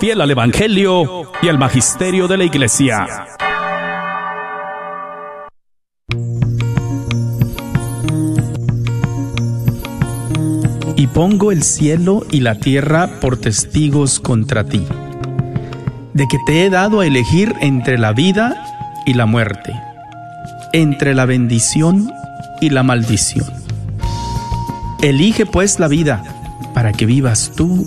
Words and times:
fiel 0.00 0.22
al 0.22 0.30
Evangelio 0.30 1.30
y 1.42 1.48
al 1.48 1.58
Magisterio 1.58 2.26
de 2.26 2.38
la 2.38 2.44
Iglesia. 2.44 3.06
Y 10.96 11.06
pongo 11.08 11.52
el 11.52 11.62
cielo 11.62 12.24
y 12.30 12.40
la 12.40 12.54
tierra 12.54 13.20
por 13.20 13.36
testigos 13.36 14.20
contra 14.20 14.64
ti, 14.64 14.86
de 16.14 16.26
que 16.26 16.38
te 16.46 16.64
he 16.64 16.70
dado 16.70 17.00
a 17.00 17.06
elegir 17.06 17.54
entre 17.60 17.98
la 17.98 18.14
vida 18.14 18.56
y 19.04 19.12
la 19.12 19.26
muerte, 19.26 19.74
entre 20.72 21.14
la 21.14 21.26
bendición 21.26 22.10
y 22.62 22.70
la 22.70 22.82
maldición. 22.82 23.44
Elige 25.02 25.44
pues 25.44 25.78
la 25.78 25.88
vida, 25.88 26.24
para 26.72 26.92
que 26.92 27.04
vivas 27.04 27.52
tú 27.54 27.86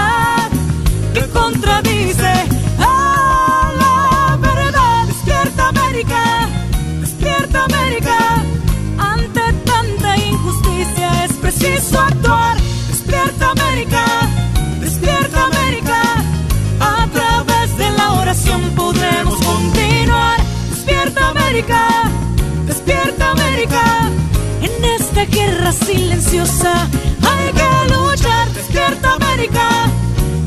Silenciosa 25.71 26.87
hay 27.21 27.53
que 27.53 27.93
luchar. 27.93 28.51
Despierta 28.53 29.13
América. 29.13 29.69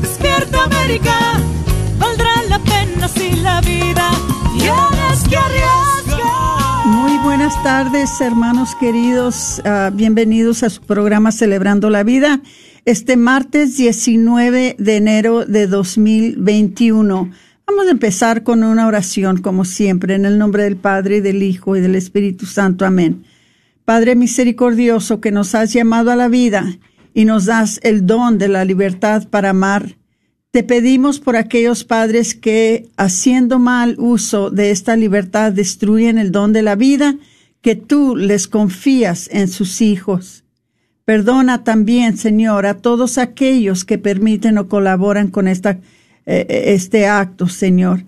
Despierta 0.01 0.63
América, 0.63 1.39
valdrá 1.97 2.31
la 2.49 2.59
pena 2.59 3.07
si 3.07 3.31
la 3.37 3.61
vida 3.61 4.11
tienes 4.57 5.27
que 5.29 5.37
arriesgar. 5.37 6.85
Muy 6.85 7.17
buenas 7.19 7.61
tardes, 7.63 8.09
hermanos 8.21 8.75
queridos. 8.79 9.61
Uh, 9.65 9.91
bienvenidos 9.95 10.63
a 10.63 10.69
su 10.69 10.81
programa 10.81 11.31
Celebrando 11.31 11.89
la 11.89 12.03
Vida. 12.03 12.41
Este 12.85 13.17
martes 13.17 13.77
19 13.77 14.75
de 14.77 14.95
enero 14.95 15.45
de 15.45 15.67
2021. 15.67 17.31
Vamos 17.67 17.87
a 17.87 17.91
empezar 17.91 18.43
con 18.43 18.63
una 18.63 18.85
oración, 18.85 19.41
como 19.41 19.65
siempre, 19.65 20.13
en 20.13 20.25
el 20.25 20.37
nombre 20.37 20.63
del 20.63 20.75
Padre, 20.75 21.21
del 21.21 21.41
Hijo 21.41 21.75
y 21.75 21.81
del 21.81 21.95
Espíritu 21.95 22.45
Santo. 22.45 22.85
Amén. 22.85 23.25
Padre 23.85 24.15
misericordioso, 24.15 25.21
que 25.21 25.31
nos 25.31 25.53
has 25.53 25.71
llamado 25.71 26.11
a 26.11 26.15
la 26.15 26.27
vida 26.27 26.79
y 27.13 27.25
nos 27.25 27.45
das 27.45 27.79
el 27.83 28.07
don 28.07 28.39
de 28.39 28.47
la 28.47 28.65
libertad 28.65 29.29
para 29.29 29.51
amar. 29.51 29.97
Te 30.49 30.63
pedimos 30.63 31.19
por 31.19 31.35
aquellos 31.35 31.83
padres 31.83 32.33
que, 32.33 32.89
haciendo 32.97 33.59
mal 33.59 33.95
uso 33.99 34.49
de 34.49 34.71
esta 34.71 34.95
libertad, 34.95 35.51
destruyen 35.51 36.17
el 36.17 36.31
don 36.31 36.51
de 36.51 36.63
la 36.63 36.75
vida 36.75 37.15
que 37.61 37.75
tú 37.75 38.15
les 38.15 38.47
confías 38.47 39.29
en 39.31 39.47
sus 39.47 39.81
hijos. 39.81 40.43
Perdona 41.03 41.63
también, 41.63 42.17
Señor, 42.17 42.65
a 42.65 42.79
todos 42.79 43.19
aquellos 43.19 43.85
que 43.85 43.99
permiten 43.99 44.57
o 44.57 44.67
colaboran 44.67 45.27
con 45.29 45.47
esta, 45.47 45.79
eh, 46.25 46.45
este 46.67 47.05
acto, 47.05 47.47
Señor. 47.47 48.03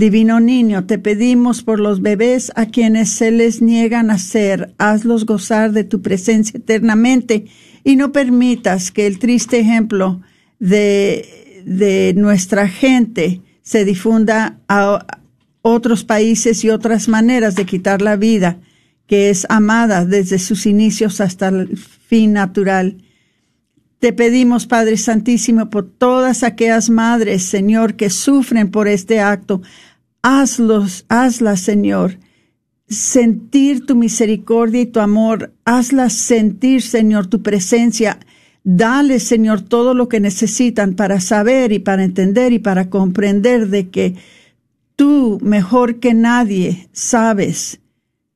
Divino 0.00 0.40
Niño, 0.40 0.86
te 0.86 0.98
pedimos 0.98 1.62
por 1.62 1.78
los 1.78 2.00
bebés 2.00 2.50
a 2.56 2.64
quienes 2.64 3.10
se 3.10 3.30
les 3.30 3.60
niega 3.60 4.02
nacer, 4.02 4.72
hazlos 4.78 5.26
gozar 5.26 5.72
de 5.72 5.84
tu 5.84 6.00
presencia 6.00 6.56
eternamente 6.56 7.44
y 7.84 7.96
no 7.96 8.10
permitas 8.10 8.92
que 8.92 9.06
el 9.06 9.18
triste 9.18 9.58
ejemplo 9.60 10.22
de, 10.58 11.62
de 11.66 12.14
nuestra 12.16 12.66
gente 12.66 13.42
se 13.60 13.84
difunda 13.84 14.58
a 14.68 15.04
otros 15.60 16.02
países 16.02 16.64
y 16.64 16.70
otras 16.70 17.06
maneras 17.06 17.54
de 17.54 17.66
quitar 17.66 18.00
la 18.00 18.16
vida, 18.16 18.56
que 19.06 19.28
es 19.28 19.44
amada 19.50 20.06
desde 20.06 20.38
sus 20.38 20.64
inicios 20.64 21.20
hasta 21.20 21.48
el 21.48 21.76
fin 21.76 22.32
natural. 22.32 22.96
Te 24.00 24.14
pedimos, 24.14 24.66
Padre 24.66 24.96
Santísimo, 24.96 25.68
por 25.68 25.86
todas 25.86 26.42
aquellas 26.42 26.88
madres, 26.88 27.42
Señor, 27.42 27.96
que 27.96 28.08
sufren 28.08 28.70
por 28.70 28.88
este 28.88 29.20
acto. 29.20 29.60
Hazlos, 30.22 31.04
hazlas, 31.08 31.60
Señor 31.60 32.18
sentir 32.90 33.86
tu 33.86 33.94
misericordia 33.94 34.82
y 34.82 34.86
tu 34.86 35.00
amor. 35.00 35.54
Hazlas 35.64 36.12
sentir, 36.12 36.82
Señor, 36.82 37.28
tu 37.28 37.40
presencia. 37.40 38.18
Dale, 38.64 39.20
Señor, 39.20 39.62
todo 39.62 39.94
lo 39.94 40.08
que 40.08 40.20
necesitan 40.20 40.94
para 40.94 41.20
saber 41.20 41.72
y 41.72 41.78
para 41.78 42.04
entender 42.04 42.52
y 42.52 42.58
para 42.58 42.90
comprender 42.90 43.68
de 43.68 43.88
que 43.88 44.16
tú, 44.96 45.38
mejor 45.40 46.00
que 46.00 46.12
nadie, 46.12 46.88
sabes 46.92 47.80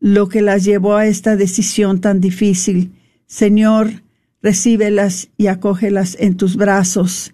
lo 0.00 0.28
que 0.28 0.40
las 0.40 0.64
llevó 0.64 0.96
a 0.96 1.06
esta 1.06 1.36
decisión 1.36 2.00
tan 2.00 2.20
difícil. 2.20 2.92
Señor, 3.26 4.02
recíbelas 4.40 5.30
y 5.36 5.48
acógelas 5.48 6.16
en 6.20 6.36
tus 6.36 6.56
brazos. 6.56 7.33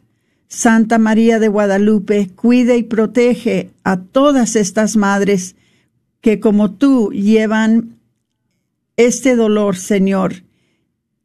Santa 0.50 0.98
María 0.98 1.38
de 1.38 1.46
Guadalupe, 1.46 2.28
cuide 2.34 2.76
y 2.76 2.82
protege 2.82 3.70
a 3.84 4.00
todas 4.00 4.56
estas 4.56 4.96
madres 4.96 5.54
que 6.20 6.40
como 6.40 6.72
tú 6.72 7.12
llevan 7.12 8.00
este 8.96 9.36
dolor, 9.36 9.76
Señor, 9.76 10.42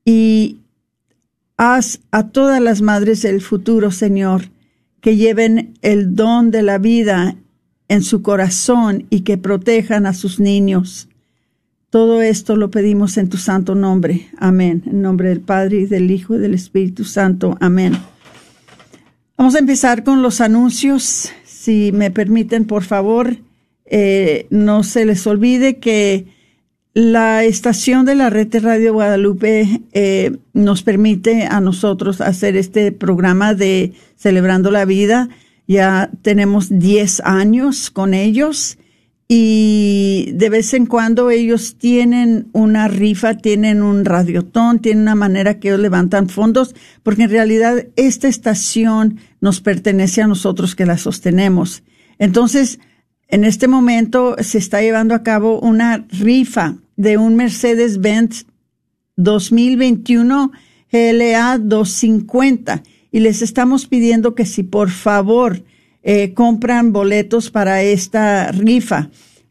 y 0.05 0.59
haz 1.57 2.01
a 2.11 2.27
todas 2.27 2.61
las 2.61 2.83
madres 2.83 3.23
del 3.23 3.41
futuro, 3.41 3.89
Señor, 3.89 4.49
que 5.01 5.17
lleven 5.17 5.73
el 5.81 6.15
don 6.15 6.51
de 6.51 6.61
la 6.61 6.77
vida 6.77 7.35
en 7.87 8.03
su 8.03 8.21
corazón 8.21 9.07
y 9.09 9.21
que 9.21 9.39
protejan 9.39 10.05
a 10.05 10.13
sus 10.13 10.39
niños. 10.39 11.09
Todo 11.89 12.21
esto 12.21 12.55
lo 12.55 12.69
pedimos 12.69 13.17
en 13.17 13.29
tu 13.29 13.37
santo 13.37 13.73
nombre. 13.73 14.27
Amén. 14.37 14.83
En 14.85 15.01
nombre 15.01 15.29
del 15.29 15.41
Padre 15.41 15.79
y 15.79 15.85
del 15.85 16.11
Hijo 16.11 16.35
y 16.35 16.39
del 16.39 16.53
Espíritu 16.53 17.05
Santo. 17.05 17.57
Amén. 17.59 17.97
Vamos 19.37 19.55
a 19.55 19.59
empezar 19.59 20.03
con 20.03 20.21
los 20.21 20.39
anuncios. 20.39 21.31
Si 21.43 21.91
me 21.91 22.09
permiten, 22.09 22.65
por 22.65 22.83
favor, 22.83 23.35
eh, 23.85 24.47
no 24.49 24.83
se 24.83 25.05
les 25.05 25.27
olvide 25.27 25.77
que 25.77 26.25
la 26.93 27.43
estación 27.43 28.05
de 28.05 28.15
la 28.15 28.29
red 28.29 28.47
de 28.47 28.61
Radio 28.61 28.93
Guadalupe 28.93 29.81
eh, 29.91 30.37
nos 30.53 30.83
permite 30.83 31.43
a 31.43 31.59
nosotros 31.59 32.21
hacer 32.21 32.55
este 32.55 32.93
programa 32.93 33.53
de 33.53 33.91
Celebrando 34.15 34.71
la 34.71 34.85
Vida. 34.85 35.27
Ya 35.67 36.09
tenemos 36.21 36.69
10 36.69 37.19
años 37.25 37.89
con 37.89 38.13
ellos 38.13 38.77
y 39.27 40.31
de 40.33 40.49
vez 40.49 40.73
en 40.73 40.85
cuando 40.85 41.31
ellos 41.31 41.77
tienen 41.77 42.47
una 42.51 42.87
rifa, 42.87 43.35
tienen 43.35 43.81
un 43.81 44.05
radiotón, 44.05 44.79
tienen 44.79 45.01
una 45.01 45.15
manera 45.15 45.59
que 45.59 45.69
ellos 45.69 45.79
levantan 45.79 46.29
fondos, 46.29 46.75
porque 47.01 47.23
en 47.23 47.31
realidad 47.31 47.87
esta 47.95 48.27
estación 48.27 49.17
nos 49.41 49.61
pertenece 49.61 50.21
a 50.21 50.27
nosotros 50.27 50.75
que 50.75 50.85
la 50.85 50.97
sostenemos. 50.97 51.83
Entonces, 52.19 52.79
en 53.27 53.45
este 53.45 53.67
momento 53.67 54.35
se 54.39 54.59
está 54.59 54.81
llevando 54.81 55.15
a 55.15 55.23
cabo 55.23 55.59
una 55.59 56.05
rifa 56.09 56.75
de 56.95 57.17
un 57.17 57.35
Mercedes-Benz 57.35 58.45
2021 59.15 60.51
GLA 60.91 61.57
250 61.57 62.83
y 63.11 63.19
les 63.19 63.41
estamos 63.41 63.87
pidiendo 63.87 64.35
que 64.35 64.45
si 64.45 64.63
por 64.63 64.89
favor 64.89 65.63
eh, 66.07 66.35
compran 66.35 66.93
boletos 66.93 67.49
para 67.49 67.81
esta 67.81 68.51
rifa. 68.51 69.09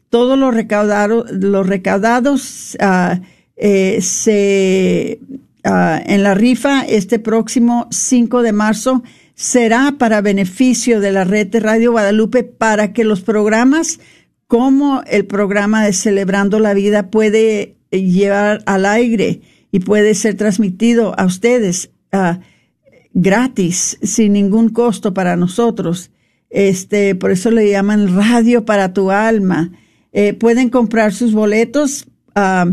todos 0.09 0.39
los 0.39 0.53
recaudados, 0.53 1.29
los 1.29 1.67
recaudados 1.67 2.77
ah, 2.79 3.19
eh, 3.57 3.99
se, 4.01 5.19
ah, 5.65 6.01
en 6.05 6.23
la 6.23 6.33
rifa 6.33 6.83
este 6.83 7.19
próximo 7.19 7.87
5 7.91 8.41
de 8.41 8.53
marzo 8.53 9.03
será 9.33 9.95
para 9.97 10.21
beneficio 10.21 11.01
de 11.01 11.11
la 11.11 11.25
red 11.25 11.47
de 11.47 11.59
Radio 11.59 11.91
Guadalupe 11.91 12.43
para 12.43 12.93
que 12.93 13.03
los 13.03 13.19
programas 13.19 13.99
como 14.47 15.03
el 15.07 15.25
programa 15.25 15.83
de 15.83 15.91
Celebrando 15.91 16.59
la 16.59 16.73
Vida 16.73 17.09
puede 17.11 17.75
llevar 17.91 18.63
al 18.65 18.85
aire 18.85 19.41
y 19.73 19.79
puede 19.79 20.15
ser 20.15 20.35
transmitido 20.35 21.13
a 21.19 21.25
ustedes 21.25 21.89
uh, 22.13 22.39
gratis, 23.13 23.97
sin 24.01 24.31
ningún 24.31 24.69
costo 24.69 25.13
para 25.13 25.35
nosotros. 25.35 26.11
Este, 26.49 27.15
por 27.15 27.31
eso 27.31 27.51
le 27.51 27.69
llaman 27.69 28.15
radio 28.15 28.65
para 28.65 28.93
tu 28.93 29.11
alma. 29.11 29.71
Eh, 30.13 30.33
pueden 30.33 30.69
comprar 30.69 31.13
sus 31.13 31.33
boletos 31.33 32.07
a 32.33 32.67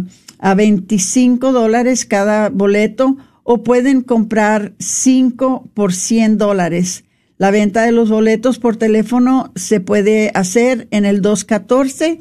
25 0.56 1.52
dólares 1.52 2.04
cada 2.04 2.48
boleto 2.48 3.16
o 3.44 3.62
pueden 3.62 4.02
comprar 4.02 4.72
5 4.78 5.70
por 5.74 5.92
100 5.92 6.38
dólares. 6.38 7.04
La 7.38 7.50
venta 7.50 7.82
de 7.82 7.92
los 7.92 8.10
boletos 8.10 8.58
por 8.58 8.76
teléfono 8.76 9.52
se 9.56 9.80
puede 9.80 10.30
hacer 10.34 10.86
en 10.90 11.04
el 11.04 11.22
214 11.22 12.20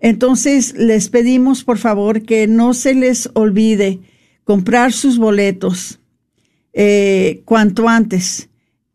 Entonces, 0.00 0.75
les 0.76 1.08
pedimos 1.08 1.62
por 1.62 1.78
favor 1.78 2.22
que 2.22 2.49
no 2.49 2.75
se 2.75 2.94
les 2.94 3.31
olvide 3.34 4.00
comprar 4.43 4.93
sus 4.93 5.19
boletos 5.19 6.00
eh, 6.72 7.43
cuanto 7.44 7.88
antes 7.88 8.49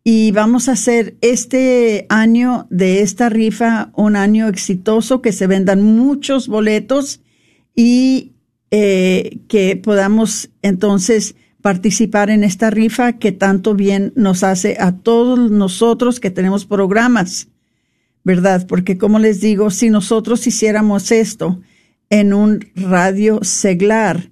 y 0.09 0.31
vamos 0.31 0.69
a 0.69 0.71
hacer 0.71 1.17
este 1.19 2.05
año 2.07 2.65
de 2.69 3.01
esta 3.01 3.27
rifa 3.27 3.91
un 3.93 4.15
año 4.15 4.47
exitoso, 4.47 5.21
que 5.21 5.33
se 5.33 5.47
vendan 5.47 5.83
muchos 5.83 6.47
boletos 6.47 7.19
y 7.75 8.31
eh, 8.71 9.39
que 9.49 9.75
podamos 9.75 10.49
entonces 10.61 11.35
participar 11.61 12.29
en 12.29 12.45
esta 12.45 12.69
rifa 12.69 13.19
que 13.19 13.33
tanto 13.33 13.75
bien 13.75 14.13
nos 14.15 14.43
hace 14.43 14.77
a 14.79 14.93
todos 14.93 15.51
nosotros 15.51 16.21
que 16.21 16.31
tenemos 16.31 16.65
programas, 16.65 17.49
¿verdad? 18.23 18.65
Porque 18.65 18.97
como 18.97 19.19
les 19.19 19.41
digo, 19.41 19.71
si 19.71 19.89
nosotros 19.89 20.47
hiciéramos 20.47 21.11
esto 21.11 21.59
en 22.09 22.33
un 22.33 22.65
radio 22.75 23.39
seglar, 23.43 24.29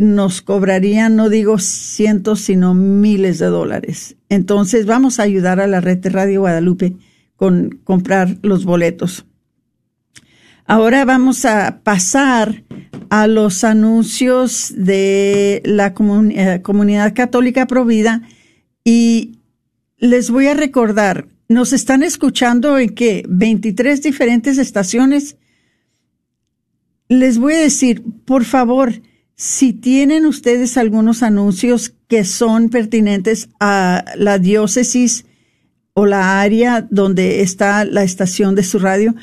nos 0.00 0.42
cobrarían, 0.42 1.14
no 1.14 1.28
digo 1.28 1.60
cientos, 1.60 2.40
sino 2.40 2.74
miles 2.74 3.38
de 3.38 3.46
dólares. 3.46 4.16
Entonces 4.34 4.86
vamos 4.86 5.18
a 5.18 5.22
ayudar 5.22 5.60
a 5.60 5.66
la 5.66 5.80
red 5.80 5.98
de 5.98 6.10
Radio 6.10 6.40
Guadalupe 6.40 6.96
con 7.36 7.80
comprar 7.84 8.38
los 8.42 8.64
boletos. 8.64 9.26
Ahora 10.66 11.04
vamos 11.04 11.44
a 11.44 11.80
pasar 11.82 12.64
a 13.10 13.26
los 13.26 13.64
anuncios 13.64 14.72
de 14.76 15.62
la 15.64 15.94
eh, 15.94 16.62
comunidad 16.62 17.14
católica 17.14 17.66
Provida 17.66 18.22
y 18.82 19.38
les 19.98 20.30
voy 20.30 20.46
a 20.46 20.54
recordar, 20.54 21.28
nos 21.48 21.72
están 21.72 22.02
escuchando 22.02 22.78
en 22.78 22.94
que 22.94 23.24
23 23.28 24.02
diferentes 24.02 24.58
estaciones. 24.58 25.36
Les 27.08 27.38
voy 27.38 27.54
a 27.54 27.60
decir, 27.60 28.02
por 28.24 28.44
favor, 28.44 28.94
si 29.36 29.72
tienen 29.72 30.26
ustedes 30.26 30.76
algunos 30.76 31.22
anuncios 31.22 31.94
que 32.08 32.24
son 32.24 32.68
pertinentes 32.68 33.48
a 33.58 34.04
la 34.16 34.38
diócesis 34.38 35.26
o 35.92 36.06
la 36.06 36.40
área 36.40 36.86
donde 36.90 37.40
está 37.40 37.84
la 37.84 38.02
estación 38.02 38.54
de 38.54 38.64
su 38.64 38.78
radio, 38.78 39.14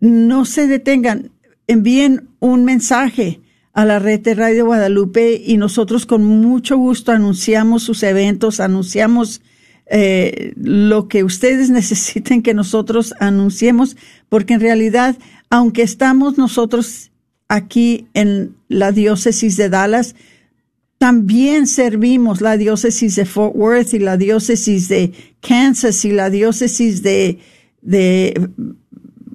no 0.00 0.44
se 0.44 0.66
detengan, 0.66 1.32
envíen 1.66 2.28
un 2.40 2.64
mensaje 2.64 3.40
a 3.72 3.84
la 3.84 3.98
red 3.98 4.20
de 4.20 4.34
Radio 4.34 4.66
Guadalupe 4.66 5.40
y 5.44 5.56
nosotros 5.56 6.06
con 6.06 6.24
mucho 6.24 6.76
gusto 6.76 7.12
anunciamos 7.12 7.82
sus 7.82 8.02
eventos, 8.02 8.60
anunciamos 8.60 9.40
eh, 9.86 10.52
lo 10.56 11.08
que 11.08 11.24
ustedes 11.24 11.70
necesiten 11.70 12.42
que 12.42 12.54
nosotros 12.54 13.14
anunciemos, 13.20 13.96
porque 14.28 14.54
en 14.54 14.60
realidad, 14.60 15.16
aunque 15.50 15.82
estamos 15.82 16.38
nosotros 16.38 17.10
aquí 17.48 18.06
en 18.14 18.54
la 18.68 18.92
diócesis 18.92 19.56
de 19.56 19.68
Dallas. 19.68 20.14
También 20.98 21.66
servimos 21.66 22.40
la 22.40 22.56
diócesis 22.56 23.16
de 23.16 23.24
Fort 23.24 23.54
Worth 23.56 23.94
y 23.94 23.98
la 23.98 24.16
diócesis 24.16 24.88
de 24.88 25.12
Kansas 25.40 26.04
y 26.04 26.12
la 26.12 26.30
diócesis 26.30 27.02
de, 27.02 27.38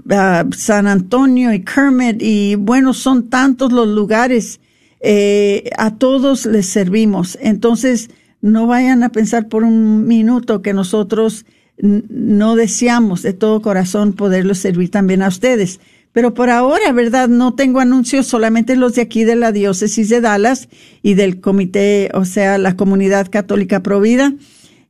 uh, 0.05 0.51
San 0.53 0.87
Antonio 0.87 1.53
y 1.53 1.63
Kermit 1.63 2.21
y 2.21 2.55
bueno, 2.55 2.93
son 2.93 3.29
tantos 3.29 3.71
los 3.71 3.87
lugares. 3.87 4.59
Eh, 5.05 5.69
a 5.77 5.97
todos 5.97 6.45
les 6.45 6.65
servimos. 6.65 7.37
Entonces, 7.41 8.09
no 8.39 8.67
vayan 8.67 9.03
a 9.03 9.09
pensar 9.09 9.49
por 9.49 9.65
un 9.65 10.07
minuto 10.07 10.61
que 10.61 10.73
nosotros 10.73 11.45
no 11.77 12.55
deseamos 12.55 13.21
de 13.21 13.33
todo 13.33 13.61
corazón 13.61 14.13
poderlos 14.13 14.59
servir 14.59 14.91
también 14.91 15.21
a 15.21 15.27
ustedes. 15.27 15.81
Pero 16.13 16.35
por 16.35 16.51
ahora, 16.51 16.91
¿verdad? 16.91 17.27
No 17.27 17.55
tengo 17.55 17.79
anuncios, 17.79 18.27
solamente 18.27 18.75
los 18.75 18.93
de 18.95 19.01
aquí 19.01 19.23
de 19.23 19.35
la 19.35 19.51
diócesis 19.51 20.09
de 20.09 20.21
Dallas 20.21 20.69
y 21.01 21.15
del 21.15 21.41
comité, 21.41 22.11
o 22.13 22.23
sea, 22.23 22.59
la 22.59 22.75
comunidad 22.75 23.29
católica 23.29 23.81
provida. 23.81 24.33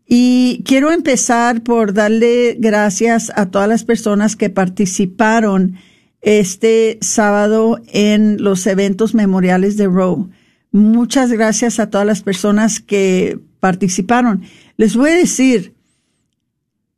Y 0.05 0.61
quiero 0.65 0.91
empezar 0.91 1.63
por 1.63 1.93
darle 1.93 2.57
gracias 2.59 3.31
a 3.35 3.49
todas 3.49 3.69
las 3.69 3.85
personas 3.85 4.35
que 4.35 4.49
participaron 4.49 5.77
este 6.21 6.97
sábado 7.01 7.81
en 7.87 8.43
los 8.43 8.67
eventos 8.67 9.15
memoriales 9.15 9.77
de 9.77 9.87
Roe. 9.87 10.27
Muchas 10.71 11.31
gracias 11.31 11.79
a 11.79 11.89
todas 11.89 12.05
las 12.05 12.21
personas 12.21 12.81
que 12.81 13.39
participaron. 13.61 14.43
Les 14.75 14.97
voy 14.97 15.11
a 15.11 15.15
decir, 15.15 15.73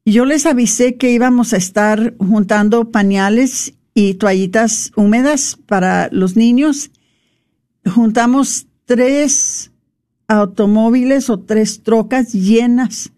yo 0.04 0.26
les 0.26 0.48
avisé 0.48 0.96
que 0.96 1.12
íbamos 1.12 1.54
a 1.54 1.58
estar 1.58 2.16
juntando 2.18 2.90
pañales 2.90 3.76
y 3.96 4.16
toallitas 4.16 4.92
húmedas 4.96 5.58
para 5.66 6.10
los 6.12 6.36
niños. 6.36 6.92
Juntamos 7.86 8.68
tres 8.86 9.72
automóviles 10.28 11.30
o 11.30 11.40
tres 11.40 11.82
trocas 11.82 12.34
llenas 12.34 13.14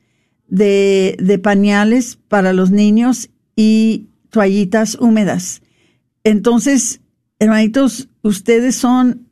de, 0.47 1.17
de 1.19 1.39
pañales 1.39 2.17
para 2.27 2.53
los 2.53 2.69
niños 2.71 3.29
y 3.55 4.07
toallitas 4.29 4.95
húmedas. 4.95 5.61
Entonces, 6.23 7.01
hermanitos, 7.39 8.07
ustedes 8.21 8.75
son 8.75 9.27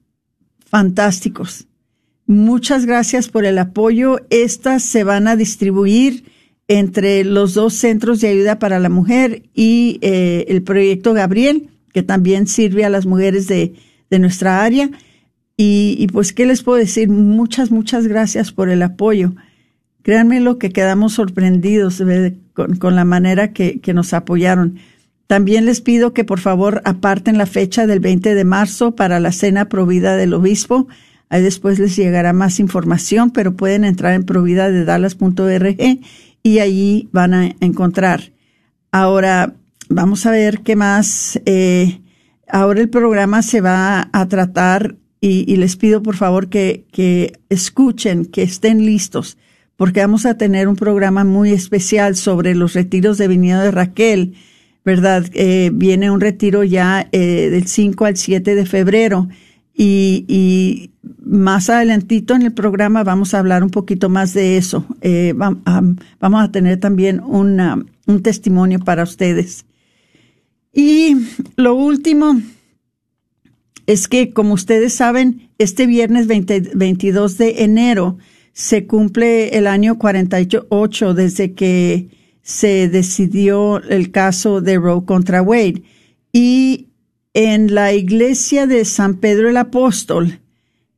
fantásticos. 0.66 1.68
Muchas 2.26 2.88
gracias 2.88 3.30
por 3.30 3.46
el 3.46 3.60
apoyo. 3.60 4.18
Estas 4.32 4.82
se 4.82 5.04
van 5.04 5.28
a 5.28 5.36
distribuir 5.36 6.26
entre 6.68 7.24
los 7.24 7.54
dos 7.54 7.74
centros 7.74 8.22
de 8.22 8.30
ayuda 8.30 8.60
para 8.60 8.80
la 8.80 8.90
mujer 8.90 9.44
y 9.54 10.00
eh, 10.02 10.46
el 10.48 10.64
proyecto 10.64 11.14
Gabriel, 11.14 11.70
que 11.94 12.04
también 12.04 12.48
sirve 12.48 12.86
a 12.86 12.90
las 12.90 13.06
mujeres 13.06 13.48
de, 13.48 13.74
de 14.10 14.20
nuestra 14.20 14.64
área. 14.64 14.90
Y, 15.58 16.08
pues, 16.12 16.34
¿qué 16.34 16.46
les 16.46 16.64
puedo 16.64 16.78
decir? 16.78 17.08
Muchas, 17.08 17.72
muchas 17.72 18.08
gracias 18.08 18.52
por 18.52 18.70
el 18.70 18.82
apoyo. 18.82 19.34
Créanme 20.02 20.42
lo 20.42 20.58
que 20.58 20.72
quedamos 20.72 21.14
sorprendidos 21.14 22.04
con, 22.52 22.76
con, 22.76 22.96
la 22.96 23.06
manera 23.06 23.54
que, 23.54 23.80
que 23.80 23.94
nos 23.94 24.14
apoyaron. 24.14 24.78
También 25.28 25.66
les 25.66 25.80
pido 25.80 26.14
que 26.14 26.26
por 26.26 26.42
favor 26.42 26.82
aparten 26.84 27.38
la 27.38 27.46
fecha 27.46 27.88
del 27.88 28.02
20 28.02 28.36
de 28.36 28.44
marzo 28.44 28.96
para 28.96 29.22
la 29.22 29.32
cena 29.32 29.70
provida 29.70 30.18
del 30.18 30.34
obispo. 30.34 30.90
Ahí 31.30 31.42
después 31.42 31.80
les 31.80 31.96
llegará 31.96 32.34
más 32.34 32.60
información, 32.60 33.32
pero 33.32 33.56
pueden 33.56 33.86
entrar 33.86 34.14
en 34.14 34.26
providadedalas.org 34.26 36.00
y 36.46 36.60
allí 36.60 37.10
van 37.12 37.34
a 37.34 37.56
encontrar. 37.60 38.32
Ahora, 38.92 39.56
vamos 39.90 40.28
a 40.28 40.32
ver 40.32 40.60
qué 40.60 40.76
más. 40.76 41.42
Eh, 41.48 42.02
ahora 42.48 42.82
el 42.82 42.90
programa 42.90 43.42
se 43.42 43.62
va 43.62 44.10
a 44.14 44.28
tratar 44.28 44.96
y, 45.20 45.56
les 45.56 45.76
pido 45.76 46.04
por 46.04 46.16
favor 46.16 46.50
que, 46.50 46.86
que 46.92 47.40
escuchen, 47.50 48.26
que 48.26 48.44
estén 48.44 48.86
listos, 48.86 49.40
porque 49.76 50.02
vamos 50.02 50.28
a 50.28 50.38
tener 50.38 50.68
un 50.68 50.76
programa 50.76 51.24
muy 51.24 51.52
especial 51.52 52.16
sobre 52.16 52.54
los 52.54 52.74
retiros 52.76 53.18
de 53.18 53.28
venido 53.28 53.60
de 53.62 53.72
Raquel, 53.72 54.36
¿verdad? 54.86 55.26
Eh, 55.34 55.72
viene 55.74 56.12
un 56.12 56.22
retiro 56.22 56.64
ya 56.64 57.10
eh, 57.12 57.50
del 57.50 57.66
5 57.66 58.06
al 58.06 58.18
7 58.18 58.54
de 58.54 58.66
febrero 58.68 59.30
y, 59.78 60.92
más 61.24 61.70
adelantito 61.70 62.36
en 62.36 62.44
el 62.44 62.54
programa 62.54 63.04
vamos 63.04 63.34
a 63.34 63.40
hablar 63.40 63.64
un 63.64 63.72
poquito 63.72 64.10
más 64.10 64.34
de 64.34 64.58
eso. 64.58 64.86
Eh, 65.02 65.34
vamos 65.36 66.44
a 66.44 66.52
tener 66.52 66.80
también 66.80 67.20
una, 67.20 67.84
un 68.06 68.24
testimonio 68.24 68.80
para 68.80 69.04
ustedes. 69.04 69.66
Y 70.72 71.16
lo 71.56 71.74
último 71.74 72.40
es 73.88 74.08
que, 74.08 74.34
como 74.34 74.54
ustedes 74.54 74.94
saben, 74.94 75.50
este 75.58 75.86
viernes 75.86 76.28
22 76.28 77.38
de 77.38 77.64
enero 77.64 78.18
se 78.54 78.86
cumple 78.86 79.58
el 79.58 79.68
año 79.68 79.98
48 79.98 81.14
desde 81.14 81.54
que 81.54 82.10
se 82.42 82.90
decidió 82.90 83.82
el 83.84 84.12
caso 84.12 84.62
de 84.62 84.78
Roe 84.78 85.06
contra 85.06 85.42
Wade. 85.42 85.84
Y 86.32 86.88
en 87.36 87.76
la 87.76 87.92
iglesia 87.92 88.66
de 88.66 88.86
San 88.86 89.16
Pedro 89.16 89.50
el 89.50 89.58
Apóstol, 89.58 90.40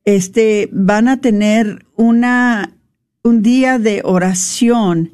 este, 0.06 0.70
van 0.72 1.08
a 1.08 1.20
tener 1.20 1.84
una, 1.96 2.78
un 3.24 3.42
día 3.42 3.80
de 3.80 4.02
oración 4.06 5.14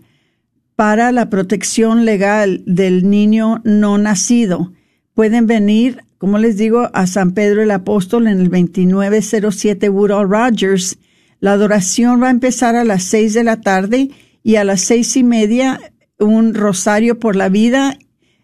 para 0.75 1.13
la 1.13 1.29
protección 1.29 2.03
legal 2.03 2.61
del 2.65 3.09
niño 3.09 3.61
no 3.63 3.97
nacido. 3.97 4.73
Pueden 5.13 5.47
venir, 5.47 6.03
como 6.17 6.39
les 6.39 6.57
digo, 6.57 6.89
a 6.93 7.07
San 7.07 7.31
Pedro 7.31 7.63
el 7.63 7.71
Apóstol 7.71 8.27
en 8.27 8.41
el 8.41 8.49
2907 8.49 9.87
Woodall 9.87 10.29
Rogers. 10.29 10.97
La 11.39 11.53
adoración 11.53 12.21
va 12.21 12.27
a 12.27 12.31
empezar 12.31 12.75
a 12.75 12.83
las 12.83 13.03
seis 13.03 13.33
de 13.33 13.45
la 13.45 13.61
tarde 13.61 14.09
y 14.43 14.57
a 14.57 14.65
las 14.65 14.81
seis 14.81 15.15
y 15.15 15.23
media 15.23 15.79
un 16.19 16.53
rosario 16.53 17.17
por 17.17 17.37
la 17.37 17.47
vida 17.47 17.97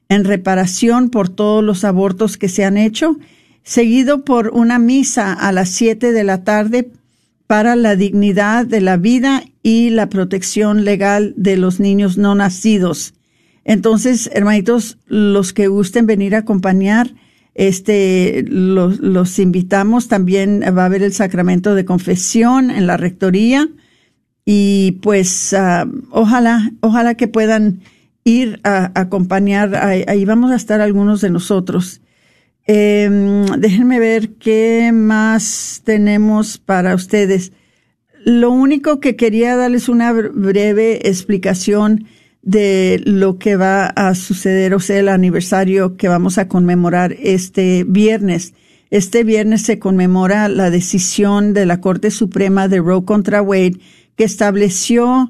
en 0.09 0.25
reparación 0.25 1.09
por 1.09 1.29
todos 1.29 1.63
los 1.63 1.83
abortos 1.83 2.37
que 2.37 2.49
se 2.49 2.65
han 2.65 2.77
hecho, 2.77 3.17
seguido 3.63 4.25
por 4.25 4.49
una 4.49 4.79
misa 4.79 5.33
a 5.33 5.51
las 5.51 5.69
siete 5.69 6.11
de 6.11 6.23
la 6.23 6.43
tarde 6.43 6.91
para 7.47 7.75
la 7.75 7.95
dignidad 7.95 8.65
de 8.65 8.81
la 8.81 8.97
vida 8.97 9.43
y 9.63 9.91
la 9.91 10.09
protección 10.09 10.83
legal 10.83 11.33
de 11.37 11.57
los 11.57 11.79
niños 11.79 12.17
no 12.17 12.35
nacidos. 12.35 13.13
Entonces, 13.65 14.29
hermanitos, 14.33 14.97
los 15.07 15.53
que 15.53 15.67
gusten 15.67 16.05
venir 16.07 16.35
a 16.35 16.39
acompañar, 16.39 17.13
este, 17.55 18.45
los, 18.47 18.99
los 18.99 19.37
invitamos. 19.37 20.07
También 20.07 20.61
va 20.75 20.83
a 20.83 20.85
haber 20.85 21.03
el 21.03 21.13
sacramento 21.13 21.75
de 21.75 21.85
confesión 21.85 22.71
en 22.71 22.87
la 22.87 22.97
rectoría 22.97 23.67
y 24.45 24.93
pues 25.03 25.53
ah, 25.53 25.87
ojalá, 26.09 26.71
ojalá 26.79 27.15
que 27.15 27.27
puedan 27.27 27.81
ir 28.29 28.59
a, 28.63 28.91
acompañar, 28.99 29.75
ahí, 29.75 30.25
vamos 30.25 30.51
a 30.51 30.55
estar 30.55 30.81
algunos 30.81 31.21
de 31.21 31.29
nosotros. 31.29 32.01
Em, 32.67 33.45
déjenme 33.57 33.99
ver 33.99 34.31
qué 34.35 34.91
más 34.93 35.81
tenemos 35.83 36.57
para 36.57 36.95
ustedes. 36.95 37.51
Lo 38.23 38.51
único 38.51 38.99
que 38.99 39.15
quería 39.15 39.55
darles 39.55 39.89
una 39.89 40.11
breve 40.11 41.07
explicación 41.07 42.05
de 42.41 43.01
lo 43.05 43.37
que 43.37 43.55
va 43.55 43.87
a 43.87 44.15
suceder, 44.15 44.73
o 44.73 44.79
sea, 44.79 44.99
el 44.99 45.09
aniversario 45.09 45.97
que 45.97 46.07
vamos 46.07 46.37
a 46.37 46.47
conmemorar 46.47 47.15
este 47.19 47.83
viernes. 47.87 48.53
Este 48.91 49.23
viernes 49.23 49.61
se 49.61 49.77
conmemora 49.77 50.47
la 50.47 50.69
decisión 50.69 51.53
de 51.53 51.65
la 51.65 51.79
Corte 51.79 52.11
Suprema 52.11 52.67
de 52.67 52.79
Roe 52.79 53.05
contra 53.05 53.41
Wade 53.41 53.79
que 54.15 54.23
estableció 54.23 55.29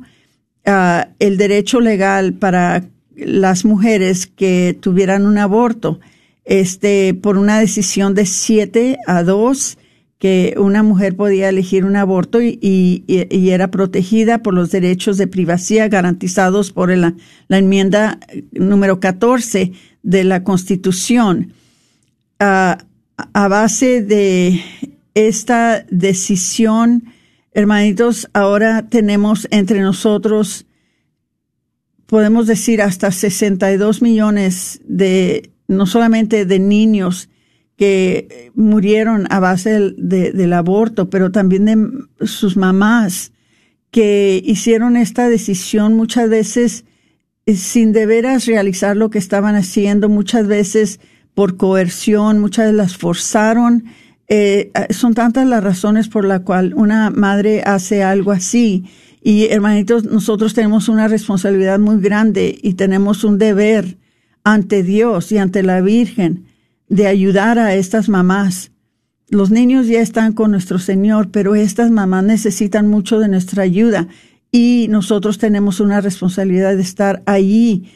ah, 0.66 1.10
el 1.20 1.38
derecho 1.38 1.80
legal 1.80 2.34
para 2.34 2.84
las 3.16 3.66
mujeres 3.66 4.28
que 4.28 4.78
tuvieran 4.80 5.26
un 5.26 5.38
aborto, 5.38 6.00
este, 6.46 7.14
por 7.14 7.38
una 7.38 7.60
decisión 7.60 8.16
de 8.16 8.26
siete 8.26 8.98
a 9.08 9.24
dos, 9.24 9.78
que 10.20 10.56
una 10.58 10.84
mujer 10.84 11.16
podía 11.16 11.48
elegir 11.48 11.86
un 11.86 11.96
aborto 11.96 12.42
y, 12.42 13.06
era 13.08 13.72
protegida 13.72 14.40
por 14.40 14.54
los 14.54 14.70
derechos 14.70 15.18
de 15.18 15.28
privacidad 15.28 15.90
garantizados 15.90 16.72
por 16.72 16.96
la, 16.96 17.16
enmienda 17.50 18.20
número 18.52 19.00
14 19.00 19.72
de 20.04 20.24
la 20.26 20.44
Constitución. 20.44 21.54
Ah, 22.40 22.80
a 23.34 23.48
base 23.48 24.02
de 24.02 24.62
esta 25.14 25.86
decisión, 25.90 27.04
Hermanitos, 27.60 28.30
ahora 28.32 28.88
tenemos 28.88 29.46
entre 29.52 29.82
nosotros, 29.82 30.66
podemos 32.06 32.48
decir, 32.48 32.82
hasta 32.82 33.12
62 33.12 34.02
millones 34.02 34.80
de, 34.86 35.52
no 35.68 35.86
solamente 35.86 36.46
de 36.46 36.60
niños 36.60 37.30
que 37.76 38.52
murieron 38.56 39.28
a 39.30 39.42
base 39.42 39.94
del, 39.98 40.54
aborto, 40.54 41.10
pero 41.10 41.32
también 41.32 41.66
de 41.66 42.28
sus 42.28 42.56
mamás 42.56 43.34
que 43.92 44.42
hicieron 44.46 44.96
esta 44.96 45.28
decisión 45.28 45.96
muchas 45.96 46.30
veces 46.30 46.86
eh, 47.46 47.56
sin 47.56 47.92
de 47.92 48.06
veras 48.06 48.46
realizar 48.46 48.96
lo 48.96 49.10
que 49.10 49.18
estaban 49.18 49.56
haciendo, 49.56 50.08
muchas 50.08 50.48
veces 50.48 51.02
por 51.34 51.58
coerción, 51.58 52.40
muchas 52.40 52.68
veces 52.68 52.78
las 52.78 52.98
forzaron 52.98 53.84
eh, 54.30 54.72
son 54.92 55.16
tantas 55.16 55.48
las 55.48 55.64
razones 55.64 56.08
por 56.08 56.24
la 56.24 56.40
cual 56.40 56.74
una 56.76 57.10
madre 57.10 57.64
hace 57.66 58.04
algo 58.04 58.32
así. 58.32 58.86
Y 59.22 59.48
hermanitos, 59.48 60.06
nosotros 60.06 60.54
tenemos 60.54 60.88
una 60.88 61.08
responsabilidad 61.08 61.80
muy 61.80 62.00
grande 62.00 62.58
y 62.62 62.76
tenemos 62.76 63.24
un 63.24 63.40
deber 63.40 63.98
ante 64.44 64.84
Dios 64.84 65.32
y 65.32 65.40
ante 65.40 65.64
la 65.64 65.82
Virgen 65.82 66.46
de 66.88 67.08
ayudar 67.08 67.58
a 67.58 67.74
estas 67.74 68.08
mamás. 68.08 68.72
Los 69.30 69.50
niños 69.50 69.88
ya 69.88 70.00
están 70.00 70.34
con 70.34 70.52
nuestro 70.52 70.80
Señor, 70.80 71.30
pero 71.32 71.56
estas 71.56 71.92
mamás 71.92 72.24
necesitan 72.24 72.88
mucho 72.88 73.20
de 73.20 73.28
nuestra 73.28 73.64
ayuda 73.64 74.08
y 74.52 74.88
nosotros 74.90 75.38
tenemos 75.38 75.80
una 75.80 76.02
responsabilidad 76.02 76.76
de 76.76 76.82
estar 76.82 77.22
allí 77.26 77.92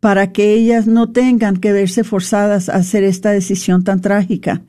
para 0.00 0.32
que 0.32 0.54
ellas 0.54 0.86
no 0.86 1.10
tengan 1.10 1.56
que 1.56 1.72
verse 1.72 2.02
forzadas 2.02 2.68
a 2.68 2.76
hacer 2.76 3.04
esta 3.04 3.30
decisión 3.30 3.84
tan 3.84 4.00
trágica. 4.00 4.62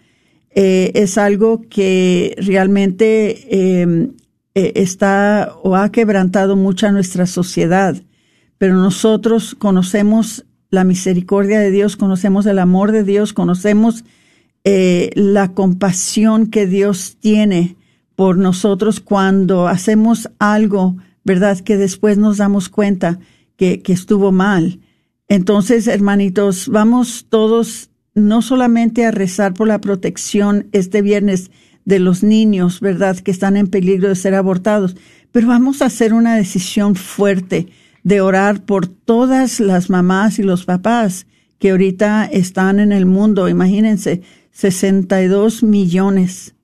Eh, 0.56 0.92
es 0.94 1.18
algo 1.18 1.62
que 1.68 2.36
realmente 2.38 3.82
em, 3.82 4.12
eh, 4.54 4.74
está 4.76 5.56
o 5.64 5.76
ha 5.76 5.92
quebrantado 5.92 6.56
mucho 6.56 6.92
nuestra 6.92 7.26
sociedad, 7.26 7.96
pero 8.60 8.76
nosotros 8.76 9.56
conocemos 9.56 10.46
la 10.70 10.84
misericordia 10.84 11.60
de 11.60 11.72
Dios, 11.72 11.98
conocemos 11.98 12.46
el 12.46 12.60
amor 12.60 12.92
de 12.92 13.04
Dios, 13.04 13.34
conocemos 13.34 14.04
eh, 14.64 15.10
la 15.16 15.54
compasión 15.54 16.48
que 16.48 16.68
Dios 16.68 17.18
tiene 17.20 17.76
por 18.16 18.38
nosotros 18.38 19.00
cuando 19.00 19.68
hacemos 19.68 20.30
algo, 20.38 20.98
¿verdad? 21.24 21.60
Que 21.60 21.78
después 21.78 22.20
nos 22.20 22.38
damos 22.38 22.70
cuenta 22.70 23.20
que, 23.56 23.82
que 23.82 23.94
estuvo 23.94 24.32
mal. 24.32 24.80
Entonces, 25.28 25.88
hermanitos, 25.88 26.68
vamos 26.68 27.26
todos 27.28 27.90
no 28.16 28.42
solamente 28.42 29.06
a 29.06 29.12
rezar 29.12 29.54
por 29.54 29.68
la 29.68 29.82
protección 29.82 30.68
este 30.72 31.02
viernes 31.02 31.52
de 31.86 32.00
los 32.00 32.24
niños, 32.24 32.80
¿verdad?, 32.80 33.18
que 33.18 33.32
están 33.32 33.58
en 33.58 33.68
peligro 33.68 34.10
de 34.10 34.16
ser 34.16 34.36
abortados, 34.36 34.96
pero 35.32 35.48
vamos 35.48 35.82
a 35.82 35.86
hacer 35.86 36.14
una 36.14 36.36
decisión 36.36 36.96
fuerte 36.96 37.68
de 38.04 38.22
orar 38.22 38.64
por 38.66 38.88
todas 38.88 39.60
las 39.60 39.90
mamás 39.90 40.40
y 40.40 40.44
los 40.44 40.66
papás 40.66 41.26
que 41.58 41.72
ahorita 41.72 42.26
están 42.26 42.80
en 42.80 42.92
el 42.92 43.06
mundo. 43.06 43.48
Imagínense, 43.48 44.22
62 44.52 45.64
millones 45.64 46.56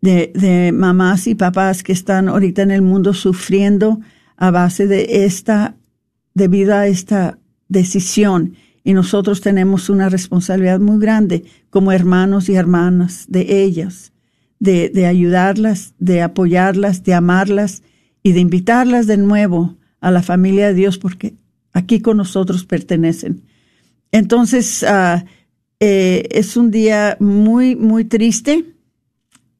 de, 0.00 0.70
mamás 0.72 1.26
y 1.26 1.34
papás 1.34 1.82
que 1.82 1.92
están 1.92 2.28
ahorita 2.28 2.62
en 2.62 2.70
el 2.70 2.82
mundo 2.82 3.12
sufriendo 3.12 4.00
a 4.36 4.50
base 4.50 4.86
de 4.86 5.24
esta, 5.24 5.74
debido 6.34 6.74
a 6.74 6.86
esta 6.86 7.38
decisión 7.68 8.54
y 8.82 8.94
nosotros 8.94 9.40
tenemos 9.40 9.90
una 9.90 10.08
responsabilidad 10.08 10.80
muy 10.80 10.98
grande 10.98 11.44
como 11.68 11.92
hermanos 11.92 12.48
y 12.48 12.54
hermanas 12.54 13.26
de 13.28 13.62
ellas, 13.62 14.12
de, 14.58 15.06
ayudarlas, 15.06 15.94
de 15.98 16.22
apoyarlas, 16.22 17.02
de 17.04 17.14
amarlas 17.14 17.82
y 18.22 18.32
de 18.32 18.40
invitarlas 18.40 19.06
de 19.06 19.16
nuevo 19.16 19.76
a 20.00 20.10
la 20.10 20.22
familia 20.22 20.68
de 20.68 20.74
Dios 20.74 20.98
porque 20.98 21.34
aquí 21.72 22.00
con 22.00 22.16
nosotros 22.16 22.64
pertenecen. 22.64 23.42
Entonces, 24.12 24.82
uh, 24.82 25.24
es 25.78 26.56
un 26.56 26.70
día 26.70 27.16
muy, 27.20 27.76
muy 27.76 28.04
triste 28.04 28.64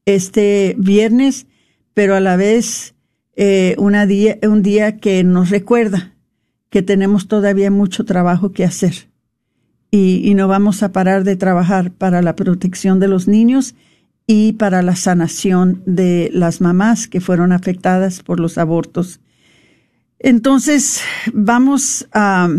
este 0.05 0.75
viernes, 0.77 1.47
pero 1.93 2.15
a 2.15 2.19
la 2.19 2.35
vez 2.35 2.93
eh, 3.35 3.75
una 3.77 4.05
día, 4.05 4.37
un 4.43 4.61
día 4.61 4.97
que 4.97 5.23
nos 5.23 5.49
recuerda 5.49 6.13
que 6.69 6.81
tenemos 6.81 7.27
todavía 7.27 7.71
mucho 7.71 8.05
trabajo 8.05 8.51
que 8.51 8.63
hacer 8.63 9.10
y, 9.91 10.33
no 10.35 10.47
vamos 10.47 10.83
a 10.83 10.93
parar 10.93 11.25
de 11.25 11.35
trabajar 11.35 11.91
para 11.91 12.21
la 12.21 12.35
protección 12.35 13.01
de 13.01 13.09
los 13.09 13.27
niños 13.27 13.75
y 14.25 14.53
para 14.53 14.81
la 14.81 14.95
sanación 14.95 15.83
de 15.85 16.29
las 16.33 16.61
mamás 16.61 17.09
que 17.09 17.19
fueron 17.19 17.51
afectadas 17.51 18.23
por 18.23 18.39
los 18.39 18.57
abortos. 18.57 19.19
Entonces, 20.17 21.01
vamos 21.33 22.07
a, 22.13 22.49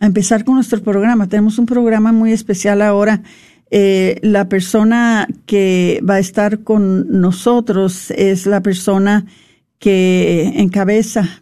empezar 0.00 0.44
con 0.44 0.54
nuestro 0.54 0.80
programa. 0.82 1.26
Tenemos 1.26 1.58
un 1.58 1.66
programa 1.66 2.12
muy 2.12 2.30
especial 2.30 2.82
ahora. 2.82 3.22
Eh, 3.70 4.20
la 4.22 4.48
persona 4.48 5.26
que 5.46 6.00
va 6.08 6.14
a 6.14 6.18
estar 6.20 6.60
con 6.60 7.20
nosotros 7.20 8.12
es 8.12 8.46
la 8.46 8.62
persona 8.62 9.26
que 9.80 10.52
encabeza 10.56 11.40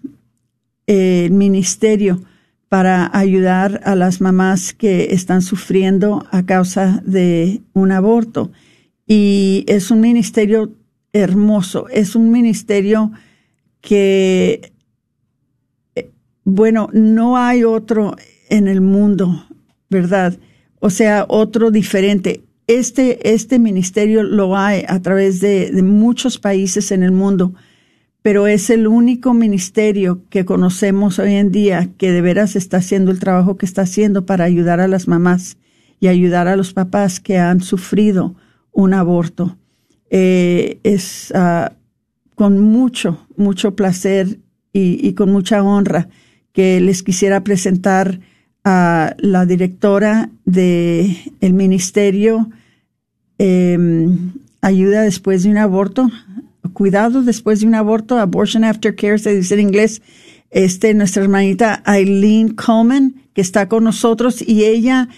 el 0.87 1.33
ministerio 1.33 2.23
para 2.69 3.11
ayudar 3.17 3.81
a 3.85 3.95
las 3.95 4.21
mamás 4.21 4.73
que 4.73 5.13
están 5.13 5.43
sufriendo 5.43 6.27
a 6.31 6.45
causa 6.45 7.03
de 7.05 7.61
un 7.73 7.93
aborto. 7.93 8.51
Y 9.07 9.65
es 9.69 9.91
un 9.91 10.01
ministerio 10.01 10.73
hermoso, 11.13 11.89
es 11.89 12.17
un 12.17 12.31
ministerio 12.31 13.13
que, 13.81 14.73
eh, 15.95 16.11
bueno, 16.45 16.89
no 16.93 17.37
hay 17.37 17.65
otro 17.65 18.17
en 18.49 18.67
el 18.67 18.81
mundo, 18.81 19.47
¿verdad? 19.91 20.37
O 20.81 20.91
sea, 20.91 21.27
otro 21.29 21.71
diferente. 21.71 22.43
Este, 22.67 23.33
este 23.35 23.59
ministerio 23.59 24.23
lo 24.23 24.57
hay 24.57 24.85
a 24.89 25.01
través 25.01 25.41
de, 25.41 25.71
de 25.71 25.83
muchos 25.83 26.39
países 26.39 26.91
en 26.91 27.03
el 27.03 27.13
mundo, 27.13 27.55
pero 28.25 28.47
es 28.47 28.71
el 28.71 28.87
único 28.87 29.35
ministerio 29.35 30.23
que 30.31 30.47
conocemos 30.47 31.19
hoy 31.19 31.35
en 31.35 31.53
día 31.53 31.91
que 31.99 32.11
de 32.11 32.23
veras 32.23 32.57
está 32.57 32.79
haciendo 32.79 33.11
el 33.11 33.19
trabajo 33.19 33.59
que 33.59 33.67
está 33.67 33.83
haciendo 33.83 34.25
para 34.25 34.45
ayudar 34.45 34.81
a 34.81 34.89
las 34.89 35.09
mamás 35.09 35.59
y 36.01 36.09
ayudar 36.09 36.49
a 36.49 36.57
los 36.57 36.73
papás 36.73 37.21
que 37.21 37.37
han 37.37 37.61
sufrido 37.61 38.35
un 38.73 38.95
aborto. 38.95 39.59
Eh, 40.09 40.79
es 40.85 41.35
uh, 41.35 41.71
con 42.35 42.63
mucho, 42.63 43.27
mucho 43.37 43.77
placer 43.77 44.39
y, 44.73 45.13
con 45.13 45.31
mucha 45.31 45.63
honra 45.63 46.09
que 46.55 46.81
les 46.81 47.03
quisiera 47.03 47.45
presentar 47.45 48.21
a 48.65 49.17
la 49.19 49.45
directora 49.45 50.31
de 50.47 51.15
el 51.43 51.53
ministerio 51.53 52.49
eh, 53.39 54.09
ayuda 54.63 55.03
después 55.03 55.43
de 55.43 55.51
un 55.51 55.59
aborto, 55.59 56.11
cuidado 56.73 57.23
después 57.23 57.61
de 57.61 57.67
un 57.67 57.75
aborto, 57.75 58.19
abortion 58.19 58.65
after 58.65 58.95
care 58.95 59.19
se 59.19 59.37
dice 59.37 59.55
en 59.55 59.61
inglés, 59.61 60.03
este 60.51 60.95
nuestra 60.95 61.23
hermanita 61.23 61.83
Eileen 61.87 62.51
Coleman 62.55 63.17
que 63.35 63.41
está 63.41 63.69
con 63.69 63.85
nosotros 63.85 64.41
y 64.47 64.65
ella 64.65 65.09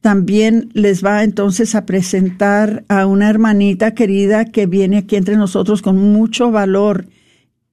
también 0.00 0.70
les 0.72 1.04
va 1.04 1.22
entonces 1.22 1.74
a 1.74 1.84
presentar 1.84 2.84
a 2.88 3.06
una 3.06 3.28
hermanita 3.28 3.94
querida 3.94 4.46
que 4.46 4.66
viene 4.66 4.98
aquí 4.98 5.16
entre 5.16 5.36
nosotros 5.36 5.82
con 5.82 5.96
mucho 5.96 6.50
valor 6.50 7.06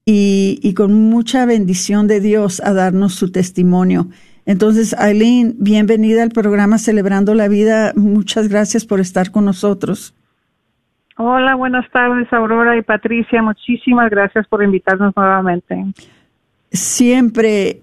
y, 0.05 0.59
y 0.61 0.73
con 0.73 0.93
mucha 0.93 1.45
bendición 1.45 2.07
de 2.07 2.19
Dios 2.19 2.61
a 2.63 2.73
darnos 2.73 3.13
su 3.13 3.31
testimonio. 3.31 4.09
Entonces, 4.45 4.93
Aileen, 4.97 5.55
bienvenida 5.59 6.23
al 6.23 6.29
programa 6.29 6.77
Celebrando 6.77 7.33
la 7.33 7.49
Vida. 7.49 7.91
Muchas 7.97 8.47
gracias 8.47 8.85
por 8.85 9.01
estar 9.01 9.31
con 9.31 9.43
nosotros. 9.43 10.13
Hola, 11.19 11.55
buenas 11.55 11.89
tardes, 11.91 12.31
Aurora 12.31 12.77
y 12.77 12.83
Patricia. 12.83 13.41
Muchísimas 13.41 14.11
gracias 14.11 14.47
por 14.47 14.63
invitarnos 14.63 15.15
nuevamente. 15.15 15.85
Siempre, 16.71 17.81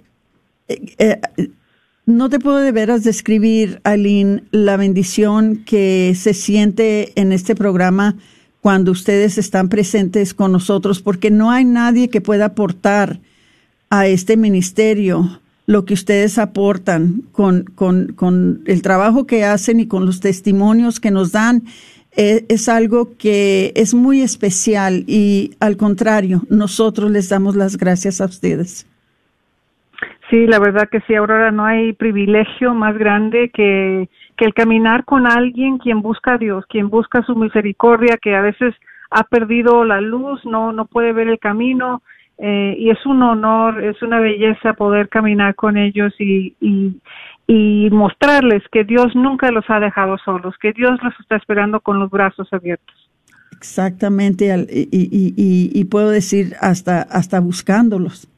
eh, 0.68 0.94
eh, 0.98 1.20
no 2.06 2.28
te 2.28 2.38
puedo 2.38 2.58
de 2.58 2.70
veras 2.70 3.02
describir, 3.02 3.80
Aileen, 3.82 4.46
la 4.52 4.76
bendición 4.76 5.64
que 5.64 6.12
se 6.14 6.32
siente 6.32 7.12
en 7.20 7.32
este 7.32 7.56
programa 7.56 8.14
cuando 8.60 8.92
ustedes 8.92 9.36
están 9.36 9.68
presentes 9.68 10.32
con 10.32 10.52
nosotros, 10.52 11.02
porque 11.02 11.32
no 11.32 11.50
hay 11.50 11.64
nadie 11.64 12.10
que 12.10 12.20
pueda 12.20 12.46
aportar 12.46 13.18
a 13.90 14.06
este 14.06 14.36
ministerio 14.36 15.40
lo 15.66 15.84
que 15.84 15.94
ustedes 15.94 16.38
aportan 16.38 17.22
con, 17.32 17.64
con, 17.64 18.12
con 18.12 18.62
el 18.66 18.82
trabajo 18.82 19.26
que 19.26 19.44
hacen 19.44 19.80
y 19.80 19.86
con 19.86 20.06
los 20.06 20.20
testimonios 20.20 21.00
que 21.00 21.10
nos 21.10 21.32
dan. 21.32 21.64
Es, 22.16 22.44
es, 22.48 22.68
algo 22.68 23.16
que 23.18 23.72
es 23.74 23.92
muy 23.94 24.22
especial 24.22 25.04
y 25.06 25.52
al 25.60 25.76
contrario, 25.76 26.42
nosotros 26.48 27.10
les 27.10 27.28
damos 27.28 27.56
las 27.56 27.76
gracias 27.76 28.20
a 28.20 28.26
ustedes. 28.26 28.86
Sí, 30.30 30.46
la 30.46 30.58
verdad 30.58 30.88
que 30.90 31.00
sí, 31.02 31.14
Aurora, 31.14 31.50
no 31.50 31.64
hay 31.64 31.92
privilegio 31.92 32.74
más 32.74 32.96
grande 32.96 33.50
que, 33.52 34.08
que 34.36 34.44
el 34.44 34.54
caminar 34.54 35.04
con 35.04 35.26
alguien 35.26 35.78
quien 35.78 36.02
busca 36.02 36.34
a 36.34 36.38
Dios, 36.38 36.64
quien 36.68 36.88
busca 36.88 37.22
su 37.22 37.36
misericordia, 37.36 38.16
que 38.16 38.34
a 38.34 38.40
veces 38.40 38.74
ha 39.10 39.24
perdido 39.24 39.84
la 39.84 40.00
luz, 40.00 40.44
no, 40.44 40.72
no 40.72 40.86
puede 40.86 41.12
ver 41.12 41.28
el 41.28 41.38
camino, 41.38 42.02
eh, 42.38 42.74
y 42.78 42.90
es 42.90 43.04
un 43.06 43.22
honor, 43.22 43.82
es 43.84 44.02
una 44.02 44.18
belleza 44.18 44.72
poder 44.72 45.08
caminar 45.08 45.54
con 45.54 45.76
ellos 45.76 46.12
y, 46.18 46.54
y, 47.46 47.88
mostrarles 47.90 48.62
que 48.72 48.84
Dios 48.84 49.14
nunca 49.14 49.50
los 49.50 49.64
ha 49.68 49.80
dejado 49.80 50.16
solos, 50.24 50.54
que 50.60 50.72
Dios 50.72 50.98
los 51.02 51.12
está 51.20 51.36
esperando 51.36 51.80
con 51.80 51.98
los 51.98 52.10
brazos 52.10 52.48
abiertos. 52.52 52.94
Exactamente, 53.52 54.54
y, 54.70 54.88
y, 54.90 55.70
y 55.72 55.84
puedo 55.84 56.10
decir 56.10 56.54
hasta, 56.60 57.02
hasta 57.02 57.40
buscándolos, 57.40 58.28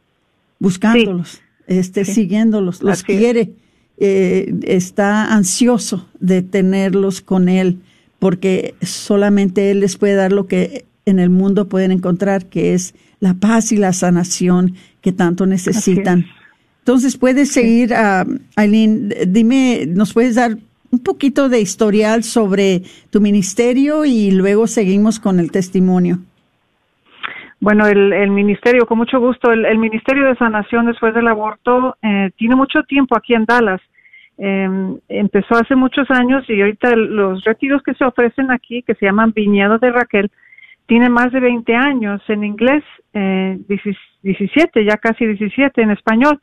buscándolos, 0.58 1.28
sí. 1.28 1.40
este, 1.66 2.04
sí. 2.04 2.14
siguiéndolos, 2.14 2.82
los 2.82 2.92
Así 2.92 3.04
quiere, 3.04 3.52
eh, 3.98 4.54
está 4.64 5.34
ansioso 5.34 6.06
de 6.20 6.42
tenerlos 6.42 7.20
con 7.20 7.48
Él, 7.48 7.80
porque 8.18 8.74
solamente 8.82 9.70
Él 9.70 9.80
les 9.80 9.96
puede 9.96 10.14
dar 10.14 10.32
lo 10.32 10.46
que 10.46 10.84
en 11.06 11.18
el 11.18 11.30
mundo 11.30 11.68
pueden 11.68 11.92
encontrar, 11.92 12.46
que 12.46 12.74
es 12.74 12.94
la 13.20 13.34
paz 13.34 13.72
y 13.72 13.76
la 13.76 13.92
sanación 13.92 14.74
que 15.00 15.12
tanto 15.12 15.46
necesitan. 15.46 16.26
Entonces, 16.86 17.18
puedes 17.18 17.52
seguir, 17.52 17.90
uh, 17.90 18.38
Aileen, 18.54 19.08
dime, 19.26 19.86
¿nos 19.88 20.14
puedes 20.14 20.36
dar 20.36 20.52
un 20.92 21.02
poquito 21.02 21.48
de 21.48 21.60
historial 21.60 22.22
sobre 22.22 22.82
tu 23.10 23.20
ministerio 23.20 24.04
y 24.04 24.30
luego 24.30 24.68
seguimos 24.68 25.18
con 25.18 25.40
el 25.40 25.50
testimonio? 25.50 26.18
Bueno, 27.58 27.88
el, 27.88 28.12
el 28.12 28.30
ministerio, 28.30 28.86
con 28.86 28.98
mucho 28.98 29.18
gusto, 29.18 29.50
el, 29.50 29.64
el, 29.64 29.78
Ministerio 29.78 30.26
de 30.26 30.36
Sanación 30.36 30.86
después 30.86 31.12
del 31.12 31.26
aborto 31.26 31.96
eh, 32.02 32.30
tiene 32.36 32.54
mucho 32.54 32.84
tiempo 32.84 33.16
aquí 33.16 33.34
en 33.34 33.46
Dallas. 33.46 33.80
Eh, 34.38 34.68
empezó 35.08 35.56
hace 35.56 35.74
muchos 35.74 36.08
años 36.12 36.48
y 36.48 36.60
ahorita 36.60 36.94
los 36.94 37.42
retiros 37.42 37.82
que 37.82 37.94
se 37.94 38.04
ofrecen 38.04 38.52
aquí, 38.52 38.84
que 38.84 38.94
se 38.94 39.06
llaman 39.06 39.32
Viñedos 39.32 39.80
de 39.80 39.90
Raquel, 39.90 40.30
tiene 40.86 41.08
más 41.08 41.32
de 41.32 41.40
20 41.40 41.74
años 41.74 42.22
en 42.28 42.44
inglés, 42.44 42.84
eh, 43.12 43.58
17, 44.22 44.84
ya 44.84 44.98
casi 44.98 45.26
17 45.26 45.82
en 45.82 45.90
español. 45.90 46.40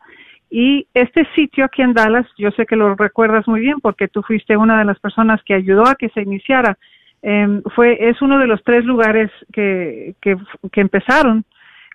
Y 0.56 0.86
este 0.94 1.26
sitio 1.34 1.66
aquí 1.66 1.82
en 1.82 1.94
Dallas, 1.94 2.28
yo 2.38 2.52
sé 2.52 2.68
que 2.68 2.76
lo 2.76 2.94
recuerdas 2.94 3.48
muy 3.48 3.62
bien 3.62 3.80
porque 3.82 4.08
tú 4.08 4.22
fuiste 4.22 4.56
una 4.56 4.78
de 4.78 4.86
las 4.86 5.00
personas 5.00 5.42
que 5.44 5.56
ayudó 5.56 5.88
a 5.88 5.96
que 5.96 6.10
se 6.10 6.22
iniciara. 6.22 6.78
Eh, 7.24 7.62
fue, 7.74 7.98
es 8.08 8.22
uno 8.22 8.38
de 8.38 8.46
los 8.46 8.64
tres 8.64 8.86
lugares 8.86 9.32
que, 9.52 10.14
que, 10.22 10.38
que 10.72 10.82
empezaron 10.82 11.44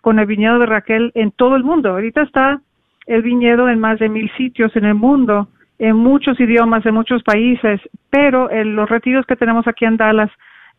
con 0.03 0.19
el 0.19 0.27
viñedo 0.27 0.59
de 0.59 0.67
Raquel 0.67 1.13
en 1.15 1.31
todo 1.31 1.55
el 1.55 1.63
mundo. 1.63 1.91
Ahorita 1.91 2.23
está 2.23 2.61
el 3.07 3.23
viñedo 3.23 3.69
en 3.69 3.79
más 3.79 4.01
de 4.01 4.09
mil 4.09 4.29
sitios 4.37 4.75
en 4.75 4.87
el 4.87 4.95
mundo, 4.95 5.47
en 5.79 5.95
muchos 5.95 6.41
idiomas, 6.41 6.85
en 6.85 6.95
muchos 6.95 7.23
países, 7.23 7.81
pero 8.11 8.51
en 8.51 8.75
los 8.75 8.91
retiros 8.91 9.25
que 9.25 9.37
tenemos 9.37 9.69
aquí 9.69 9.85
en 9.85 9.99
Dallas 9.99 10.33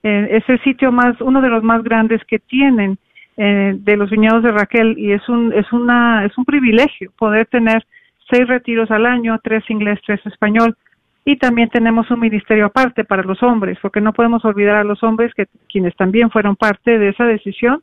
eh, 0.03 0.27
es 0.31 0.43
el 0.49 0.61
sitio 0.63 0.91
más, 0.91 1.21
uno 1.21 1.39
de 1.41 1.47
los 1.47 1.63
más 1.63 1.81
grandes 1.81 2.21
que 2.25 2.39
tienen 2.39 2.97
eh, 3.41 3.73
de 3.73 3.95
los 3.95 4.09
viñedos 4.09 4.43
de 4.43 4.51
Raquel 4.51 4.99
y 4.99 5.13
es 5.13 5.29
un, 5.29 5.53
es 5.53 5.71
una, 5.71 6.25
es 6.25 6.37
un 6.37 6.43
privilegio 6.43 7.11
poder 7.17 7.45
tener 7.47 7.85
seis 8.29 8.45
retiros 8.45 8.91
al 8.91 9.05
año, 9.05 9.39
tres 9.41 9.63
inglés, 9.69 9.97
tres 10.05 10.19
español 10.25 10.75
y 11.23 11.37
también 11.37 11.69
tenemos 11.69 12.11
un 12.11 12.19
ministerio 12.19 12.65
aparte 12.65 13.05
para 13.05 13.23
los 13.23 13.41
hombres, 13.41 13.77
porque 13.81 14.01
no 14.01 14.11
podemos 14.11 14.43
olvidar 14.43 14.75
a 14.75 14.83
los 14.83 15.01
hombres 15.03 15.33
que 15.33 15.47
quienes 15.71 15.95
también 15.95 16.29
fueron 16.29 16.57
parte 16.57 16.99
de 16.99 17.09
esa 17.09 17.23
decisión 17.23 17.81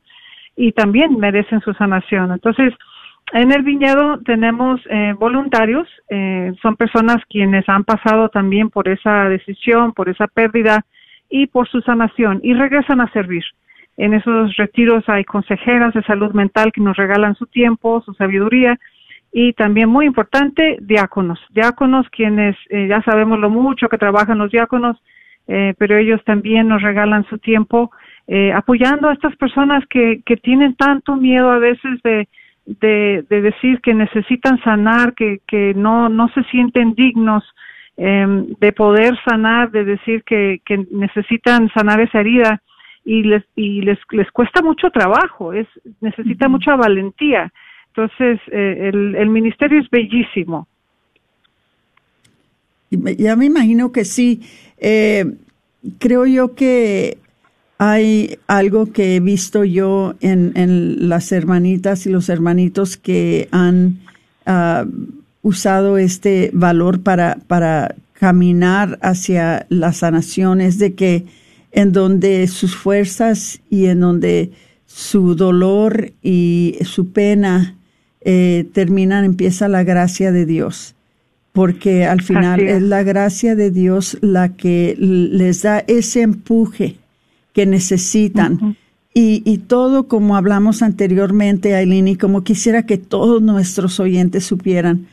y 0.55 0.73
también 0.73 1.17
merecen 1.17 1.61
su 1.61 1.73
sanación. 1.73 2.31
Entonces, 2.31 2.73
en 3.33 3.51
el 3.51 3.63
viñedo 3.63 4.19
tenemos 4.19 4.79
eh, 4.89 5.15
voluntarios, 5.17 5.87
eh, 6.09 6.53
son 6.61 6.75
personas 6.75 7.17
quienes 7.29 7.67
han 7.67 7.83
pasado 7.83 8.29
también 8.29 8.69
por 8.69 8.87
esa 8.87 9.27
decisión, 9.27 9.93
por 9.93 10.07
esa 10.07 10.27
pérdida, 10.27 10.85
y 11.29 11.47
por 11.47 11.67
su 11.67 11.81
sanación 11.81 12.39
y 12.43 12.53
regresan 12.53 13.01
a 13.01 13.11
servir. 13.11 13.43
En 13.97 14.13
esos 14.13 14.55
retiros 14.55 15.03
hay 15.07 15.23
consejeras 15.25 15.93
de 15.93 16.03
salud 16.03 16.31
mental 16.33 16.71
que 16.71 16.81
nos 16.81 16.95
regalan 16.95 17.35
su 17.35 17.47
tiempo, 17.47 18.01
su 18.05 18.13
sabiduría 18.13 18.79
y 19.33 19.53
también 19.53 19.89
muy 19.89 20.05
importante, 20.05 20.77
diáconos. 20.81 21.39
Diáconos 21.49 22.07
quienes 22.09 22.55
eh, 22.69 22.87
ya 22.87 23.01
sabemos 23.01 23.39
lo 23.39 23.49
mucho 23.49 23.89
que 23.89 23.97
trabajan 23.97 24.37
los 24.37 24.51
diáconos, 24.51 24.97
eh, 25.47 25.73
pero 25.77 25.97
ellos 25.97 26.23
también 26.25 26.67
nos 26.67 26.81
regalan 26.81 27.25
su 27.25 27.39
tiempo 27.39 27.91
eh, 28.27 28.51
apoyando 28.53 29.09
a 29.09 29.13
estas 29.13 29.35
personas 29.37 29.83
que, 29.89 30.21
que 30.25 30.37
tienen 30.37 30.75
tanto 30.75 31.15
miedo 31.15 31.49
a 31.49 31.59
veces 31.59 32.01
de, 32.03 32.27
de, 32.65 33.25
de 33.29 33.41
decir 33.41 33.79
que 33.81 33.93
necesitan 33.93 34.61
sanar, 34.63 35.13
que, 35.13 35.39
que 35.47 35.73
no, 35.73 36.09
no 36.09 36.27
se 36.29 36.43
sienten 36.43 36.93
dignos, 36.93 37.43
eh, 37.95 38.27
de 38.59 38.71
poder 38.73 39.17
sanar, 39.27 39.71
de 39.71 39.85
decir 39.85 40.23
que, 40.23 40.61
que 40.65 40.85
necesitan 40.91 41.69
sanar 41.69 41.99
esa 42.01 42.19
herida 42.19 42.61
y 43.07 43.23
les 43.23 43.43
y 43.55 43.81
les 43.87 43.99
les 44.11 44.29
cuesta 44.31 44.61
mucho 44.61 44.89
trabajo, 44.89 45.53
es 45.53 45.67
necesita 46.01 46.45
uh 46.45 46.49
-huh. 46.49 46.51
mucha 46.51 46.75
valentía. 46.75 47.51
Entonces 47.89 48.39
eh, 48.51 48.89
el, 48.89 49.15
el 49.15 49.29
ministerio 49.29 49.79
es 49.79 49.89
bellísimo. 49.89 50.67
Ya 52.91 53.35
me 53.35 53.45
imagino 53.45 53.91
que 53.91 54.03
sí. 54.05 54.41
Eh, 54.77 55.25
creo 55.99 56.25
yo 56.25 56.53
que 56.53 57.17
hay 57.77 58.37
algo 58.47 58.91
que 58.91 59.15
he 59.15 59.19
visto 59.19 59.63
yo 59.63 60.15
en, 60.21 60.51
en 60.55 61.09
las 61.09 61.31
hermanitas 61.31 62.05
y 62.05 62.09
los 62.09 62.29
hermanitos 62.29 62.97
que 62.97 63.47
han 63.51 63.99
ah, 64.45 64.85
usado 65.41 65.97
este 65.97 66.49
valor 66.53 67.01
para, 67.01 67.37
para 67.47 67.95
caminar 68.13 68.97
hacia 69.01 69.65
la 69.69 69.91
sanación, 69.93 70.59
es 70.61 70.79
de 70.79 70.93
que 70.93 71.25
en 71.71 71.91
donde 71.91 72.47
sus 72.47 72.75
fuerzas 72.75 73.59
y 73.69 73.85
en 73.85 73.99
donde 73.99 74.51
su 74.85 75.35
dolor 75.35 76.11
y 76.21 76.77
su 76.83 77.11
pena 77.11 77.75
eh, 78.21 78.67
terminan, 78.73 79.25
empieza 79.25 79.67
la 79.67 79.83
gracia 79.83 80.31
de 80.31 80.45
Dios 80.45 80.95
porque 81.57 82.05
al 82.05 82.21
final 82.21 82.59
es. 82.59 82.83
la 82.83 83.01
gracia 83.01 83.55
de 83.55 83.71
Dios 83.71 84.19
la 84.21 84.49
que 84.49 84.95
les 84.99 85.63
da 85.63 85.79
ese 85.87 86.21
empuje 86.21 86.97
que 87.51 87.65
necesitan. 87.65 88.77
y, 89.11 89.41
y, 89.43 89.57
todo 89.57 90.07
como 90.07 90.37
hablamos 90.37 90.83
anteriormente, 90.83 91.73
Aileen, 91.73 92.09
y 92.09 92.15
como 92.15 92.43
quisiera 92.43 92.85
que 92.85 92.99
todos 92.99 93.41
nuestros 93.41 93.99
oyentes 93.99 94.45
supieran, 94.45 95.07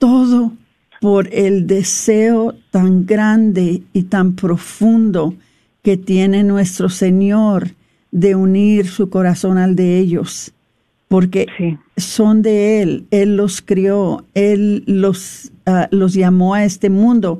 todo 0.00 0.52
por 1.00 1.32
el 1.32 1.68
deseo 1.68 2.56
tan 2.72 3.06
grande 3.06 3.84
y 3.92 4.02
tan 4.02 4.34
profundo 4.34 5.36
que 5.88 5.96
tiene 5.96 6.44
nuestro 6.44 6.90
Señor 6.90 7.70
de 8.12 8.34
unir 8.34 8.88
su 8.88 9.08
corazón 9.08 9.56
al 9.56 9.74
de 9.74 9.98
ellos 9.98 10.52
porque 11.08 11.46
son 11.96 12.42
de 12.42 12.82
Él, 12.82 13.06
Él 13.10 13.38
los 13.38 13.62
crió, 13.62 14.26
Él 14.34 14.84
los, 14.86 15.50
ah, 15.64 15.88
los 15.90 16.12
llamó 16.12 16.52
a 16.52 16.66
este 16.66 16.90
mundo 16.90 17.38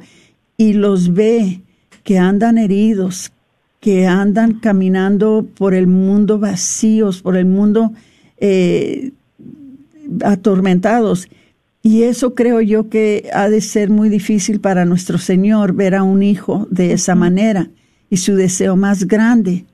y 0.57 0.73
los 0.73 1.13
ve 1.13 1.61
que 2.05 2.17
andan 2.17 2.57
heridos, 2.57 3.33
que 3.81 4.07
andan 4.07 4.61
caminando 4.61 5.47
por 5.55 5.75
el 5.75 5.87
mundo 5.87 6.39
vacíos, 6.39 7.21
por 7.21 7.37
el 7.37 7.45
mundo 7.45 7.93
eh, 8.39 9.11
atormentados. 10.25 11.29
Y 11.83 12.05
eso 12.05 12.35
creo 12.35 12.63
yo 12.63 12.89
que 12.89 13.29
ha 13.35 13.51
de 13.51 13.61
ser 13.61 13.91
muy 13.91 14.09
difícil 14.09 14.59
para 14.59 14.87
nuestro 14.87 15.19
Señor 15.19 15.75
ver 15.75 15.95
a 15.95 16.03
un 16.03 16.23
hijo 16.23 16.67
de 16.71 16.95
esa 16.95 17.15
manera. 17.15 17.69
Y 18.11 18.18
su 18.18 18.35
deseo 18.35 18.77
más 18.77 19.07
grande 19.07 19.64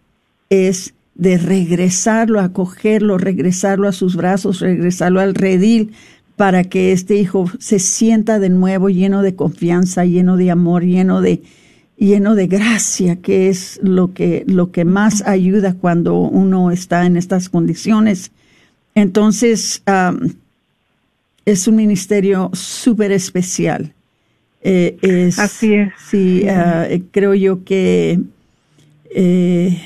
es 0.51 0.95
de 1.15 1.39
regresarlo, 1.39 2.41
acogerlo, 2.41 3.19
regresarlo 3.19 3.89
a 3.89 3.93
sus 3.93 4.17
brazos, 4.17 4.61
regresarlo 4.61 5.21
al 5.21 5.35
redil, 5.35 5.93
para 6.37 6.65
que 6.65 6.93
este 6.93 7.17
hijo 7.17 7.49
se 7.59 7.79
sienta 7.79 8.41
de 8.41 8.49
nuevo 8.49 8.89
lleno 8.89 9.23
de 9.23 9.37
confianza, 9.37 10.05
lleno 10.05 10.37
de 10.37 10.51
amor, 10.51 10.85
lleno 10.85 11.21
de 11.21 11.43
lleno 11.97 12.35
de 12.35 12.49
gracia, 12.49 13.17
que 13.17 13.49
es 13.49 13.79
lo 13.83 14.13
que 14.13 14.45
lo 14.49 14.73
que 14.73 14.85
más 14.85 15.23
ayuda 15.27 15.75
cuando 15.75 16.17
uno 16.17 16.73
está 16.73 17.07
en 17.07 17.17
estas 17.17 17.49
condiciones. 17.49 18.33
Entonces 18.97 19.83
es 21.45 21.69
un 21.69 21.77
ministerio 21.77 22.51
súper 22.53 23.13
especial. 23.13 23.93
Eh, 24.65 25.31
Así 25.37 25.75
es. 25.75 25.93
Sí, 26.11 26.49
ah, 26.49 26.89
creo 27.11 27.35
yo 27.35 27.65
que 27.65 28.19
eh, 29.15 29.79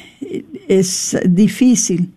es 0.69 1.19
difícil 1.29 2.13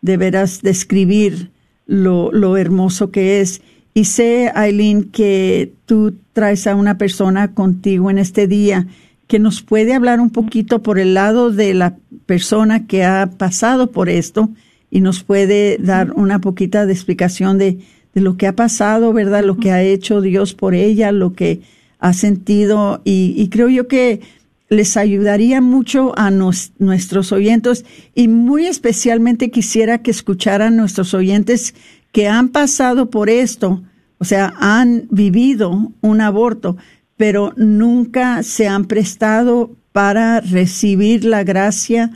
de 0.00 0.16
veras 0.16 0.62
describir 0.62 1.50
lo, 1.86 2.32
lo 2.32 2.56
hermoso 2.56 3.10
que 3.10 3.40
es. 3.40 3.60
Y 3.94 4.04
sé, 4.04 4.50
Aileen, 4.54 5.04
que 5.04 5.72
tú 5.84 6.14
traes 6.32 6.66
a 6.66 6.74
una 6.74 6.98
persona 6.98 7.54
contigo 7.54 8.10
en 8.10 8.18
este 8.18 8.46
día 8.46 8.86
que 9.26 9.38
nos 9.38 9.62
puede 9.62 9.94
hablar 9.94 10.20
un 10.20 10.30
poquito 10.30 10.82
por 10.82 10.98
el 10.98 11.14
lado 11.14 11.50
de 11.50 11.74
la 11.74 11.96
persona 12.26 12.86
que 12.86 13.04
ha 13.04 13.30
pasado 13.38 13.90
por 13.90 14.08
esto 14.08 14.50
y 14.90 15.00
nos 15.00 15.22
puede 15.24 15.78
dar 15.78 16.12
una 16.12 16.40
poquita 16.40 16.86
de 16.86 16.92
explicación 16.92 17.58
de, 17.58 17.78
de 18.14 18.20
lo 18.20 18.36
que 18.36 18.46
ha 18.46 18.54
pasado, 18.54 19.12
¿verdad? 19.12 19.44
Lo 19.44 19.56
que 19.56 19.72
ha 19.72 19.82
hecho 19.82 20.20
Dios 20.20 20.54
por 20.54 20.74
ella, 20.74 21.10
lo 21.10 21.32
que 21.32 21.60
ha 22.06 22.12
sentido. 22.12 23.02
Y, 23.04 23.34
y 23.36 23.48
creo 23.48 23.68
yo 23.68 23.88
que 23.88 24.20
les 24.68 24.96
ayudaría 24.96 25.60
mucho 25.60 26.12
a 26.18 26.30
nuestros 26.30 27.32
oyentes 27.32 27.84
y 28.14 28.28
muy 28.28 28.66
especialmente 28.66 29.50
quisiera 29.50 29.98
que 29.98 30.10
escucharan 30.10 30.76
nuestros 30.76 31.14
oyentes 31.14 31.74
que 32.12 32.28
han 32.28 32.48
pasado 32.48 33.10
por 33.10 33.30
esto, 33.30 33.82
o 34.18 34.24
sea, 34.24 34.54
han 34.58 35.06
vivido 35.10 35.92
un 36.00 36.20
aborto, 36.20 36.76
pero 37.16 37.52
nunca 37.56 38.42
se 38.42 38.66
han 38.66 38.86
prestado 38.86 39.70
para 39.92 40.40
recibir 40.40 41.24
la 41.24 41.44
gracia, 41.44 42.10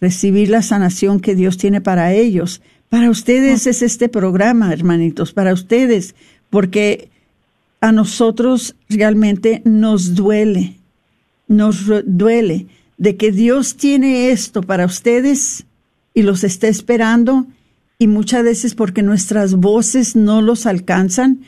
recibir 0.00 0.50
la 0.50 0.62
sanación 0.62 1.20
que 1.20 1.34
Dios 1.34 1.56
tiene 1.56 1.80
para 1.80 2.12
ellos. 2.12 2.62
Para 2.88 3.10
ustedes 3.10 3.66
es 3.66 3.82
este 3.82 4.08
programa, 4.08 4.72
hermanitos, 4.72 5.32
para 5.32 5.52
ustedes, 5.52 6.14
porque 6.50 7.11
a 7.82 7.92
nosotros 7.92 8.74
realmente 8.88 9.60
nos 9.66 10.14
duele 10.14 10.78
nos 11.52 11.84
duele 12.06 12.66
de 12.96 13.16
que 13.16 13.30
Dios 13.30 13.76
tiene 13.76 14.30
esto 14.30 14.62
para 14.62 14.86
ustedes 14.86 15.66
y 16.14 16.22
los 16.22 16.44
está 16.44 16.68
esperando 16.68 17.46
y 17.98 18.08
muchas 18.08 18.42
veces 18.42 18.74
porque 18.74 19.02
nuestras 19.02 19.54
voces 19.54 20.16
no 20.16 20.42
los 20.42 20.66
alcanzan, 20.66 21.42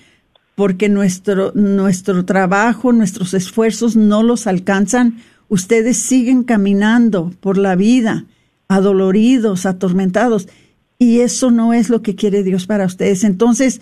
porque 0.55 0.89
nuestro, 0.89 1.53
nuestro 1.55 2.25
trabajo, 2.25 2.93
nuestros 2.93 3.35
esfuerzos 3.35 3.97
no 3.97 4.23
los 4.23 4.47
alcanzan, 4.47 5.19
ustedes 5.49 5.97
siguen 5.97 6.45
caminando 6.45 7.33
por 7.41 7.59
la 7.59 7.75
vida, 7.75 8.27
adoloridos, 8.69 9.67
atormentados, 9.67 10.49
y 10.97 11.21
eso 11.21 11.51
no 11.51 11.73
es 11.73 11.91
lo 11.91 12.03
que 12.03 12.15
quiere 12.15 12.45
Dios 12.45 12.67
para 12.67 12.87
ustedes. 12.87 13.25
Entonces, 13.25 13.81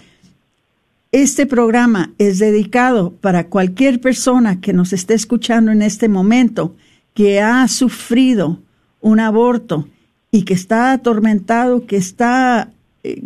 este 1.13 1.45
programa 1.45 2.15
es 2.17 2.39
dedicado 2.39 3.13
para 3.21 3.49
cualquier 3.49 4.01
persona 4.01 4.61
que 4.63 4.73
nos 4.73 4.95
esté 4.95 5.13
escuchando 5.13 5.71
en 5.71 5.83
este 5.83 6.09
momento 6.09 6.75
que 7.13 7.41
ha 7.41 7.69
sufrido 7.69 8.59
un 9.03 9.21
aborto 9.21 9.87
y 10.31 10.45
que 10.45 10.55
está 10.55 10.93
atormentado, 10.93 11.85
que 11.85 11.97
está 11.97 12.73
eh, 13.05 13.23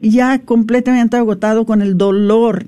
ya 0.00 0.38
completamente 0.40 1.18
agotado 1.18 1.66
con 1.66 1.82
el 1.82 1.98
dolor 1.98 2.66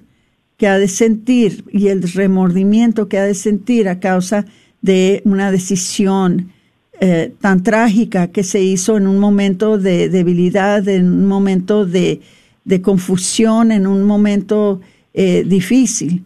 que 0.59 0.69
ha 0.69 0.79
de 0.79 0.89
sentir 0.89 1.65
y 1.73 1.89
el 1.89 2.03
remordimiento 2.03 3.09
que 3.09 3.19
ha 3.19 3.25
de 3.25 3.35
sentir 3.35 3.89
a 3.89 4.01
causa 4.01 4.45
de 4.83 5.23
una 5.25 5.51
decisión 5.51 6.53
eh, 7.01 7.33
tan 7.41 7.63
trágica 7.63 8.29
que 8.29 8.43
se 8.43 8.63
hizo 8.63 8.99
en 8.99 9.07
un 9.07 9.19
momento 9.19 9.79
de 9.79 10.11
debilidad, 10.11 10.87
en 10.89 11.07
un 11.07 11.27
momento 11.27 11.87
de, 11.87 12.21
de 12.67 12.83
confusión 12.83 13.73
en 13.73 13.87
un 13.87 14.03
momento 14.03 14.81
eh, 15.15 15.45
difícil. 15.47 16.25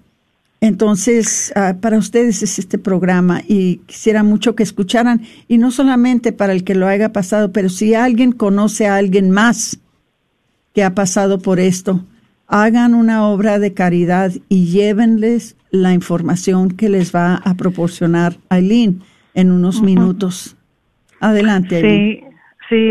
Entonces, 0.62 1.52
ah, 1.54 1.76
para 1.80 1.98
ustedes 1.98 2.42
es 2.42 2.58
este 2.58 2.76
programa 2.76 3.42
y 3.46 3.76
quisiera 3.86 4.22
mucho 4.22 4.54
que 4.54 4.62
escucharan, 4.62 5.22
y 5.48 5.58
no 5.58 5.70
solamente 5.70 6.32
para 6.32 6.52
el 6.52 6.64
que 6.64 6.74
lo 6.74 6.86
haya 6.86 7.12
pasado, 7.12 7.52
pero 7.52 7.68
si 7.68 7.94
alguien 7.94 8.32
conoce 8.32 8.86
a 8.86 8.96
alguien 8.96 9.30
más 9.30 9.78
que 10.74 10.82
ha 10.82 10.94
pasado 10.94 11.38
por 11.38 11.60
esto, 11.60 12.04
hagan 12.46 12.94
una 12.94 13.26
obra 13.26 13.58
de 13.58 13.72
caridad 13.74 14.32
y 14.48 14.66
llévenles 14.66 15.56
la 15.70 15.92
información 15.92 16.70
que 16.70 16.88
les 16.88 17.14
va 17.14 17.36
a 17.36 17.54
proporcionar 17.54 18.36
Aileen 18.48 19.02
en 19.34 19.52
unos 19.52 19.82
minutos. 19.82 20.56
Adelante, 21.20 21.76
Aileen. 21.76 22.20
Sí, 22.20 22.29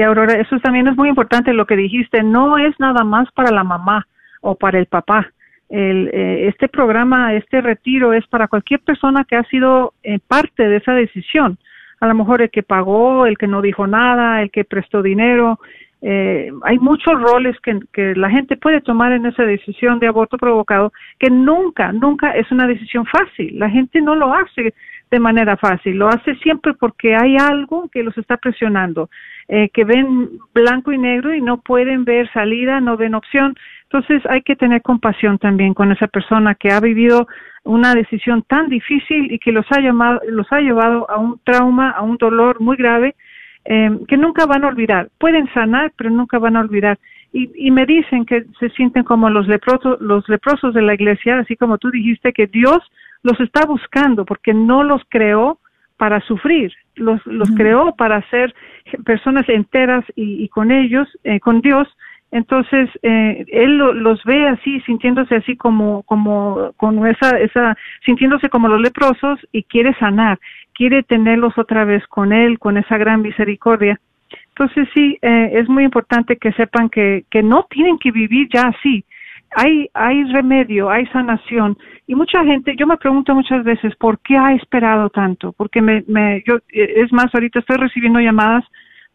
Aurora, 0.05 0.33
eso 0.39 0.59
también 0.59 0.87
es 0.87 0.97
muy 0.97 1.09
importante 1.09 1.53
lo 1.53 1.65
que 1.65 1.75
dijiste. 1.75 2.23
No 2.23 2.57
es 2.57 2.77
nada 2.79 3.03
más 3.03 3.31
para 3.31 3.51
la 3.51 3.63
mamá 3.63 4.07
o 4.41 4.55
para 4.55 4.79
el 4.79 4.87
papá. 4.87 5.31
El, 5.69 6.09
eh, 6.11 6.47
este 6.47 6.67
programa, 6.67 7.33
este 7.35 7.61
retiro 7.61 8.13
es 8.13 8.25
para 8.27 8.47
cualquier 8.47 8.79
persona 8.81 9.23
que 9.23 9.35
ha 9.35 9.43
sido 9.43 9.93
eh, 10.03 10.19
parte 10.27 10.67
de 10.67 10.77
esa 10.77 10.93
decisión. 10.93 11.57
A 12.01 12.07
lo 12.07 12.15
mejor 12.15 12.41
el 12.41 12.49
que 12.49 12.63
pagó, 12.63 13.25
el 13.25 13.37
que 13.37 13.47
no 13.47 13.61
dijo 13.61 13.85
nada, 13.87 14.41
el 14.41 14.51
que 14.51 14.63
prestó 14.63 15.01
dinero. 15.01 15.59
Eh, 16.01 16.49
hay 16.63 16.79
muchos 16.79 17.21
roles 17.21 17.57
que 17.61 18.15
la 18.15 18.29
gente 18.29 18.55
puede 18.55 18.81
tomar 18.81 19.11
en 19.11 19.25
esa 19.25 19.43
decisión 19.43 19.99
de 19.99 20.07
aborto 20.07 20.37
provocado 20.37 20.93
que 21.19 21.29
nunca, 21.29 21.91
nunca 21.91 22.31
es 22.31 22.49
una 22.51 22.67
decisión 22.67 23.05
fácil. 23.05 23.59
La 23.59 23.69
gente 23.69 24.01
no 24.01 24.15
lo 24.15 24.33
hace 24.33 24.73
de 25.11 25.19
manera 25.19 25.57
fácil, 25.57 25.97
lo 25.97 26.07
hace 26.07 26.35
siempre 26.35 26.73
porque 26.73 27.15
hay 27.15 27.35
algo 27.37 27.89
que 27.89 28.03
los 28.03 28.17
está 28.17 28.37
presionando 28.37 29.09
eh, 29.51 29.69
que 29.73 29.83
ven 29.83 30.29
blanco 30.53 30.91
y 30.91 30.99
negro 30.99 31.33
y 31.33 31.41
no 31.41 31.59
pueden 31.61 32.05
ver 32.05 32.31
salida, 32.31 32.79
no 32.79 32.97
ven 32.97 33.15
opción. 33.15 33.55
Entonces 33.83 34.21
hay 34.29 34.43
que 34.43 34.55
tener 34.55 34.83
compasión 34.83 35.39
también 35.39 35.73
con 35.73 35.91
esa 35.91 36.07
persona 36.07 36.53
que 36.53 36.71
ha 36.71 36.79
vivido 36.79 37.27
una 37.63 37.95
decisión 37.95 38.43
tan 38.43 38.69
difícil 38.69 39.31
y 39.31 39.39
que 39.39 39.51
los 39.51 39.65
ha, 39.71 39.81
llamado, 39.81 40.21
los 40.29 40.45
ha 40.51 40.59
llevado 40.59 41.09
a 41.09 41.17
un 41.17 41.39
trauma, 41.43 41.89
a 41.89 42.03
un 42.03 42.17
dolor 42.17 42.61
muy 42.61 42.77
grave 42.77 43.15
eh, 43.65 43.89
que 44.07 44.17
nunca 44.17 44.45
van 44.45 44.63
a 44.63 44.67
olvidar. 44.67 45.09
Pueden 45.17 45.51
sanar, 45.51 45.93
pero 45.97 46.11
nunca 46.11 46.37
van 46.37 46.55
a 46.55 46.61
olvidar. 46.61 46.99
Y, 47.33 47.49
y 47.55 47.71
me 47.71 47.87
dicen 47.87 48.25
que 48.25 48.45
se 48.59 48.69
sienten 48.69 49.03
como 49.03 49.31
los 49.31 49.47
los 49.99 50.29
leprosos 50.29 50.75
de 50.75 50.81
la 50.83 50.93
iglesia, 50.93 51.39
así 51.39 51.55
como 51.55 51.79
tú 51.79 51.89
dijiste 51.89 52.33
que 52.33 52.45
Dios 52.45 52.77
los 53.23 53.39
está 53.39 53.65
buscando 53.65 54.25
porque 54.25 54.53
no 54.53 54.83
los 54.83 55.01
creó 55.09 55.57
para 55.99 56.21
sufrir, 56.21 56.71
los, 56.95 57.23
los 57.25 57.51
creó 57.51 57.93
para 57.93 58.21
ser 58.29 58.55
personas 59.03 59.47
enteras 59.49 60.05
y, 60.15 60.47
con 60.47 60.71
ellos, 60.71 61.09
eh, 61.25 61.41
con 61.41 61.59
Dios. 61.59 61.89
Entonces, 62.31 62.89
eh, 63.03 63.45
él 63.49 63.77
los 63.77 64.23
ve 64.23 64.47
así, 64.47 64.79
sintiéndose 64.81 65.35
así 65.35 65.57
como, 65.57 66.03
como, 66.03 66.71
con 66.77 67.05
esa, 67.05 67.37
esa, 67.37 67.75
sintiéndose 68.05 68.47
como 68.47 68.69
los 68.69 68.79
leprosos 68.79 69.39
y 69.51 69.63
quiere 69.63 69.93
sanar, 69.95 70.39
quiere 70.73 71.03
tenerlos 71.03 71.57
otra 71.57 71.83
vez 71.83 72.07
con 72.07 72.31
él, 72.31 72.59
con 72.59 72.77
esa 72.77 72.97
gran 72.97 73.21
misericordia. 73.21 73.99
Entonces, 74.49 74.87
sí, 74.93 75.17
eh, 75.21 75.49
es 75.53 75.67
muy 75.67 75.83
importante 75.83 76.37
que 76.37 76.53
sepan 76.53 76.87
que, 76.87 77.25
que 77.29 77.43
no 77.43 77.67
tienen 77.69 77.97
que 77.97 78.11
vivir 78.11 78.47
ya 78.53 78.69
así, 78.69 79.03
hay, 79.55 79.89
hay 79.93 80.23
remedio, 80.25 80.89
hay 80.89 81.05
sanación. 81.07 81.77
Y 82.07 82.15
mucha 82.15 82.43
gente, 82.43 82.75
yo 82.77 82.87
me 82.87 82.97
pregunto 82.97 83.33
muchas 83.35 83.63
veces, 83.63 83.95
¿por 83.95 84.19
qué 84.19 84.37
ha 84.37 84.53
esperado 84.53 85.09
tanto? 85.09 85.53
Porque 85.53 85.81
me, 85.81 86.03
me, 86.07 86.43
yo, 86.47 86.57
es 86.69 87.11
más, 87.11 87.33
ahorita 87.33 87.59
estoy 87.59 87.77
recibiendo 87.77 88.19
llamadas 88.19 88.63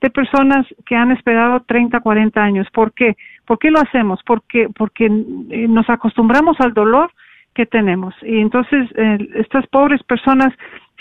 de 0.01 0.11
personas 0.11 0.67
que 0.87 0.97
han 0.97 1.11
esperado 1.13 1.61
30, 1.61 2.01
40 2.01 2.43
años. 2.43 2.67
¿Por 2.73 2.93
qué? 2.93 3.17
¿Por 3.47 3.59
qué 3.59 3.71
lo 3.71 3.81
hacemos? 3.81 4.21
Porque, 4.27 4.69
porque 4.77 5.07
eh, 5.07 5.69
nos 5.69 5.89
acostumbramos 5.89 6.61
al 6.61 6.75
dolor 6.75 7.11
que 7.55 7.67
tenemos. 7.67 8.15
Y 8.23 8.41
entonces 8.41 8.91
eh, 8.97 9.19
estas 9.35 9.67
pobres 9.69 10.03
personas 10.03 10.53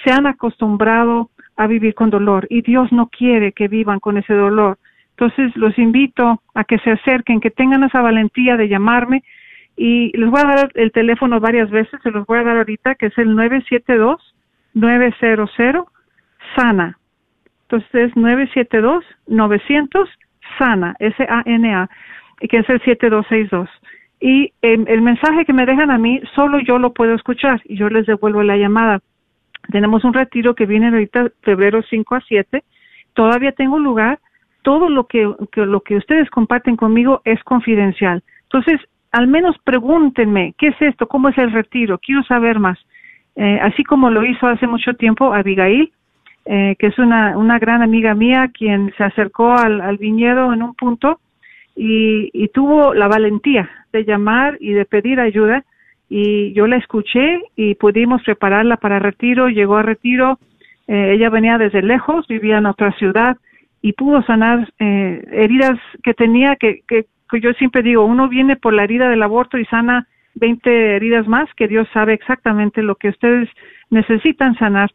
se 0.03 0.11
han 0.11 0.27
acostumbrado 0.27 1.29
a 1.57 1.67
vivir 1.67 1.93
con 1.93 2.09
dolor 2.09 2.47
y 2.49 2.61
Dios 2.61 2.91
no 2.91 3.07
quiere 3.07 3.51
que 3.51 3.67
vivan 3.67 3.99
con 3.99 4.17
ese 4.17 4.33
dolor. 4.33 4.77
Entonces 5.17 5.55
los 5.55 5.77
invito 5.77 6.41
a 6.53 6.63
que 6.63 6.79
se 6.79 6.91
acerquen, 6.91 7.39
que 7.39 7.51
tengan 7.51 7.83
esa 7.83 8.01
valentía 8.01 8.57
de 8.57 8.67
llamarme 8.67 9.23
y 9.75 10.15
les 10.17 10.29
voy 10.29 10.41
a 10.41 10.55
dar 10.55 10.71
el 10.75 10.91
teléfono 10.91 11.39
varias 11.39 11.69
veces, 11.69 11.99
se 12.01 12.11
los 12.11 12.25
voy 12.25 12.39
a 12.39 12.43
dar 12.43 12.57
ahorita, 12.57 12.95
que 12.95 13.07
es 13.07 13.17
el 13.17 13.35
972-900 13.35 15.85
SANA. 16.55 16.97
Entonces 17.63 17.89
es 17.93 18.13
972-900 18.15 20.09
SANA, 20.57 20.95
que 20.99 22.57
es 22.57 22.69
el 22.69 22.81
7262. 22.81 23.69
Y 24.19 24.53
em, 24.61 24.85
el 24.87 25.01
mensaje 25.01 25.45
que 25.45 25.53
me 25.53 25.65
dejan 25.65 25.91
a 25.91 25.97
mí, 25.97 26.21
solo 26.35 26.59
yo 26.59 26.77
lo 26.77 26.93
puedo 26.93 27.13
escuchar 27.13 27.61
y 27.65 27.75
yo 27.75 27.89
les 27.89 28.05
devuelvo 28.05 28.43
la 28.43 28.57
llamada. 28.57 29.01
Tenemos 29.71 30.03
un 30.03 30.13
retiro 30.13 30.55
que 30.55 30.65
viene 30.65 30.87
ahorita 30.87 31.31
febrero 31.41 31.81
5 31.81 32.15
a 32.15 32.21
7. 32.21 32.63
Todavía 33.13 33.51
tengo 33.51 33.79
lugar 33.79 34.19
todo 34.63 34.89
lo 34.89 35.05
que, 35.05 35.31
lo 35.55 35.81
que 35.81 35.97
ustedes 35.97 36.29
comparten 36.29 36.75
conmigo 36.75 37.21
es 37.25 37.43
confidencial. 37.43 38.23
Entonces, 38.43 38.81
al 39.11 39.27
menos 39.27 39.55
pregúntenme, 39.63 40.55
¿qué 40.57 40.69
es 40.69 40.81
esto? 40.81 41.07
¿Cómo 41.07 41.29
es 41.29 41.37
el 41.37 41.51
retiro? 41.51 41.99
Quiero 41.99 42.23
saber 42.23 42.59
más. 42.59 42.79
Eh, 43.35 43.59
así 43.61 43.83
como 43.83 44.09
lo 44.09 44.25
hizo 44.25 44.47
hace 44.47 44.65
mucho 44.65 44.93
tiempo 44.95 45.33
Abigail, 45.33 45.91
eh, 46.45 46.75
que 46.79 46.87
es 46.87 46.97
una, 46.97 47.37
una 47.37 47.59
gran 47.59 47.81
amiga 47.81 48.15
mía, 48.15 48.49
quien 48.53 48.93
se 48.97 49.03
acercó 49.03 49.53
al, 49.53 49.97
viñedo 49.97 50.53
en 50.53 50.63
un 50.63 50.75
punto 50.75 51.19
y, 51.75 52.29
y, 52.33 52.49
tuvo 52.49 52.93
la 52.93 53.07
valentía 53.07 53.69
de 53.91 54.03
llamar 54.03 54.57
y 54.59 54.73
de 54.73 54.85
pedir 54.85 55.19
ayuda. 55.19 55.63
Y 56.09 56.53
yo 56.53 56.67
la 56.67 56.77
escuché 56.77 57.41
y 57.55 57.75
pudimos 57.75 58.21
prepararla 58.23 58.77
para 58.77 58.99
retiro. 58.99 59.49
Llegó 59.49 59.77
a 59.77 59.83
retiro. 59.83 60.37
Eh, 60.87 61.13
ella 61.13 61.29
venía 61.29 61.57
desde 61.57 61.81
lejos, 61.81 62.27
vivía 62.27 62.57
en 62.57 62.67
otra 62.67 62.91
ciudad 62.93 63.37
y 63.83 63.93
pudo 63.93 64.23
sanar 64.23 64.73
eh, 64.79 65.21
heridas 65.33 65.77
que 66.03 66.13
tenía, 66.13 66.55
que, 66.55 66.83
que, 66.87 67.05
yo 67.41 67.51
siempre 67.53 67.83
digo, 67.83 68.05
uno 68.05 68.29
viene 68.29 68.55
por 68.55 68.73
la 68.73 68.85
herida 68.85 69.09
del 69.09 69.21
aborto 69.21 69.57
y 69.57 69.65
sana 69.65 70.07
20 70.35 70.95
heridas 70.95 71.27
más, 71.27 71.49
que 71.57 71.67
Dios 71.67 71.87
sabe 71.93 72.13
exactamente 72.13 72.81
lo 72.81 72.95
que 72.95 73.09
ustedes 73.09 73.49
necesitan 73.89 74.55
sanar. 74.57 74.89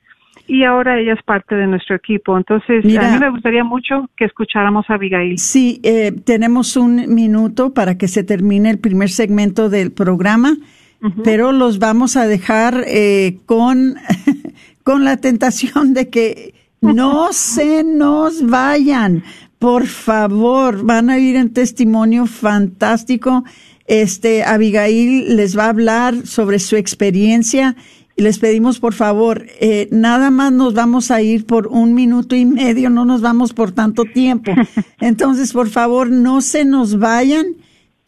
Y 0.46 0.64
ahora 0.64 0.98
ella 0.98 1.12
es 1.12 1.22
parte 1.22 1.54
de 1.54 1.66
nuestro 1.66 1.96
equipo. 1.96 2.38
Entonces, 2.38 2.82
a 2.96 3.12
mí 3.12 3.18
me 3.20 3.28
gustaría 3.28 3.62
mucho 3.62 4.08
que 4.16 4.24
escucháramos 4.24 4.88
a 4.88 4.94
Abigail. 4.94 5.36
Sí, 5.36 5.80
eh, 5.82 6.12
tenemos 6.24 6.74
un 6.76 7.14
minuto 7.14 7.74
para 7.74 7.98
que 7.98 8.08
se 8.08 8.24
termine 8.24 8.70
el 8.70 8.78
primer 8.78 9.10
segmento 9.10 9.68
del 9.68 9.92
programa, 9.92 10.56
pero 11.22 11.52
los 11.52 11.78
vamos 11.78 12.16
a 12.16 12.26
dejar 12.26 12.84
eh, 12.86 13.36
con, 13.44 13.96
con 14.82 15.04
la 15.04 15.18
tentación 15.18 15.92
de 15.92 16.08
que 16.08 16.54
no 16.80 17.32
se 17.32 17.84
nos 17.84 18.46
vayan. 18.46 19.24
Por 19.58 19.86
favor, 19.86 20.84
van 20.84 21.10
a 21.10 21.18
ir 21.18 21.36
en 21.36 21.52
testimonio 21.52 22.26
fantástico. 22.26 23.44
Este, 23.86 24.44
Abigail 24.44 25.36
les 25.36 25.56
va 25.56 25.64
a 25.64 25.70
hablar 25.70 26.26
sobre 26.26 26.58
su 26.58 26.76
experiencia 26.76 27.74
y 28.18 28.22
les 28.22 28.40
pedimos 28.40 28.80
por 28.80 28.94
favor, 28.94 29.46
eh, 29.60 29.88
nada 29.92 30.30
más 30.30 30.50
nos 30.50 30.74
vamos 30.74 31.12
a 31.12 31.22
ir 31.22 31.46
por 31.46 31.68
un 31.68 31.94
minuto 31.94 32.34
y 32.34 32.44
medio, 32.44 32.90
no 32.90 33.04
nos 33.04 33.20
vamos 33.20 33.52
por 33.52 33.70
tanto 33.70 34.04
tiempo. 34.04 34.52
Entonces, 35.00 35.52
por 35.52 35.68
favor, 35.68 36.10
no 36.10 36.40
se 36.40 36.64
nos 36.64 36.98
vayan, 36.98 37.46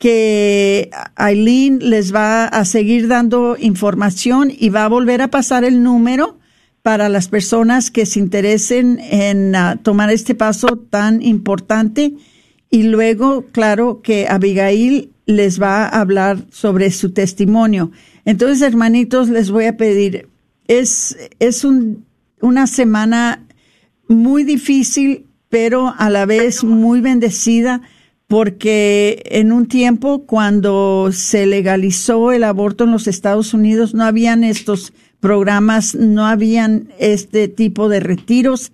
que 0.01 0.91
Aileen 1.15 1.79
les 1.91 2.13
va 2.13 2.47
a 2.47 2.65
seguir 2.65 3.07
dando 3.07 3.57
información 3.61 4.51
y 4.51 4.71
va 4.71 4.87
a 4.87 4.89
volver 4.89 5.21
a 5.21 5.29
pasar 5.29 5.63
el 5.63 5.83
número 5.83 6.39
para 6.83 7.09
las 7.09 7.29
personas 7.29 7.90
que 7.90 8.07
se 8.07 8.19
interesen 8.19 8.99
en 9.01 9.55
ah, 9.55 9.79
tomar 9.83 10.11
este 10.11 10.35
paso 10.35 10.79
tan 10.79 11.23
importante. 11.23 12.14
Y 12.71 12.85
luego, 12.85 13.47
claro, 13.53 14.01
que 14.03 14.29
Abigail 14.29 15.11
les 15.27 15.61
va 15.61 15.85
a 15.85 16.01
hablar 16.01 16.38
sobre 16.51 16.90
su 16.90 17.12
testimonio. 17.12 17.90
Entonces, 18.25 18.62
hermanitos, 18.62 19.29
les 19.29 19.51
voy 19.51 19.66
a 19.66 19.77
pedir, 19.77 20.29
es, 20.69 21.16
es 21.38 21.64
un, 21.64 22.05
una 22.40 22.66
semana 22.66 23.45
muy 24.09 24.45
difícil, 24.45 25.27
pero 25.49 25.95
a 25.99 26.11
la 26.11 26.27
vez 26.27 26.64
muy 26.64 27.01
bendecida, 27.01 27.83
porque 28.29 29.23
en 29.27 29.51
un 29.51 29.66
tiempo 29.66 30.25
cuando 30.25 31.11
se 31.12 31.47
legalizó 31.47 32.31
el 32.31 32.45
aborto 32.45 32.85
en 32.85 32.93
los 32.93 33.09
Estados 33.09 33.53
Unidos 33.55 33.93
no 33.93 34.05
habían 34.05 34.45
estos 34.45 34.93
programas, 35.21 35.95
no 35.95 36.27
habían 36.27 36.89
este 36.99 37.49
tipo 37.49 37.89
de 37.89 38.01
retiros, 38.01 38.73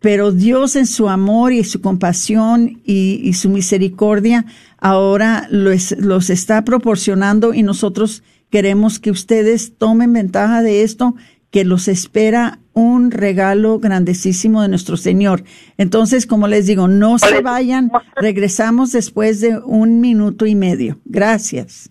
pero 0.00 0.30
Dios 0.30 0.76
en 0.76 0.86
su 0.86 1.08
amor 1.08 1.52
y 1.52 1.64
su 1.64 1.80
compasión 1.80 2.80
y, 2.84 3.32
su 3.32 3.48
misericordia 3.48 4.44
ahora 4.78 5.48
los, 5.50 5.92
los 5.98 6.30
está 6.30 6.64
proporcionando 6.64 7.54
y 7.54 7.62
nosotros 7.62 8.22
queremos 8.50 8.98
que 8.98 9.10
ustedes 9.10 9.76
tomen 9.76 10.12
ventaja 10.12 10.62
de 10.62 10.82
esto, 10.82 11.16
que 11.50 11.64
los 11.64 11.88
espera 11.88 12.60
un 12.74 13.10
regalo 13.10 13.78
grandísimo 13.78 14.60
de 14.60 14.68
nuestro 14.68 14.98
Señor. 14.98 15.44
Entonces, 15.78 16.26
como 16.26 16.46
les 16.46 16.66
digo, 16.66 16.88
no 16.88 17.18
se 17.18 17.40
vayan, 17.40 17.90
regresamos 18.16 18.92
después 18.92 19.40
de 19.40 19.58
un 19.58 20.00
minuto 20.00 20.44
y 20.44 20.54
medio. 20.54 21.00
Gracias. 21.06 21.90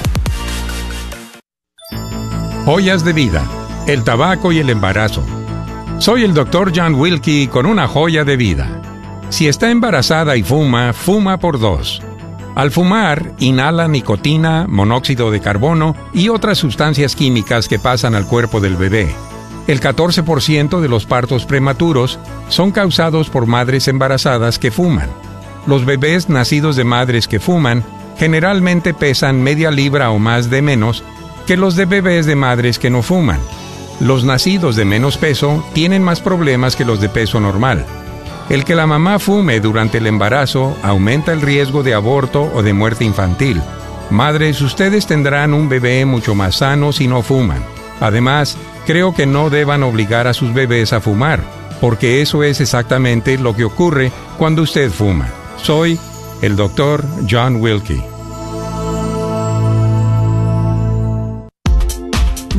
Joyas 2.65 3.03
de 3.03 3.11
vida, 3.11 3.43
el 3.87 4.03
tabaco 4.03 4.51
y 4.51 4.59
el 4.59 4.69
embarazo. 4.69 5.23
Soy 5.97 6.23
el 6.23 6.35
Dr. 6.35 6.71
John 6.75 6.93
Wilkie 6.93 7.47
con 7.47 7.65
una 7.65 7.87
joya 7.87 8.23
de 8.23 8.37
vida. 8.37 8.81
Si 9.29 9.47
está 9.47 9.71
embarazada 9.71 10.37
y 10.37 10.43
fuma, 10.43 10.93
fuma 10.93 11.39
por 11.39 11.59
dos. 11.59 12.03
Al 12.53 12.69
fumar, 12.69 13.33
inhala 13.39 13.87
nicotina, 13.87 14.67
monóxido 14.69 15.31
de 15.31 15.39
carbono 15.39 15.95
y 16.13 16.29
otras 16.29 16.59
sustancias 16.59 17.15
químicas 17.15 17.67
que 17.67 17.79
pasan 17.79 18.13
al 18.13 18.27
cuerpo 18.27 18.59
del 18.59 18.75
bebé. 18.75 19.09
El 19.65 19.81
14% 19.81 20.81
de 20.81 20.87
los 20.87 21.07
partos 21.07 21.45
prematuros 21.45 22.19
son 22.49 22.69
causados 22.69 23.31
por 23.31 23.47
madres 23.47 23.87
embarazadas 23.87 24.59
que 24.59 24.69
fuman. 24.69 25.09
Los 25.65 25.83
bebés 25.83 26.29
nacidos 26.29 26.75
de 26.75 26.83
madres 26.83 27.27
que 27.27 27.39
fuman 27.39 27.83
generalmente 28.19 28.93
pesan 28.93 29.41
media 29.41 29.71
libra 29.71 30.11
o 30.11 30.19
más 30.19 30.51
de 30.51 30.61
menos 30.61 31.03
que 31.45 31.57
los 31.57 31.75
de 31.75 31.85
bebés 31.85 32.25
de 32.25 32.35
madres 32.35 32.79
que 32.79 32.89
no 32.89 33.01
fuman. 33.01 33.39
Los 33.99 34.23
nacidos 34.23 34.75
de 34.75 34.85
menos 34.85 35.17
peso 35.17 35.63
tienen 35.73 36.03
más 36.03 36.21
problemas 36.21 36.75
que 36.75 36.85
los 36.85 36.99
de 36.99 37.09
peso 37.09 37.39
normal. 37.39 37.85
El 38.49 38.65
que 38.65 38.75
la 38.75 38.87
mamá 38.87 39.19
fume 39.19 39.59
durante 39.59 39.99
el 39.99 40.07
embarazo 40.07 40.75
aumenta 40.83 41.31
el 41.31 41.41
riesgo 41.41 41.83
de 41.83 41.93
aborto 41.93 42.51
o 42.53 42.63
de 42.63 42.73
muerte 42.73 43.05
infantil. 43.05 43.61
Madres, 44.09 44.59
ustedes 44.61 45.07
tendrán 45.07 45.53
un 45.53 45.69
bebé 45.69 46.03
mucho 46.05 46.35
más 46.35 46.55
sano 46.55 46.91
si 46.91 47.07
no 47.07 47.21
fuman. 47.21 47.63
Además, 48.01 48.57
creo 48.85 49.13
que 49.13 49.25
no 49.25 49.49
deban 49.49 49.83
obligar 49.83 50.27
a 50.27 50.33
sus 50.33 50.53
bebés 50.53 50.91
a 50.91 50.99
fumar, 50.99 51.39
porque 51.79 52.21
eso 52.21 52.43
es 52.43 52.59
exactamente 52.59 53.37
lo 53.37 53.55
que 53.55 53.63
ocurre 53.63 54.11
cuando 54.37 54.63
usted 54.63 54.91
fuma. 54.91 55.29
Soy 55.61 55.97
el 56.41 56.55
doctor 56.55 57.05
John 57.29 57.57
Wilkie. 57.57 58.03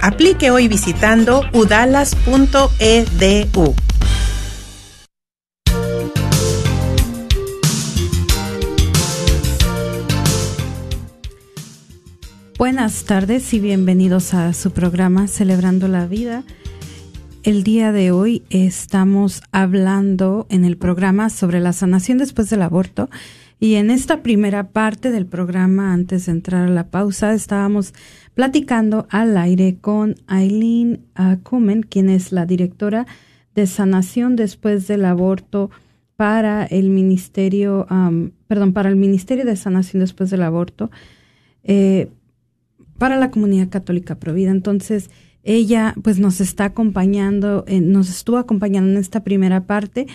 Aplique 0.00 0.50
hoy 0.50 0.68
visitando 0.68 1.42
udalas.edu. 1.52 3.74
Buenas 12.58 13.04
tardes 13.04 13.52
y 13.52 13.60
bienvenidos 13.60 14.32
a 14.32 14.52
su 14.52 14.70
programa 14.70 15.28
Celebrando 15.28 15.88
la 15.88 16.06
Vida. 16.06 16.44
El 17.42 17.62
día 17.62 17.92
de 17.92 18.10
hoy 18.10 18.44
estamos 18.50 19.42
hablando 19.52 20.46
en 20.48 20.64
el 20.64 20.76
programa 20.76 21.30
sobre 21.30 21.60
la 21.60 21.72
sanación 21.72 22.18
después 22.18 22.50
del 22.50 22.62
aborto 22.62 23.08
y 23.58 23.74
en 23.74 23.90
esta 23.90 24.22
primera 24.22 24.68
parte 24.68 25.10
del 25.10 25.26
programa, 25.26 25.92
antes 25.92 26.26
de 26.26 26.32
entrar 26.32 26.66
a 26.66 26.70
la 26.70 26.88
pausa, 26.88 27.32
estábamos 27.32 27.94
platicando 28.34 29.06
al 29.10 29.36
aire 29.38 29.78
con 29.80 30.16
Eileen 30.28 31.06
Kumen, 31.42 31.82
quien 31.82 32.10
es 32.10 32.32
la 32.32 32.44
directora 32.44 33.06
de 33.54 33.66
sanación 33.66 34.36
después 34.36 34.86
del 34.86 35.06
aborto 35.06 35.70
para 36.16 36.64
el 36.64 36.90
ministerio, 36.90 37.86
perdón, 38.46 38.72
para 38.72 38.88
el 38.88 38.96
Ministerio 38.96 39.44
de 39.44 39.56
Sanación 39.56 40.00
después 40.00 40.30
del 40.30 40.42
aborto 40.42 40.90
eh, 41.62 42.08
para 42.98 43.18
la 43.18 43.30
comunidad 43.30 43.68
católica 43.68 44.14
provida. 44.14 44.50
Entonces, 44.50 45.10
ella 45.42 45.94
pues 46.02 46.18
nos 46.18 46.40
está 46.40 46.64
acompañando, 46.64 47.64
nos 47.68 48.08
estuvo 48.10 48.38
acompañando 48.38 48.90
en 48.90 48.96
esta 48.96 49.24
primera 49.24 49.66
parte 49.66 50.06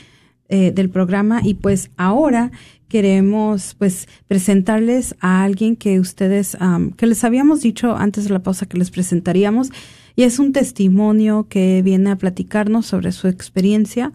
eh, 0.49 0.71
del 0.71 0.89
programa 0.89 1.41
y 1.43 1.53
pues 1.53 1.91
ahora 1.97 2.51
queremos 2.91 3.73
pues 3.79 4.09
presentarles 4.27 5.15
a 5.21 5.43
alguien 5.43 5.77
que 5.77 6.01
ustedes, 6.01 6.57
que 6.97 7.05
les 7.07 7.23
habíamos 7.23 7.61
dicho 7.61 7.95
antes 7.95 8.25
de 8.25 8.31
la 8.31 8.43
pausa 8.43 8.65
que 8.65 8.77
les 8.77 8.91
presentaríamos 8.91 9.69
y 10.17 10.23
es 10.23 10.39
un 10.39 10.51
testimonio 10.51 11.47
que 11.47 11.81
viene 11.83 12.11
a 12.11 12.17
platicarnos 12.17 12.85
sobre 12.85 13.13
su 13.13 13.29
experiencia 13.29 14.11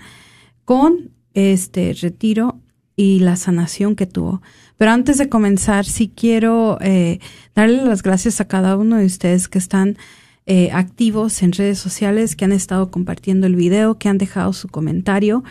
con 0.67 1.11
este 1.33 1.95
retiro 1.95 2.61
y 2.97 3.21
la 3.21 3.37
sanación 3.37 3.97
que 3.97 4.05
tuvo. 4.05 4.43
Pero 4.77 4.91
antes 4.91 5.17
de 5.17 5.31
comenzar, 5.31 5.87
sí 5.87 6.13
quiero 6.15 6.77
eh, 6.83 7.19
darle 7.55 7.83
las 7.83 8.03
gracias 8.03 8.43
a 8.43 8.47
cada 8.47 8.77
uno 8.77 8.99
de 8.99 9.07
ustedes 9.07 9.49
que 9.49 9.57
están 9.57 9.97
eh, 10.45 10.69
activos 10.71 11.43
en 11.43 11.53
redes 11.53 11.79
sociales 11.79 12.37
que 12.37 12.45
han 12.45 12.53
estado 12.53 12.91
compartiendo 12.91 13.47
el 13.47 13.57
video, 13.57 13.97
que 13.97 14.11
han 14.11 14.19
dejado 14.19 14.53
su 14.53 14.69
comentario. 14.69 15.45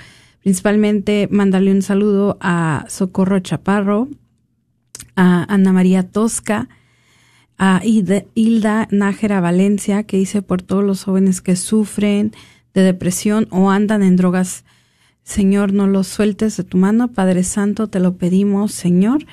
Principalmente 0.46 1.28
mandarle 1.32 1.72
un 1.72 1.82
saludo 1.82 2.38
a 2.40 2.86
Socorro 2.88 3.40
Chaparro, 3.40 4.10
a 5.16 5.52
Ana 5.52 5.74
María 5.74 6.04
Tosca, 6.04 6.70
a 7.58 7.82
Hilda 7.84 8.88
Nájera 8.92 9.42
Valencia, 9.42 10.04
que 10.04 10.18
dice 10.18 10.44
por 10.44 10.62
todos 10.62 10.84
los 10.84 11.04
jóvenes 11.04 11.42
que 11.42 11.56
sufren 11.56 12.32
de 12.76 12.82
depresión 12.84 13.48
o 13.50 13.72
andan 13.72 14.04
en 14.04 14.18
drogas. 14.18 14.66
Señor, 15.24 15.74
no 15.74 15.88
los 15.88 16.06
sueltes 16.06 16.58
de 16.58 16.64
tu 16.64 16.78
mano. 16.78 17.08
Padre 17.08 17.44
Santo, 17.44 17.88
te 17.88 18.00
lo 18.00 18.16
pedimos, 18.18 18.72
Señor. 18.72 19.26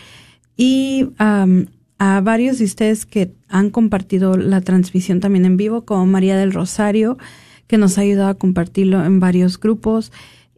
Y 0.56 1.10
a 1.18 2.20
varios 2.22 2.58
de 2.58 2.64
ustedes 2.64 3.04
que 3.04 3.34
han 3.48 3.68
compartido 3.68 4.38
la 4.38 4.62
transmisión 4.62 5.20
también 5.20 5.44
en 5.44 5.58
vivo, 5.58 5.84
como 5.84 6.06
María 6.06 6.38
del 6.38 6.54
Rosario, 6.54 7.18
que 7.66 7.76
nos 7.76 7.98
ha 7.98 8.00
ayudado 8.00 8.30
a 8.30 8.38
compartirlo 8.38 9.04
en 9.04 9.20
varios 9.20 9.60
grupos, 9.60 10.10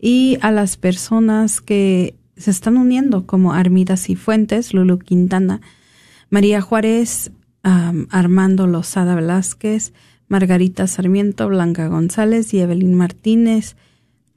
y 0.06 0.36
a 0.42 0.52
las 0.52 0.76
personas 0.76 1.62
que 1.62 2.14
se 2.36 2.50
están 2.50 2.76
uniendo, 2.76 3.26
como 3.26 3.54
Armidas 3.54 4.10
y 4.10 4.16
Fuentes, 4.16 4.74
Lulu 4.74 4.98
Quintana, 4.98 5.62
María 6.28 6.60
Juárez, 6.60 7.32
Armando 7.62 8.66
Lozada 8.66 9.14
Velázquez, 9.14 9.94
Margarita 10.28 10.86
Sarmiento, 10.88 11.48
Blanca 11.48 11.88
González 11.88 12.52
y 12.52 12.58
Evelyn 12.58 12.92
Martínez. 12.92 13.76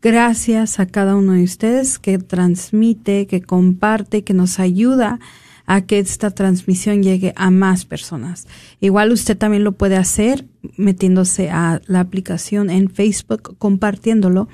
Gracias 0.01 0.79
a 0.79 0.85
cada 0.85 1.17
uno 1.17 1.33
de 1.33 1.43
ustedes 1.43 1.99
que 1.99 2.17
transmite, 2.17 3.27
que 3.27 3.41
comparte, 3.41 4.23
que 4.23 4.33
nos 4.33 4.61
ayuda 4.61 5.19
a 5.65 5.81
que 5.81 5.99
esta 5.99 6.31
transmisión 6.31 7.03
llegue 7.03 7.33
a 7.35 7.51
más 7.51 7.83
personas. 7.83 8.47
Igual 8.79 9.11
usted 9.11 9.37
también 9.37 9.65
lo 9.65 9.73
puede 9.73 9.97
hacer 9.97 10.47
metiéndose 10.77 11.49
a 11.49 11.81
la 11.87 11.99
aplicación 11.99 12.69
en 12.69 12.89
Facebook, 12.89 13.57
compartiéndolo 13.57 14.47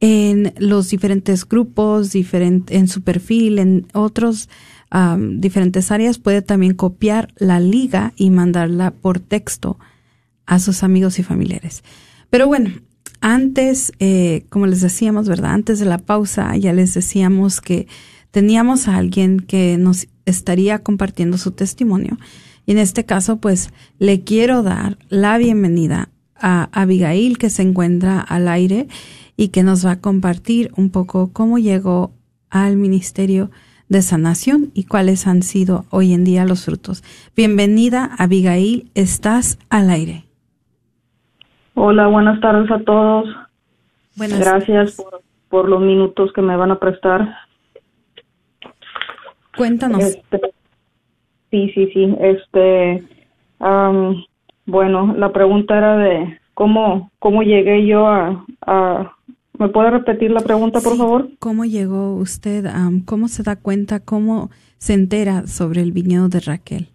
en 0.00 0.54
los 0.58 0.88
diferentes 0.88 1.46
grupos, 1.46 2.14
en 2.14 2.88
su 2.88 3.02
perfil, 3.02 3.58
en 3.58 3.86
otros 3.92 4.48
diferentes 5.18 5.90
áreas. 5.90 6.18
Puede 6.18 6.42
también 6.42 6.74
copiar 6.74 7.32
la 7.36 7.60
liga 7.60 8.12
y 8.16 8.30
mandarla 8.30 8.90
por 8.90 9.20
texto 9.20 9.78
a 10.46 10.58
sus 10.58 10.82
amigos 10.82 11.18
y 11.18 11.22
familiares. 11.22 11.84
Pero 12.30 12.46
bueno, 12.46 12.70
antes, 13.20 13.92
eh, 13.98 14.46
como 14.48 14.66
les 14.66 14.80
decíamos, 14.80 15.28
¿verdad? 15.28 15.52
Antes 15.52 15.78
de 15.78 15.86
la 15.86 15.98
pausa 15.98 16.56
ya 16.56 16.72
les 16.72 16.94
decíamos 16.94 17.60
que 17.60 17.86
teníamos 18.30 18.88
a 18.88 18.96
alguien 18.96 19.40
que 19.40 19.76
nos 19.78 20.08
estaría 20.24 20.78
compartiendo 20.80 21.36
su 21.36 21.52
testimonio. 21.52 22.18
Y 22.66 22.72
en 22.72 22.78
este 22.78 23.04
caso, 23.04 23.38
pues 23.38 23.70
le 23.98 24.22
quiero 24.22 24.62
dar 24.62 24.98
la 25.08 25.38
bienvenida 25.38 26.08
a 26.34 26.68
Abigail, 26.72 27.36
que 27.36 27.50
se 27.50 27.62
encuentra 27.62 28.20
al 28.20 28.48
aire 28.48 28.88
y 29.40 29.48
que 29.48 29.62
nos 29.62 29.86
va 29.86 29.92
a 29.92 30.00
compartir 30.02 30.70
un 30.76 30.92
poco 30.92 31.30
cómo 31.32 31.56
llegó 31.56 32.10
al 32.50 32.76
Ministerio 32.76 33.48
de 33.88 34.02
Sanación 34.02 34.70
y 34.74 34.84
cuáles 34.84 35.26
han 35.26 35.40
sido 35.40 35.86
hoy 35.88 36.12
en 36.12 36.24
día 36.26 36.44
los 36.44 36.66
frutos. 36.66 37.02
Bienvenida, 37.34 38.10
Abigail, 38.18 38.90
estás 38.94 39.58
al 39.70 39.88
aire. 39.88 40.24
Hola, 41.72 42.06
buenas 42.08 42.38
tardes 42.42 42.70
a 42.70 42.80
todos. 42.80 43.34
Gracias 44.14 44.96
por, 44.96 45.22
por, 45.48 45.68
los 45.70 45.80
minutos 45.80 46.34
que 46.34 46.42
me 46.42 46.54
van 46.54 46.72
a 46.72 46.78
prestar. 46.78 47.26
Cuéntanos. 49.56 50.04
Este, 50.04 50.40
sí, 51.50 51.72
sí, 51.74 51.90
sí. 51.94 52.14
Este, 52.20 53.02
bueno, 54.66 55.14
la 55.16 55.32
pregunta 55.32 55.78
era 55.78 55.96
de 55.96 56.38
cómo, 56.52 57.10
cómo 57.18 57.42
llegué 57.42 57.86
yo 57.86 58.06
a, 58.06 58.44
a 58.66 59.16
¿Me 59.60 59.68
puede 59.68 59.90
repetir 59.90 60.30
la 60.30 60.40
pregunta, 60.40 60.80
por 60.80 60.96
favor? 60.96 61.28
¿Cómo 61.38 61.66
llegó 61.66 62.14
usted? 62.14 62.64
¿Cómo 63.04 63.28
se 63.28 63.42
da 63.42 63.56
cuenta? 63.56 64.00
¿Cómo 64.02 64.48
se 64.78 64.94
entera 64.94 65.46
sobre 65.46 65.82
el 65.82 65.92
viñedo 65.92 66.28
de 66.30 66.40
Raquel? 66.40 66.88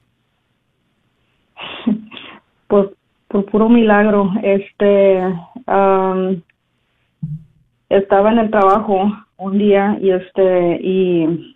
Pues 2.68 2.88
por 3.28 3.46
puro 3.46 3.70
milagro. 3.70 4.32
Este, 4.42 5.20
estaba 7.90 8.32
en 8.32 8.40
el 8.40 8.50
trabajo 8.50 9.12
un 9.38 9.58
día 9.60 10.00
y 10.02 10.10
este 10.10 10.80
y 10.82 11.56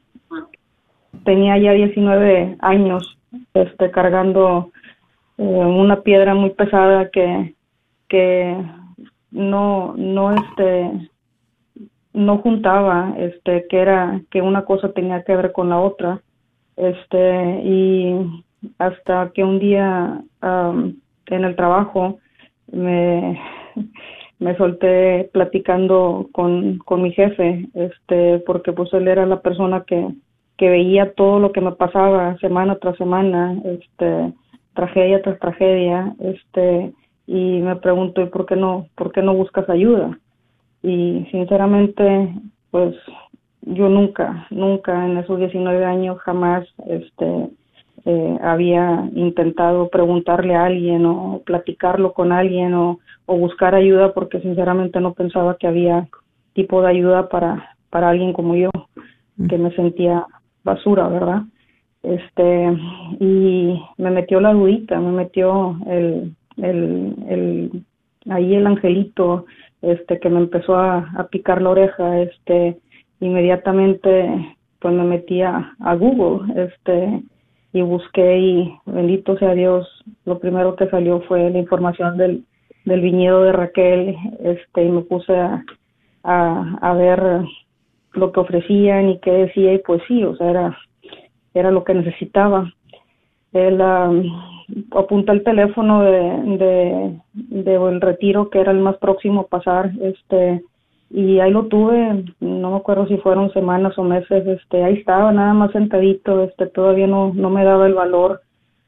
tenía 1.26 1.58
ya 1.58 1.72
19 1.72 2.58
años, 2.60 3.18
este, 3.56 3.90
cargando 3.90 4.72
eh, 5.40 5.44
una 5.44 6.02
piedra 6.02 6.36
muy 6.36 6.52
pesada 6.52 7.10
que 7.10 7.56
que 8.08 8.56
no 9.32 9.94
no 9.96 10.32
este 10.32 11.10
no 12.14 12.40
juntaba 12.40 13.14
este 13.18 13.68
que 13.70 13.80
era 13.80 14.22
que 14.32 14.42
una 14.42 14.66
cosa 14.66 14.92
tenía 14.92 15.24
que 15.24 15.36
ver 15.36 15.52
con 15.52 15.70
la 15.70 15.80
otra 15.80 16.22
este 16.76 17.62
y 17.64 18.44
hasta 18.78 19.32
que 19.34 19.44
un 19.44 19.60
día 19.60 20.22
en 20.42 21.44
el 21.44 21.56
trabajo 21.56 22.20
me 22.72 23.40
me 24.40 24.56
solté 24.56 25.30
platicando 25.34 26.30
con, 26.32 26.78
con 26.80 27.02
mi 27.02 27.12
jefe 27.12 27.68
este 27.74 28.40
porque 28.40 28.72
pues 28.72 28.92
él 28.94 29.08
era 29.08 29.26
la 29.26 29.42
persona 29.42 29.84
que 29.86 30.08
que 30.58 30.70
veía 30.70 31.14
todo 31.14 31.40
lo 31.40 31.52
que 31.52 31.62
me 31.62 31.72
pasaba 31.74 32.38
semana 32.40 32.78
tras 32.80 32.98
semana 32.98 33.62
este 33.64 34.34
tragedia 34.74 35.22
tras 35.22 35.40
tragedia 35.40 36.16
este 36.20 36.94
y 37.32 37.62
me 37.62 37.76
pregunto, 37.76 38.24
¿y 38.24 38.26
por 38.26 38.48
qué 38.48 38.56
no, 38.56 38.88
por 38.96 39.12
qué 39.12 39.22
no 39.22 39.36
buscas 39.36 39.70
ayuda? 39.70 40.18
Y 40.82 41.28
sinceramente, 41.30 42.34
pues 42.72 42.96
yo 43.62 43.88
nunca, 43.88 44.48
nunca 44.50 45.06
en 45.06 45.16
esos 45.20 45.38
19 45.38 45.86
años 45.86 46.18
jamás 46.22 46.68
este, 46.88 47.50
eh, 48.06 48.40
había 48.42 49.08
intentado 49.14 49.90
preguntarle 49.90 50.56
a 50.56 50.66
alguien 50.66 51.06
o 51.06 51.44
platicarlo 51.46 52.14
con 52.14 52.32
alguien 52.32 52.74
o, 52.74 52.98
o 53.28 53.38
buscar 53.38 53.76
ayuda 53.76 54.12
porque 54.16 54.42
sinceramente 54.42 55.00
no 55.00 55.14
pensaba 55.14 55.56
que 55.60 55.68
había 55.68 56.08
tipo 56.54 56.82
de 56.82 56.90
ayuda 56.90 57.30
para, 57.30 57.76
para 57.92 58.10
alguien 58.10 58.34
como 58.34 58.56
yo, 58.56 58.72
que 59.48 59.60
me 59.60 59.70
sentía 59.76 60.26
basura, 60.64 61.08
¿verdad? 61.08 61.44
Este, 62.02 62.76
y 63.20 63.80
me 63.98 64.10
metió 64.10 64.40
la 64.40 64.52
dudita, 64.52 65.00
me 65.00 65.12
metió 65.12 65.78
el, 65.86 66.34
el, 66.64 67.16
el, 67.28 67.84
ahí 68.30 68.56
el 68.56 68.68
angelito, 68.68 69.46
este, 69.82 70.20
que 70.20 70.30
me 70.30 70.40
empezó 70.40 70.76
a, 70.76 71.28
picar 71.32 71.62
la 71.62 71.70
oreja, 71.70 72.22
este, 72.22 72.78
inmediatamente, 73.20 74.56
pues 74.80 74.94
me 74.94 75.04
metí 75.04 75.42
a, 75.42 75.76
Google, 75.98 76.64
este, 76.64 77.24
y 77.74 77.82
busqué 77.82 78.40
y 78.40 78.74
bendito 78.86 79.38
sea 79.38 79.54
Dios, 79.54 79.88
lo 80.26 80.40
primero 80.40 80.76
que 80.76 80.90
salió 80.90 81.22
fue 81.22 81.50
la 81.50 81.60
información 81.60 82.18
del, 82.18 82.44
del 82.86 83.02
viñedo 83.02 83.44
de 83.44 83.52
Raquel, 83.52 84.16
este, 84.44 84.86
y 84.86 84.90
me 84.90 85.02
puse 85.02 85.36
a, 85.36 85.64
a, 86.24 86.94
ver 86.94 87.42
lo 88.14 88.32
que 88.32 88.40
ofrecían 88.40 89.10
y 89.10 89.20
qué 89.20 89.32
decía, 89.32 89.74
y 89.74 89.80
pues 89.80 90.02
sí, 90.08 90.24
o 90.24 90.36
sea, 90.36 90.50
era, 90.50 90.78
era 91.54 91.72
lo 91.72 91.84
que 91.84 91.94
necesitaba. 91.94 92.72
El, 93.54 93.82
apunta 94.92 95.34
el 95.34 95.44
teléfono 95.44 96.02
de, 96.02 97.20
de, 97.34 97.76
el 97.76 98.02
retiro 98.02 98.50
que 98.50 98.60
era 98.60 98.72
el 98.72 98.80
más 98.80 98.98
próximo 98.98 99.42
a 99.42 99.48
pasar 99.48 99.92
este 100.02 100.64
y 101.10 101.40
ahí 101.40 101.52
lo 101.52 101.66
tuve 101.66 102.26
no 102.40 102.72
me 102.72 102.78
acuerdo 102.78 103.08
si 103.08 103.18
fueron 103.18 103.52
semanas 103.52 103.98
o 103.98 104.04
meses 104.04 104.46
este 104.46 104.84
ahí 104.84 104.96
estaba 104.96 105.32
nada 105.32 105.54
más 105.54 105.72
sentadito 105.72 106.44
este 106.44 106.68
todavía 106.68 107.08
no 107.08 107.34
no 107.34 107.50
me 107.50 107.64
daba 107.64 107.88
el 107.88 107.96
valor 107.96 108.42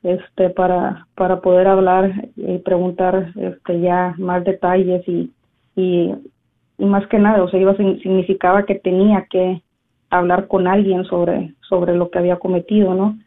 este 0.04 0.50
para 0.52 1.08
para 1.16 1.42
poder 1.42 1.68
hablar 1.68 2.12
y 2.36 2.60
preguntar 2.60 3.32
este 3.36 3.80
ya 3.82 4.14
más 4.18 4.44
detalles 4.44 5.08
y 5.08 5.32
y, 5.76 6.14
más 6.78 7.08
que 7.08 7.20
nada 7.20 7.44
o 7.44 7.50
sea 7.50 7.60
iba 7.60 7.76
significaba 7.76 8.66
que 8.66 8.76
tenía 8.76 9.26
que 9.30 9.62
hablar 10.10 10.48
con 10.48 10.68
alguien 10.68 11.06
sobre 11.06 11.54
sobre 11.68 11.96
lo 11.96 12.10
que 12.10 12.20
había 12.20 12.38
cometido 12.38 12.94
no 12.94 13.18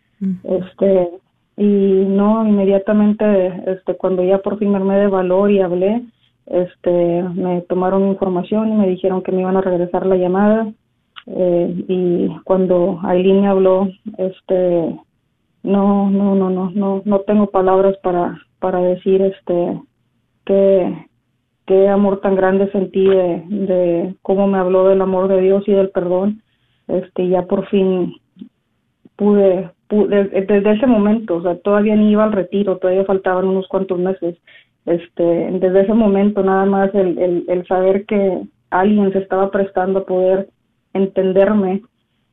este 0.45 1.11
y 1.57 1.67
no 1.67 2.47
inmediatamente 2.47 3.63
este 3.67 3.97
cuando 3.97 4.25
ya 4.25 4.39
por 4.39 4.59
fin 4.59 4.71
me 4.71 4.77
armé 4.77 4.99
de 4.99 5.07
valor 5.07 5.51
y 5.51 5.61
hablé 5.61 6.03
este 6.47 7.23
me 7.35 7.63
tomaron 7.63 8.09
información 8.09 8.71
y 8.71 8.73
me 8.73 8.89
dijeron 8.89 9.23
que 9.23 9.33
me 9.33 9.43
iban 9.43 9.57
a 9.57 9.61
regresar 9.61 10.05
la 10.05 10.17
llamada 10.17 10.73
eh, 11.27 11.85
y 11.89 12.29
cuando 12.45 12.99
Aileen 13.05 13.43
me 13.43 13.47
habló 13.47 13.89
este 14.19 14.99
no 15.63 16.11
no 16.11 16.35
no 16.35 16.51
no 16.51 16.71
no 16.71 17.03
no 17.05 17.21
tengo 17.21 17.47
palabras 17.47 17.97
para 18.03 18.37
para 18.59 18.81
decir 18.81 19.23
este 19.23 19.81
que 20.45 21.07
qué 21.67 21.89
amor 21.89 22.21
tan 22.21 22.35
grande 22.35 22.71
sentí 22.73 23.07
de, 23.07 23.45
de 23.49 24.15
cómo 24.23 24.49
me 24.49 24.59
habló 24.59 24.89
del 24.89 25.01
amor 25.01 25.29
de 25.29 25.41
Dios 25.41 25.63
y 25.69 25.73
del 25.73 25.91
perdón 25.91 26.43
este 26.89 27.29
ya 27.29 27.43
por 27.43 27.67
fin 27.69 28.13
pude 29.17 29.71
desde, 29.89 30.73
ese 30.73 30.87
momento, 30.87 31.37
o 31.37 31.43
sea, 31.43 31.57
todavía 31.57 31.95
ni 31.97 32.11
iba 32.11 32.25
al 32.25 32.33
retiro, 32.33 32.79
todavía 32.79 33.05
faltaban 33.05 33.47
unos 33.47 33.69
cuantos 33.69 33.99
meses. 33.99 34.37
Este, 34.87 35.23
desde 35.23 35.83
ese 35.83 35.95
momento 35.95 36.43
nada 36.43 36.67
más 36.67 36.95
el, 36.95 37.19
el, 37.19 37.45
el 37.49 37.67
saber 37.67 38.05
que 38.05 38.43
alguien 38.71 39.13
se 39.13 39.21
estaba 39.21 39.51
prestando 39.51 40.01
a 40.01 40.05
poder 40.05 40.49
entenderme, 40.93 41.83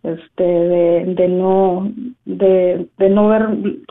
este, 0.04 0.44
de, 0.44 1.06
de 1.16 1.28
no, 1.28 1.92
de, 2.26 2.88
de 2.98 3.10
no 3.10 3.28
ver 3.28 3.48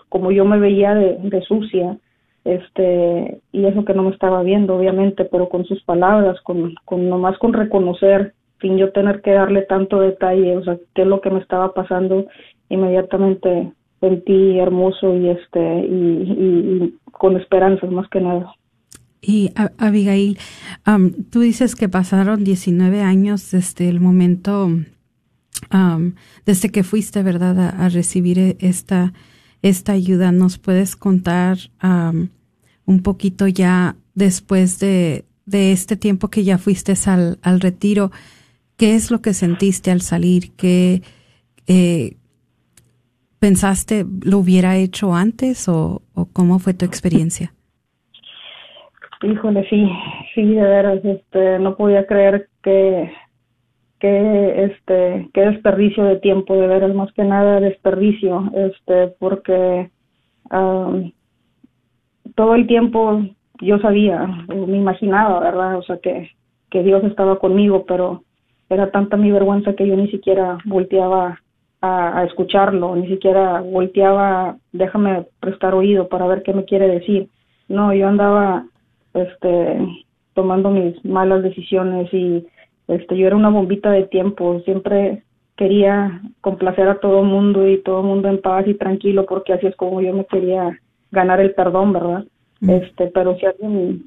como 0.08 0.32
yo 0.32 0.44
me 0.44 0.58
veía 0.58 0.94
de, 0.94 1.18
de 1.22 1.40
sucia, 1.42 1.96
este, 2.44 3.40
y 3.52 3.64
eso 3.66 3.84
que 3.84 3.94
no 3.94 4.02
me 4.02 4.10
estaba 4.10 4.42
viendo, 4.42 4.76
obviamente, 4.76 5.24
pero 5.24 5.48
con 5.48 5.64
sus 5.64 5.82
palabras, 5.84 6.40
con, 6.40 6.74
con 6.84 7.08
nomás 7.08 7.38
con 7.38 7.52
reconocer, 7.52 8.34
sin 8.60 8.76
yo 8.76 8.92
tener 8.92 9.22
que 9.22 9.32
darle 9.32 9.62
tanto 9.62 10.00
detalle, 10.00 10.56
o 10.56 10.64
sea, 10.64 10.76
qué 10.94 11.02
es 11.02 11.08
lo 11.08 11.20
que 11.20 11.30
me 11.30 11.40
estaba 11.40 11.72
pasando 11.72 12.26
inmediatamente 12.70 13.72
sentí 14.00 14.58
hermoso 14.58 15.14
y 15.14 15.28
este 15.28 15.60
y, 15.80 16.94
con 17.12 17.36
esperanzas 17.36 17.90
más 17.90 18.08
que 18.08 18.20
nada. 18.20 18.54
Y 19.20 19.50
Abigail, 19.76 20.38
tú 21.30 21.40
dices 21.40 21.76
que 21.76 21.90
pasaron 21.90 22.42
19 22.42 23.02
años 23.02 23.50
desde 23.50 23.90
el 23.90 24.00
momento, 24.00 24.70
desde 26.46 26.70
que 26.70 26.82
fuiste, 26.82 27.22
¿verdad?, 27.22 27.74
a, 27.78 27.88
recibir 27.90 28.38
e, 28.38 28.56
esta, 28.60 29.12
esta 29.60 29.92
ayuda. 29.92 30.32
¿Nos 30.32 30.56
puedes 30.56 30.96
contar 30.96 31.58
un 32.86 33.02
poquito 33.02 33.46
ya 33.46 33.96
después 34.14 34.78
de, 34.78 35.26
de 35.44 35.72
este 35.72 35.96
tiempo 35.96 36.28
que 36.28 36.42
ya 36.42 36.56
fuiste 36.56 36.94
al, 37.04 37.38
al 37.42 37.60
retiro? 37.60 38.10
¿Qué 38.78 38.94
es 38.94 39.10
lo 39.10 39.20
que 39.20 39.34
sentiste 39.34 39.90
al 39.90 40.00
salir? 40.00 40.52
¿Qué, 40.52 41.02
eh, 41.66 42.16
¿Pensaste 43.40 44.04
lo 44.22 44.38
hubiera 44.38 44.76
hecho 44.76 45.14
antes 45.14 45.66
o, 45.66 46.02
cómo 46.34 46.58
fue 46.58 46.74
tu 46.74 46.84
experiencia? 46.84 47.54
Híjole, 49.22 49.66
sí, 49.70 49.90
sí, 50.34 50.44
de 50.44 50.60
veras, 50.60 51.02
este, 51.02 51.58
no 51.58 51.74
podía 51.74 52.06
creer 52.06 52.48
que, 52.62 53.10
que, 53.98 54.64
este, 54.64 55.30
qué 55.32 55.40
desperdicio 55.40 56.04
de 56.04 56.16
tiempo, 56.16 56.54
de 56.54 56.66
veras, 56.66 56.94
más 56.94 57.10
que 57.14 57.24
nada 57.24 57.60
desperdicio, 57.60 58.50
este, 58.54 59.08
porque 59.18 59.90
todo 62.34 62.54
el 62.54 62.66
tiempo 62.66 63.22
yo 63.62 63.78
sabía, 63.78 64.26
me 64.48 64.76
imaginaba, 64.76 65.40
¿verdad? 65.40 65.78
O 65.78 65.82
sea, 65.82 65.98
que, 65.98 66.30
que 66.70 66.82
Dios 66.82 67.04
estaba 67.04 67.38
conmigo, 67.38 67.84
pero 67.86 68.22
era 68.68 68.90
tanta 68.90 69.16
mi 69.16 69.30
vergüenza 69.30 69.74
que 69.74 69.86
yo 69.86 69.96
ni 69.96 70.10
siquiera 70.10 70.58
volteaba 70.64 71.40
a, 71.80 72.24
escucharlo, 72.24 72.94
ni 72.96 73.08
siquiera 73.08 73.60
volteaba, 73.60 74.56
déjame 74.72 75.26
prestar 75.40 75.74
oído 75.74 76.08
para 76.08 76.26
ver 76.26 76.42
qué 76.42 76.52
me 76.52 76.64
quiere 76.64 76.88
decir. 76.88 77.28
No, 77.68 77.94
yo 77.94 78.08
andaba 78.08 78.66
este 79.14 79.78
tomando 80.34 80.70
mis 80.70 81.04
malas 81.04 81.42
decisiones 81.42 82.12
y 82.12 82.46
este 82.88 83.16
yo 83.16 83.26
era 83.26 83.36
una 83.36 83.48
bombita 83.48 83.90
de 83.90 84.04
tiempo, 84.04 84.60
siempre 84.64 85.22
quería 85.56 86.22
complacer 86.40 86.88
a 86.88 87.00
todo 87.00 87.20
el 87.20 87.26
mundo 87.26 87.68
y 87.68 87.82
todo 87.82 88.00
el 88.00 88.06
mundo 88.06 88.28
en 88.28 88.40
paz 88.40 88.66
y 88.66 88.74
tranquilo 88.74 89.26
porque 89.26 89.52
así 89.52 89.66
es 89.66 89.76
como 89.76 90.00
yo 90.00 90.12
me 90.12 90.24
quería 90.24 90.78
ganar 91.10 91.40
el 91.40 91.52
perdón, 91.54 91.92
¿verdad? 91.92 92.24
Mm. 92.60 92.70
Este, 92.70 93.06
pero 93.08 93.36
si 93.36 93.46
alguien 93.46 94.06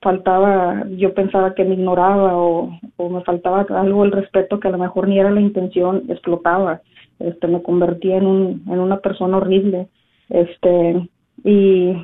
faltaba, 0.00 0.84
yo 0.90 1.12
pensaba 1.14 1.54
que 1.54 1.64
me 1.64 1.74
ignoraba 1.74 2.36
o, 2.36 2.70
o 2.96 3.08
me 3.08 3.22
faltaba 3.22 3.66
algo 3.68 4.04
el 4.04 4.12
respeto 4.12 4.60
que 4.60 4.68
a 4.68 4.72
lo 4.72 4.78
mejor 4.78 5.08
ni 5.08 5.18
era 5.18 5.30
la 5.30 5.40
intención, 5.40 6.04
explotaba, 6.08 6.80
este, 7.18 7.48
me 7.48 7.62
convertía 7.62 8.16
en 8.16 8.26
un, 8.26 8.62
en 8.66 8.78
una 8.78 8.98
persona 8.98 9.38
horrible, 9.38 9.88
este, 10.28 11.08
y 11.44 11.94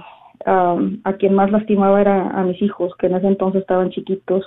a 0.46 1.16
quien 1.18 1.34
más 1.34 1.50
lastimaba 1.50 2.00
era 2.00 2.28
a 2.30 2.42
mis 2.42 2.60
hijos, 2.60 2.94
que 2.98 3.06
en 3.06 3.14
ese 3.14 3.28
entonces 3.28 3.62
estaban 3.62 3.90
chiquitos, 3.90 4.44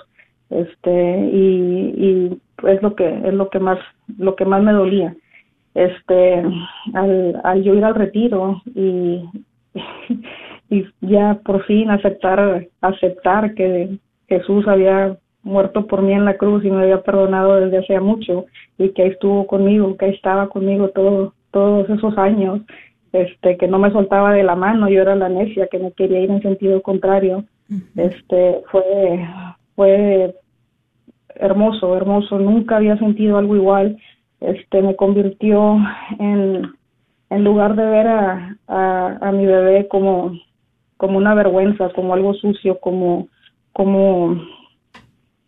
este, 0.50 1.30
y, 1.32 1.94
y 1.96 2.40
es 2.68 2.82
lo 2.82 2.94
que, 2.94 3.08
es 3.24 3.34
lo 3.34 3.50
que 3.50 3.58
más, 3.58 3.78
lo 4.16 4.36
que 4.36 4.44
más 4.44 4.62
me 4.62 4.72
dolía, 4.72 5.14
este, 5.74 6.44
al, 6.94 7.40
al 7.42 7.62
yo 7.62 7.74
ir 7.74 7.84
al 7.84 7.94
retiro 7.94 8.62
y, 8.74 9.24
y 10.70 10.84
ya 11.00 11.38
por 11.44 11.64
fin 11.64 11.90
aceptar, 11.90 12.66
aceptar 12.80 13.54
que 13.54 13.98
Jesús 14.28 14.66
había 14.68 15.16
muerto 15.48 15.86
por 15.86 16.02
mí 16.02 16.12
en 16.12 16.24
la 16.24 16.36
cruz 16.36 16.64
y 16.64 16.70
me 16.70 16.82
había 16.82 17.02
perdonado 17.02 17.56
desde 17.56 17.78
hacía 17.78 18.00
mucho 18.00 18.46
y 18.76 18.90
que 18.90 19.02
ahí 19.02 19.08
estuvo 19.10 19.46
conmigo, 19.46 19.96
que 19.96 20.06
ahí 20.06 20.14
estaba 20.14 20.48
conmigo 20.48 20.90
todo, 20.90 21.32
todos 21.50 21.88
esos 21.88 22.16
años, 22.18 22.60
este, 23.12 23.56
que 23.56 23.66
no 23.66 23.78
me 23.78 23.90
soltaba 23.90 24.32
de 24.32 24.42
la 24.42 24.54
mano, 24.54 24.88
yo 24.88 25.00
era 25.00 25.16
la 25.16 25.28
necia 25.28 25.68
que 25.68 25.78
me 25.78 25.92
quería 25.92 26.20
ir 26.20 26.30
en 26.30 26.42
sentido 26.42 26.82
contrario, 26.82 27.44
este, 27.96 28.62
fue, 28.70 29.26
fue 29.74 30.34
hermoso, 31.34 31.96
hermoso, 31.96 32.38
nunca 32.38 32.76
había 32.76 32.98
sentido 32.98 33.38
algo 33.38 33.56
igual, 33.56 33.96
este, 34.40 34.82
me 34.82 34.96
convirtió 34.96 35.78
en, 36.18 36.62
en 37.30 37.44
lugar 37.44 37.74
de 37.74 37.84
ver 37.86 38.06
a, 38.06 38.56
a, 38.68 39.18
a 39.20 39.32
mi 39.32 39.46
bebé 39.46 39.88
como, 39.88 40.32
como 40.98 41.16
una 41.16 41.34
vergüenza, 41.34 41.90
como 41.94 42.12
algo 42.12 42.34
sucio, 42.34 42.78
como, 42.80 43.28
como 43.72 44.40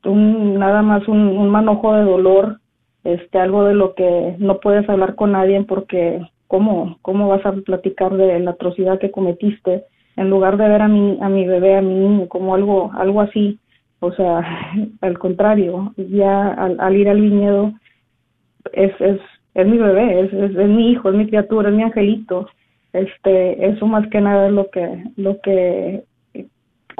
un, 0.04 0.58
nada 0.58 0.82
más 0.82 1.06
un, 1.08 1.18
un 1.18 1.48
manojo 1.48 1.94
de 1.94 2.02
dolor, 2.02 2.60
este, 3.04 3.38
algo 3.38 3.64
de 3.64 3.74
lo 3.74 3.94
que 3.94 4.36
no 4.38 4.60
puedes 4.60 4.88
hablar 4.88 5.14
con 5.14 5.32
nadie 5.32 5.62
porque 5.64 6.20
cómo, 6.46 6.98
cómo 7.02 7.28
vas 7.28 7.44
a 7.46 7.52
platicar 7.52 8.16
de 8.16 8.38
la 8.40 8.52
atrocidad 8.52 8.98
que 8.98 9.10
cometiste, 9.10 9.84
en 10.16 10.28
lugar 10.30 10.56
de 10.56 10.68
ver 10.68 10.82
a 10.82 10.88
mi, 10.88 11.18
a 11.20 11.28
mi 11.28 11.46
bebé, 11.46 11.76
a 11.76 11.82
mi 11.82 11.94
niño, 11.94 12.28
como 12.28 12.54
algo, 12.54 12.90
algo 12.94 13.20
así, 13.20 13.58
o 14.00 14.12
sea, 14.12 14.44
al 15.00 15.18
contrario, 15.18 15.92
ya 15.96 16.48
al, 16.48 16.78
al 16.80 16.96
ir 16.96 17.08
al 17.08 17.20
viñedo 17.20 17.72
es, 18.72 18.92
es, 19.00 19.20
es 19.54 19.66
mi 19.66 19.78
bebé, 19.78 20.20
es, 20.20 20.32
es, 20.32 20.56
es 20.56 20.68
mi 20.68 20.90
hijo, 20.90 21.08
es 21.10 21.14
mi 21.14 21.26
criatura, 21.26 21.70
es 21.70 21.74
mi 21.74 21.82
angelito, 21.82 22.48
este 22.92 23.68
eso 23.68 23.86
más 23.86 24.08
que 24.08 24.20
nada 24.20 24.48
es 24.48 24.52
lo 24.52 24.68
que 24.70 25.04
lo 25.16 25.40
que 25.40 26.02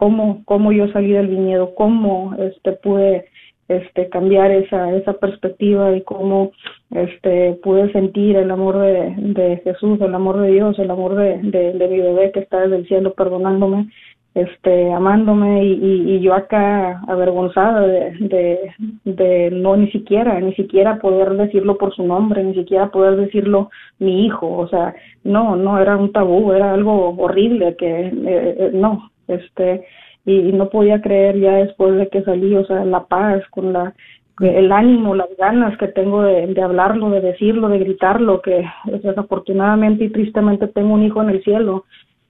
cómo 0.00 0.42
cómo 0.46 0.72
yo 0.72 0.88
salí 0.88 1.12
del 1.12 1.28
viñedo 1.28 1.74
cómo 1.74 2.34
este 2.38 2.72
pude 2.72 3.26
este 3.68 4.08
cambiar 4.08 4.50
esa 4.50 4.96
esa 4.96 5.12
perspectiva 5.12 5.94
y 5.94 6.00
cómo 6.00 6.52
este 6.90 7.60
pude 7.62 7.92
sentir 7.92 8.36
el 8.36 8.50
amor 8.50 8.78
de, 8.78 9.14
de 9.18 9.58
Jesús 9.58 10.00
el 10.00 10.14
amor 10.14 10.40
de 10.40 10.52
Dios 10.52 10.78
el 10.78 10.90
amor 10.90 11.16
de, 11.16 11.38
de, 11.42 11.74
de 11.74 11.88
mi 11.88 11.98
bebé 12.00 12.32
que 12.32 12.40
está 12.40 12.60
desde 12.60 12.76
el 12.76 12.88
cielo 12.88 13.12
perdonándome 13.12 13.88
este 14.34 14.90
amándome 14.92 15.64
y, 15.64 15.72
y, 15.72 16.14
y 16.14 16.20
yo 16.20 16.34
acá 16.34 17.02
avergonzada 17.08 17.80
de, 17.86 18.12
de, 18.20 18.72
de 19.04 19.50
no 19.50 19.76
ni 19.76 19.90
siquiera 19.90 20.40
ni 20.40 20.54
siquiera 20.54 20.98
poder 20.98 21.34
decirlo 21.34 21.76
por 21.76 21.94
su 21.94 22.04
nombre 22.04 22.42
ni 22.42 22.54
siquiera 22.54 22.90
poder 22.90 23.16
decirlo 23.16 23.70
mi 23.98 24.24
hijo. 24.24 24.46
O 24.56 24.68
sea 24.68 24.94
no 25.24 25.56
no 25.56 25.78
era 25.78 25.96
un 25.96 26.12
tabú 26.12 26.52
era 26.52 26.72
algo 26.72 27.10
horrible 27.18 27.76
que 27.76 28.06
eh, 28.06 28.12
eh, 28.24 28.70
no 28.72 29.10
este 29.34 29.84
y, 30.26 30.52
no 30.52 30.68
podía 30.68 31.00
creer 31.00 31.38
ya 31.38 31.52
después 31.56 31.96
de 31.96 32.08
que 32.08 32.22
salí 32.22 32.54
o 32.54 32.64
sea 32.64 32.84
la 32.84 33.04
paz 33.04 33.42
con 33.50 33.72
la 33.72 33.94
el 34.40 34.72
ánimo, 34.72 35.14
las 35.14 35.28
ganas 35.36 35.76
que 35.76 35.88
tengo 35.88 36.22
de, 36.22 36.46
de 36.46 36.62
hablarlo, 36.62 37.10
de 37.10 37.20
decirlo, 37.20 37.68
de 37.68 37.78
gritarlo, 37.78 38.40
que 38.40 38.64
desafortunadamente 38.86 40.04
y 40.04 40.08
tristemente 40.08 40.66
tengo 40.66 40.94
un 40.94 41.02
hijo 41.02 41.20
en 41.22 41.28
el 41.28 41.44
cielo 41.44 41.84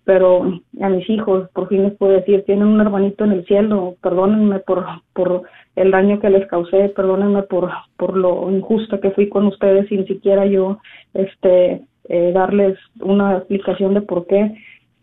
pero 0.04 0.60
a 0.80 0.88
mis 0.88 1.08
hijos 1.08 1.48
por 1.50 1.68
fin 1.68 1.84
les 1.84 1.96
puedo 1.96 2.12
decir, 2.12 2.42
tienen 2.44 2.66
un 2.66 2.80
hermanito 2.80 3.24
en 3.24 3.30
el 3.30 3.46
cielo, 3.46 3.94
perdónenme 4.02 4.58
por, 4.58 4.84
por 5.12 5.42
el 5.76 5.92
daño 5.92 6.18
que 6.18 6.30
les 6.30 6.48
causé, 6.48 6.88
perdónenme 6.88 7.44
por, 7.44 7.70
por 7.96 8.16
lo 8.16 8.50
injusta 8.50 8.98
que 8.98 9.12
fui 9.12 9.28
con 9.28 9.46
ustedes 9.46 9.88
sin 9.88 10.06
siquiera 10.06 10.46
yo 10.46 10.78
este 11.14 11.82
eh, 12.08 12.32
darles 12.34 12.76
una 13.00 13.36
explicación 13.36 13.94
de 13.94 14.00
por 14.00 14.26
qué 14.26 14.54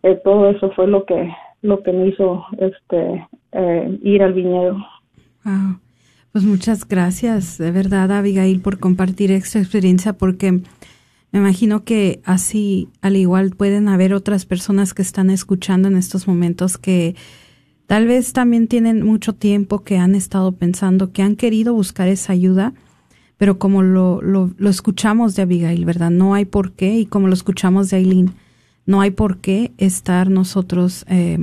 eh, 0.03 0.19
todo 0.25 0.49
eso 0.49 0.71
fue 0.71 0.87
lo 0.87 1.05
que 1.05 1.31
lo 1.67 1.83
que 1.83 1.91
me 1.91 2.07
hizo 2.07 2.45
este 2.57 3.27
eh, 3.51 3.99
ir 4.01 4.23
al 4.23 4.33
viñedo. 4.33 4.77
Pues 6.31 6.43
muchas 6.43 6.87
gracias, 6.87 7.57
de 7.57 7.71
verdad, 7.71 8.11
Abigail, 8.11 8.61
por 8.61 8.79
compartir 8.79 9.31
esta 9.31 9.59
experiencia, 9.59 10.13
porque 10.13 10.51
me 10.51 11.39
imagino 11.39 11.83
que 11.83 12.21
así, 12.25 12.89
al 13.01 13.15
igual, 13.15 13.51
pueden 13.51 13.87
haber 13.87 14.13
otras 14.13 14.45
personas 14.45 14.93
que 14.93 15.01
están 15.01 15.29
escuchando 15.29 15.87
en 15.87 15.97
estos 15.97 16.27
momentos 16.27 16.77
que 16.77 17.15
tal 17.85 18.07
vez 18.07 18.33
también 18.33 18.67
tienen 18.67 19.05
mucho 19.05 19.33
tiempo, 19.33 19.83
que 19.83 19.97
han 19.97 20.15
estado 20.15 20.53
pensando, 20.53 21.11
que 21.11 21.21
han 21.21 21.35
querido 21.35 21.73
buscar 21.73 22.07
esa 22.07 22.33
ayuda, 22.33 22.73
pero 23.37 23.57
como 23.57 23.81
lo, 23.81 24.21
lo, 24.21 24.51
lo 24.57 24.69
escuchamos 24.69 25.35
de 25.35 25.43
Abigail, 25.43 25.85
¿verdad? 25.85 26.11
No 26.11 26.33
hay 26.33 26.45
por 26.45 26.73
qué, 26.73 26.97
y 26.97 27.05
como 27.05 27.27
lo 27.27 27.33
escuchamos 27.33 27.89
de 27.89 27.97
Aileen, 27.97 28.33
no 28.87 29.01
hay 29.01 29.11
por 29.11 29.37
qué 29.37 29.73
estar 29.77 30.31
nosotros, 30.31 31.05
eh, 31.07 31.37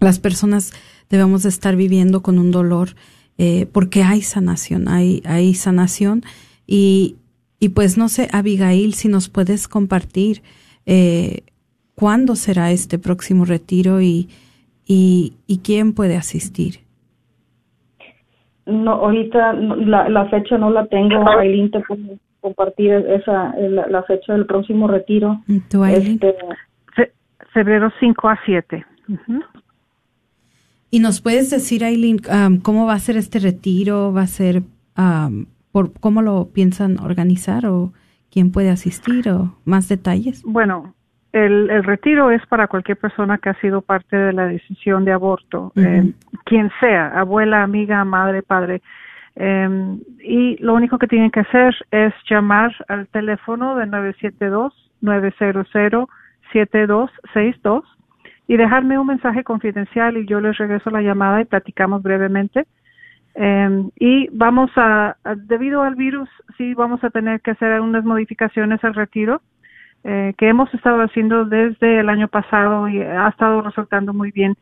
las 0.00 0.18
personas 0.18 0.72
debemos 1.08 1.44
de 1.44 1.50
estar 1.50 1.76
viviendo 1.76 2.22
con 2.22 2.40
un 2.40 2.50
dolor, 2.50 2.96
eh, 3.38 3.66
porque 3.70 4.02
hay 4.02 4.22
sanación, 4.22 4.88
hay, 4.88 5.22
hay 5.26 5.54
sanación 5.54 6.22
y, 6.66 7.16
y 7.60 7.68
pues 7.68 7.96
no 7.96 8.08
sé, 8.08 8.28
Abigail, 8.32 8.94
si 8.94 9.08
nos 9.08 9.28
puedes 9.28 9.68
compartir 9.68 10.42
eh, 10.86 11.42
cuándo 11.94 12.34
será 12.34 12.70
este 12.72 12.98
próximo 12.98 13.44
retiro 13.44 14.00
y, 14.00 14.28
y, 14.86 15.34
y 15.46 15.58
quién 15.58 15.92
puede 15.92 16.16
asistir. 16.16 16.80
No, 18.66 18.92
ahorita 18.92 19.52
la, 19.52 20.08
la 20.08 20.26
fecha 20.30 20.56
no 20.56 20.70
la 20.70 20.86
tengo. 20.86 21.22
Te 21.70 21.82
compartir 22.44 22.92
esa 22.92 23.54
la, 23.56 23.86
la 23.88 24.02
fecha 24.02 24.34
del 24.34 24.44
próximo 24.44 24.86
retiro. 24.86 25.40
¿Tú, 25.70 25.82
Aileen? 25.82 26.12
Este, 26.20 26.34
Fe- 26.94 27.12
febrero 27.54 27.90
5 27.98 28.28
a 28.28 28.38
7. 28.44 28.84
Ujú. 29.08 29.40
Y 30.90 31.00
nos 31.00 31.20
puedes 31.22 31.50
decir, 31.50 31.82
Aileen, 31.84 32.18
um, 32.30 32.60
cómo 32.60 32.86
va 32.86 32.92
a 32.92 32.98
ser 32.98 33.16
este 33.16 33.38
retiro, 33.38 34.12
va 34.12 34.22
a 34.22 34.26
ser, 34.26 34.62
um, 34.98 35.46
por 35.72 35.92
cómo 35.98 36.20
lo 36.22 36.48
piensan 36.52 37.00
organizar 37.00 37.66
o 37.66 37.92
quién 38.30 38.52
puede 38.52 38.68
asistir 38.70 39.28
o 39.30 39.56
más 39.64 39.88
detalles. 39.88 40.42
Bueno, 40.44 40.94
el, 41.32 41.70
el 41.70 41.82
retiro 41.82 42.30
es 42.30 42.44
para 42.46 42.68
cualquier 42.68 42.98
persona 42.98 43.38
que 43.38 43.48
ha 43.48 43.60
sido 43.60 43.80
parte 43.80 44.16
de 44.16 44.32
la 44.34 44.46
decisión 44.46 45.04
de 45.04 45.12
aborto, 45.12 45.72
eh, 45.76 46.12
quien 46.44 46.70
sea, 46.80 47.08
abuela, 47.18 47.62
amiga, 47.62 48.04
madre, 48.04 48.42
padre. 48.42 48.82
Eh, 49.36 49.96
y 50.22 50.56
lo 50.62 50.74
único 50.74 50.98
que 50.98 51.08
tienen 51.08 51.30
que 51.30 51.40
hacer 51.40 51.74
es 51.90 52.12
llamar 52.30 52.72
al 52.88 53.06
teléfono 53.08 53.76
de 53.76 53.86
972-900-7262 56.52 57.82
y 58.46 58.56
dejarme 58.56 58.98
un 58.98 59.06
mensaje 59.06 59.42
confidencial 59.42 60.16
y 60.18 60.26
yo 60.26 60.40
les 60.40 60.56
regreso 60.58 60.90
la 60.90 61.00
llamada 61.02 61.40
y 61.40 61.44
platicamos 61.46 62.02
brevemente. 62.02 62.66
Eh, 63.36 63.84
y 63.98 64.28
vamos 64.32 64.70
a, 64.76 65.16
a- 65.24 65.34
debido 65.34 65.82
al 65.82 65.96
virus, 65.96 66.28
sí 66.56 66.74
vamos 66.74 67.02
a 67.02 67.10
tener 67.10 67.40
que 67.40 67.50
hacer 67.52 67.72
algunas 67.72 68.04
modificaciones 68.04 68.82
al 68.84 68.94
retiro 68.94 69.40
eh, 70.04 70.34
que 70.38 70.48
hemos 70.48 70.72
estado 70.74 71.00
haciendo 71.02 71.44
desde 71.46 72.00
el 72.00 72.08
año 72.10 72.28
pasado 72.28 72.88
y 72.88 73.00
ha 73.00 73.26
estado 73.28 73.62
resultando 73.62 74.12
muy 74.12 74.30
bien. 74.30 74.54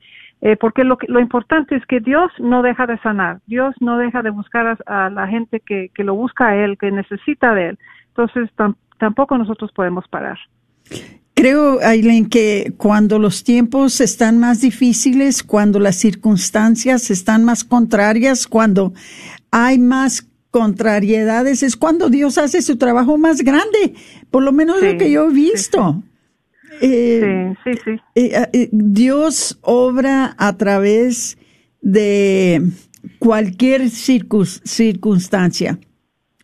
Eh, 0.45 0.57
porque 0.57 0.83
lo, 0.83 0.99
lo 1.07 1.21
importante 1.21 1.77
es 1.77 1.87
que 1.87 2.01
Dios 2.01 2.31
no 2.41 2.63
deja 2.63 2.85
de 2.87 2.99
sanar, 2.99 3.41
Dios 3.47 3.77
no 3.81 3.97
deja 3.97 4.23
de 4.23 4.31
buscar 4.31 4.67
a, 4.87 5.07
a 5.07 5.09
la 5.09 5.29
gente 5.29 5.61
que, 5.61 5.91
que 5.95 6.03
lo 6.03 6.17
busca 6.17 6.49
a 6.49 6.57
Él, 6.57 6.77
que 6.79 6.91
necesita 6.91 7.55
de 7.55 7.69
Él. 7.71 7.79
Entonces 8.09 8.51
tam- 8.57 8.75
tampoco 8.99 9.39
nosotros 9.39 9.71
podemos 9.73 10.05
parar. 10.09 10.37
Creo, 11.35 11.79
Aileen, 11.81 12.29
que 12.29 12.75
cuando 12.77 13.19
los 13.19 13.45
tiempos 13.45 14.01
están 14.01 14.39
más 14.39 14.61
difíciles, 14.61 15.43
cuando 15.43 15.79
las 15.79 15.97
circunstancias 15.97 17.11
están 17.11 17.45
más 17.45 17.63
contrarias, 17.65 18.47
cuando 18.47 18.93
hay 19.51 19.79
más 19.79 20.29
contrariedades, 20.51 21.63
es 21.63 21.77
cuando 21.77 22.11
Dios 22.11 22.37
hace 22.37 22.63
su 22.63 22.77
trabajo 22.77 23.17
más 23.17 23.43
grande. 23.43 23.95
Por 24.31 24.43
lo 24.43 24.53
menos 24.53 24.81
Sí, 24.81 24.87
lo 24.93 24.99
que 24.99 25.11
yo 25.11 25.27
he 25.29 25.31
sí, 25.31 25.35
visto. 25.37 26.03
Eh, 26.83 27.55
Sí, 27.65 27.73
sí, 27.73 27.81
sí. 27.85 27.91
eh, 28.17 28.49
eh, 28.53 28.69
Dios 28.73 29.59
obra 29.63 30.35
a 30.37 30.57
través 30.57 31.39
de 31.81 32.63
cualquier 33.19 33.89
circunstancia. 33.91 35.79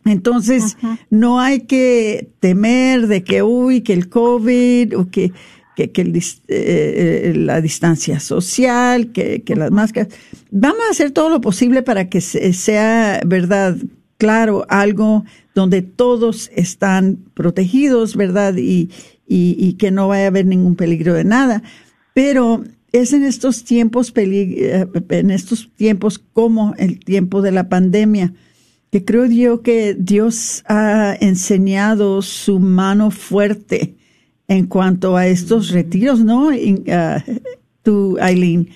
Entonces, 0.05 0.77
no 1.09 1.39
hay 1.39 1.61
que 1.61 2.29
temer 2.39 3.07
de 3.07 3.23
que, 3.23 3.43
uy, 3.43 3.81
que 3.81 3.93
el 3.93 4.09
COVID 4.09 4.97
o 4.97 5.09
que, 5.11 5.33
que, 5.75 5.91
que 5.91 6.21
eh, 6.47 7.33
la 7.35 7.61
distancia 7.61 8.19
social, 8.19 9.11
que, 9.11 9.43
que 9.43 9.55
las 9.55 9.71
máscaras. 9.71 10.09
Vamos 10.51 10.81
a 10.87 10.91
hacer 10.91 11.11
todo 11.11 11.29
lo 11.29 11.41
posible 11.41 11.83
para 11.83 12.09
que 12.09 12.21
sea, 12.21 13.21
verdad, 13.25 13.75
claro, 14.17 14.65
algo 14.69 15.25
donde 15.53 15.81
todos 15.81 16.49
están 16.55 17.19
protegidos, 17.33 18.15
¿verdad? 18.15 18.55
Y, 18.57 18.89
y, 19.29 19.55
y, 19.57 19.73
que 19.73 19.91
no 19.91 20.07
vaya 20.09 20.25
a 20.25 20.27
haber 20.27 20.47
ningún 20.47 20.75
peligro 20.75 21.13
de 21.13 21.23
nada. 21.23 21.61
Pero 22.13 22.63
es 22.91 23.13
en 23.13 23.23
estos 23.23 23.63
tiempos, 23.63 24.11
eh, 24.15 24.87
en 25.09 25.31
estos 25.31 25.71
tiempos 25.75 26.19
como 26.19 26.73
el 26.77 26.99
tiempo 26.99 27.41
de 27.41 27.51
la 27.51 27.69
pandemia, 27.69 28.33
que 28.91 29.05
creo 29.05 29.25
yo 29.27 29.61
que 29.61 29.95
Dios 29.97 30.63
ha 30.67 31.15
enseñado 31.21 32.21
su 32.21 32.59
mano 32.59 33.11
fuerte 33.11 33.95
en 34.47 34.65
cuanto 34.65 35.15
a 35.15 35.27
estos 35.27 35.71
retiros, 35.71 36.23
¿no? 36.23 36.47
Uh, 36.47 37.23
tú, 37.83 38.17
Aileen. 38.19 38.69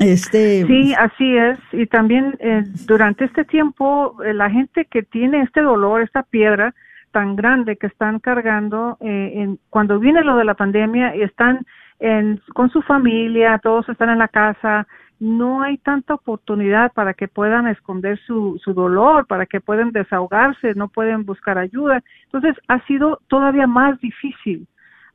Este... 0.00 0.66
Sí, 0.66 0.94
así 0.94 1.36
es. 1.36 1.58
Y 1.72 1.86
también 1.86 2.36
eh, 2.40 2.62
durante 2.86 3.24
este 3.24 3.44
tiempo, 3.44 4.22
eh, 4.22 4.34
la 4.34 4.50
gente 4.50 4.84
que 4.84 5.02
tiene 5.02 5.42
este 5.42 5.62
dolor, 5.62 6.02
esta 6.02 6.22
piedra 6.24 6.74
tan 7.18 7.34
grande 7.34 7.76
que 7.76 7.88
están 7.88 8.20
cargando, 8.20 8.96
eh, 9.00 9.32
en, 9.34 9.58
cuando 9.70 9.98
viene 9.98 10.22
lo 10.22 10.36
de 10.36 10.44
la 10.44 10.54
pandemia 10.54 11.12
están 11.16 11.66
en, 11.98 12.40
con 12.54 12.70
su 12.70 12.80
familia, 12.82 13.58
todos 13.60 13.88
están 13.88 14.10
en 14.10 14.20
la 14.20 14.28
casa, 14.28 14.86
no 15.18 15.62
hay 15.62 15.78
tanta 15.78 16.14
oportunidad 16.14 16.92
para 16.92 17.14
que 17.14 17.26
puedan 17.26 17.66
esconder 17.66 18.20
su, 18.20 18.60
su 18.62 18.72
dolor, 18.72 19.26
para 19.26 19.46
que 19.46 19.60
puedan 19.60 19.90
desahogarse, 19.90 20.76
no 20.76 20.86
pueden 20.86 21.24
buscar 21.24 21.58
ayuda. 21.58 22.04
Entonces 22.26 22.54
ha 22.68 22.78
sido 22.86 23.18
todavía 23.26 23.66
más 23.66 23.98
difícil 23.98 24.68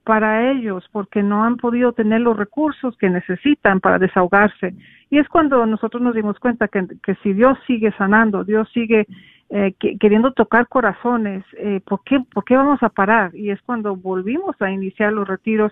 para 0.03 0.51
ellos 0.51 0.85
porque 0.91 1.23
no 1.23 1.45
han 1.45 1.55
podido 1.55 1.93
tener 1.93 2.19
los 2.19 2.35
recursos 2.35 2.97
que 2.97 3.09
necesitan 3.09 3.79
para 3.79 3.97
desahogarse. 3.97 4.75
Y 5.09 5.19
es 5.19 5.29
cuando 5.29 5.65
nosotros 5.65 6.03
nos 6.03 6.15
dimos 6.15 6.37
cuenta 6.37 6.67
que, 6.67 6.85
que 7.01 7.15
si 7.23 7.31
Dios 7.31 7.57
sigue 7.65 7.93
sanando, 7.97 8.43
Dios 8.43 8.69
sigue 8.73 9.07
eh, 9.55 9.75
queriendo 9.99 10.31
tocar 10.31 10.67
corazones, 10.67 11.43
eh, 11.59 11.79
¿por, 11.85 12.03
qué, 12.03 12.17
¿por 12.33 12.43
qué 12.43 12.55
vamos 12.55 12.81
a 12.81 12.89
parar? 12.89 13.35
Y 13.35 13.51
es 13.51 13.61
cuando 13.61 13.95
volvimos 13.95 14.59
a 14.59 14.71
iniciar 14.71 15.13
los 15.13 15.27
retiros 15.27 15.71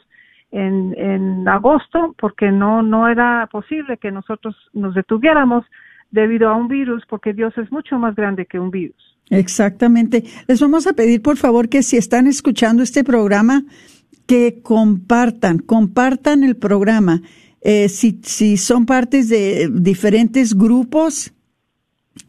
en, 0.51 0.93
en 0.95 1.47
agosto 1.47 2.13
porque 2.19 2.51
no, 2.51 2.83
no 2.83 3.07
era 3.07 3.49
posible 3.51 3.97
que 3.97 4.11
nosotros 4.11 4.55
nos 4.73 4.93
detuviéramos 4.93 5.65
debido 6.11 6.49
a 6.49 6.55
un 6.55 6.67
virus 6.67 7.03
porque 7.09 7.33
Dios 7.33 7.57
es 7.57 7.71
mucho 7.71 7.97
más 7.97 8.15
grande 8.15 8.45
que 8.45 8.59
un 8.59 8.69
virus. 8.69 9.17
Exactamente. 9.31 10.25
Les 10.47 10.61
vamos 10.61 10.85
a 10.85 10.93
pedir 10.93 11.23
por 11.23 11.37
favor 11.37 11.67
que 11.67 11.81
si 11.81 11.97
están 11.97 12.27
escuchando 12.27 12.83
este 12.83 13.03
programa, 13.03 13.63
que 14.27 14.61
compartan, 14.61 15.57
compartan 15.57 16.43
el 16.43 16.55
programa. 16.55 17.23
Eh, 17.61 17.89
si, 17.89 18.19
si 18.21 18.57
son 18.57 18.85
partes 18.85 19.27
de 19.27 19.71
diferentes 19.73 20.55
grupos, 20.55 21.33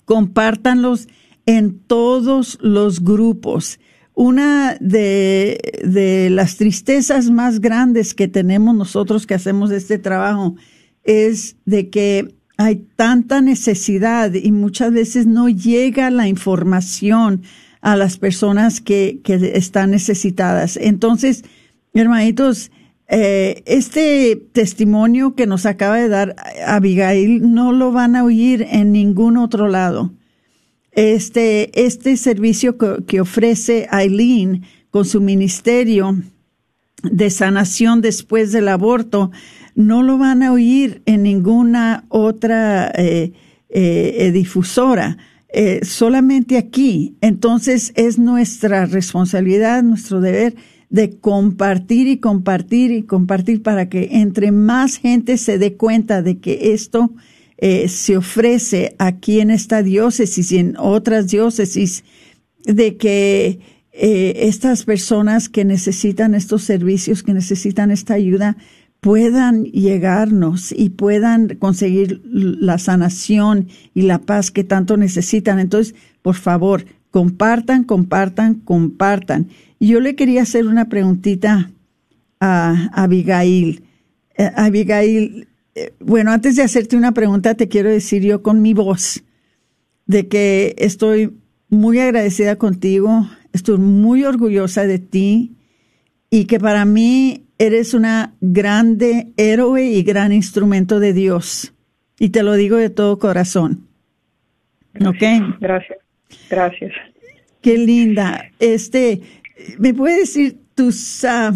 compártanlos 0.06 1.08
en 1.46 1.78
todos 1.78 2.58
los 2.60 3.02
grupos. 3.02 3.78
Una 4.14 4.76
de, 4.80 5.80
de 5.84 6.30
las 6.30 6.56
tristezas 6.56 7.30
más 7.30 7.60
grandes 7.60 8.14
que 8.14 8.28
tenemos 8.28 8.74
nosotros 8.74 9.26
que 9.26 9.34
hacemos 9.34 9.70
este 9.70 9.98
trabajo 9.98 10.56
es 11.02 11.56
de 11.64 11.88
que 11.88 12.34
hay 12.58 12.86
tanta 12.96 13.40
necesidad 13.40 14.34
y 14.34 14.52
muchas 14.52 14.92
veces 14.92 15.26
no 15.26 15.48
llega 15.48 16.10
la 16.10 16.28
información 16.28 17.42
a 17.80 17.96
las 17.96 18.18
personas 18.18 18.80
que, 18.80 19.20
que 19.24 19.52
están 19.54 19.90
necesitadas. 19.90 20.76
Entonces, 20.76 21.42
Hermanitos, 21.94 22.70
eh, 23.08 23.62
este 23.66 24.36
testimonio 24.52 25.34
que 25.34 25.46
nos 25.46 25.66
acaba 25.66 25.96
de 25.96 26.08
dar 26.08 26.36
Abigail 26.66 27.52
no 27.52 27.72
lo 27.72 27.92
van 27.92 28.16
a 28.16 28.24
oír 28.24 28.66
en 28.70 28.92
ningún 28.92 29.36
otro 29.36 29.68
lado. 29.68 30.12
Este, 30.92 31.86
este 31.86 32.16
servicio 32.16 32.76
que, 32.76 33.20
ofrece 33.20 33.86
Aileen 33.90 34.62
con 34.90 35.04
su 35.04 35.20
ministerio 35.20 36.16
de 37.02 37.30
sanación 37.30 38.00
después 38.02 38.52
del 38.52 38.68
aborto, 38.68 39.30
no 39.74 40.02
lo 40.02 40.18
van 40.18 40.42
a 40.42 40.52
oír 40.52 41.02
en 41.06 41.22
ninguna 41.22 42.04
otra 42.08 42.92
eh, 42.94 43.32
eh, 43.70 44.30
difusora, 44.32 45.16
solamente 45.82 46.56
aquí. 46.56 47.16
Entonces 47.20 47.92
es 47.94 48.18
nuestra 48.18 48.86
responsabilidad, 48.86 49.82
nuestro 49.82 50.20
deber 50.20 50.54
de 50.92 51.18
compartir 51.18 52.06
y 52.06 52.18
compartir 52.18 52.90
y 52.90 53.02
compartir 53.04 53.62
para 53.62 53.88
que 53.88 54.10
entre 54.12 54.52
más 54.52 54.98
gente 54.98 55.38
se 55.38 55.56
dé 55.56 55.74
cuenta 55.74 56.20
de 56.20 56.38
que 56.38 56.74
esto 56.74 57.12
eh, 57.64 57.86
se 57.86 58.16
ofrece 58.16 58.96
aquí 58.98 59.38
en 59.38 59.52
esta 59.52 59.84
diócesis 59.84 60.50
y 60.50 60.58
en 60.58 60.74
otras 60.76 61.28
diócesis, 61.28 62.02
de 62.64 62.96
que 62.96 63.60
eh, 63.92 64.32
estas 64.48 64.84
personas 64.84 65.48
que 65.48 65.64
necesitan 65.64 66.34
estos 66.34 66.64
servicios, 66.64 67.22
que 67.22 67.32
necesitan 67.32 67.92
esta 67.92 68.14
ayuda, 68.14 68.56
puedan 68.98 69.62
llegarnos 69.66 70.72
y 70.72 70.90
puedan 70.90 71.54
conseguir 71.60 72.20
la 72.24 72.78
sanación 72.78 73.68
y 73.94 74.02
la 74.02 74.18
paz 74.18 74.50
que 74.50 74.64
tanto 74.64 74.96
necesitan. 74.96 75.60
Entonces, 75.60 75.94
por 76.20 76.34
favor, 76.34 76.84
compartan, 77.12 77.84
compartan, 77.84 78.54
compartan. 78.54 79.50
Yo 79.78 80.00
le 80.00 80.16
quería 80.16 80.42
hacer 80.42 80.66
una 80.66 80.88
preguntita 80.88 81.70
a, 82.40 82.90
Abigail. 82.92 83.84
Eh, 84.36 84.50
Abigail, 84.56 85.46
eh, 85.74 85.92
bueno, 86.00 86.32
antes 86.32 86.56
de 86.56 86.62
hacerte 86.62 86.96
una 86.96 87.12
pregunta, 87.12 87.54
te 87.54 87.68
quiero 87.68 87.88
decir 87.88 88.22
yo 88.22 88.42
con 88.42 88.60
mi 88.60 88.74
voz 88.74 89.24
de 90.06 90.28
que 90.28 90.74
estoy 90.78 91.32
muy 91.68 91.98
agradecida 91.98 92.56
contigo, 92.56 93.28
estoy 93.52 93.78
muy 93.78 94.24
orgullosa 94.24 94.86
de 94.86 94.98
ti 94.98 95.52
y 96.30 96.44
que 96.44 96.58
para 96.58 96.84
mí 96.84 97.44
eres 97.58 97.94
una 97.94 98.34
grande 98.40 99.28
héroe 99.36 99.84
y 99.84 100.02
gran 100.02 100.32
instrumento 100.32 101.00
de 101.00 101.12
Dios. 101.12 101.72
Y 102.18 102.30
te 102.30 102.42
lo 102.42 102.54
digo 102.54 102.76
de 102.76 102.90
todo 102.90 103.18
corazón. 103.18 103.86
Gracias, 104.94 105.42
Gracias. 105.60 105.98
Gracias. 106.50 106.92
Qué 107.62 107.78
linda. 107.78 108.50
Este, 108.58 109.22
¿Me 109.78 109.94
puede 109.94 110.20
decir, 110.20 110.58
tus, 110.74 111.24
uh, 111.24 111.54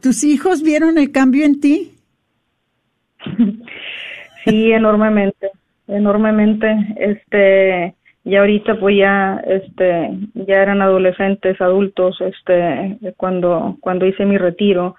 tus 0.00 0.22
hijos 0.22 0.62
vieron 0.62 0.98
el 0.98 1.10
cambio 1.10 1.44
en 1.44 1.60
ti? 1.60 1.92
Sí, 4.44 4.72
enormemente, 4.72 5.50
enormemente. 5.88 6.74
Este, 6.96 7.94
y 8.24 8.36
ahorita 8.36 8.78
pues 8.78 8.96
ya, 8.96 9.42
este, 9.46 10.10
ya 10.34 10.62
eran 10.62 10.80
adolescentes, 10.80 11.60
adultos, 11.60 12.20
este, 12.20 12.98
cuando, 13.16 13.76
cuando 13.80 14.06
hice 14.06 14.24
mi 14.24 14.38
retiro, 14.38 14.96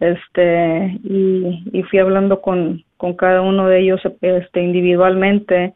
este, 0.00 0.98
y, 1.04 1.82
fui 1.90 1.98
hablando 1.98 2.40
con, 2.40 2.84
con 2.96 3.14
cada 3.14 3.42
uno 3.42 3.68
de 3.68 3.80
ellos, 3.80 4.00
este, 4.20 4.62
individualmente, 4.62 5.74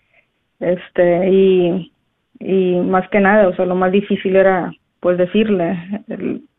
este, 0.61 1.30
y, 1.30 1.93
y 2.38 2.76
más 2.80 3.09
que 3.11 3.20
nada, 3.20 3.49
o 3.49 3.55
sea, 3.55 3.66
lo 3.66 3.74
más 3.74 3.93
difícil 3.93 4.36
era 4.36 4.72
pues 5.01 5.16
decirle 5.16 6.03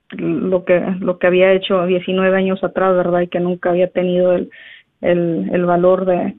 lo 0.10 0.66
que 0.66 0.80
lo 1.00 1.20
que 1.20 1.28
había 1.28 1.54
hecho 1.54 1.86
19 1.86 2.36
años 2.36 2.64
atrás, 2.64 2.96
¿verdad? 2.96 3.22
Y 3.22 3.28
que 3.28 3.40
nunca 3.40 3.70
había 3.70 3.88
tenido 3.88 4.34
el, 4.34 4.50
el, 5.02 5.50
el 5.52 5.66
valor 5.66 6.06
de, 6.06 6.36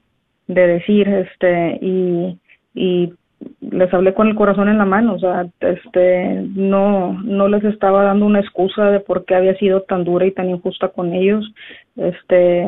de 0.48 0.66
decir, 0.66 1.08
este, 1.08 1.78
y, 1.80 2.38
y 2.74 3.12
les 3.60 3.92
hablé 3.92 4.14
con 4.14 4.28
el 4.28 4.34
corazón 4.34 4.68
en 4.68 4.78
la 4.78 4.84
mano, 4.84 5.14
o 5.14 5.18
sea, 5.18 5.46
este, 5.60 6.42
no, 6.54 7.20
no 7.24 7.48
les 7.48 7.64
estaba 7.64 8.04
dando 8.04 8.26
una 8.26 8.40
excusa 8.40 8.90
de 8.90 9.00
por 9.00 9.24
qué 9.24 9.34
había 9.34 9.54
sido 9.56 9.82
tan 9.82 10.04
dura 10.04 10.26
y 10.26 10.32
tan 10.32 10.50
injusta 10.50 10.88
con 10.88 11.12
ellos, 11.12 11.52
este, 11.96 12.66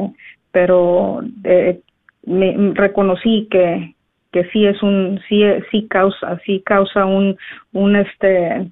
pero 0.50 1.20
eh, 1.44 1.80
me 2.26 2.72
reconocí 2.74 3.48
que, 3.50 3.94
que 4.32 4.44
sí 4.46 4.66
es 4.66 4.82
un, 4.82 5.20
sí, 5.28 5.42
sí 5.70 5.86
causa, 5.88 6.38
sí 6.44 6.62
causa 6.64 7.04
un, 7.04 7.36
un 7.72 7.96
este, 7.96 8.68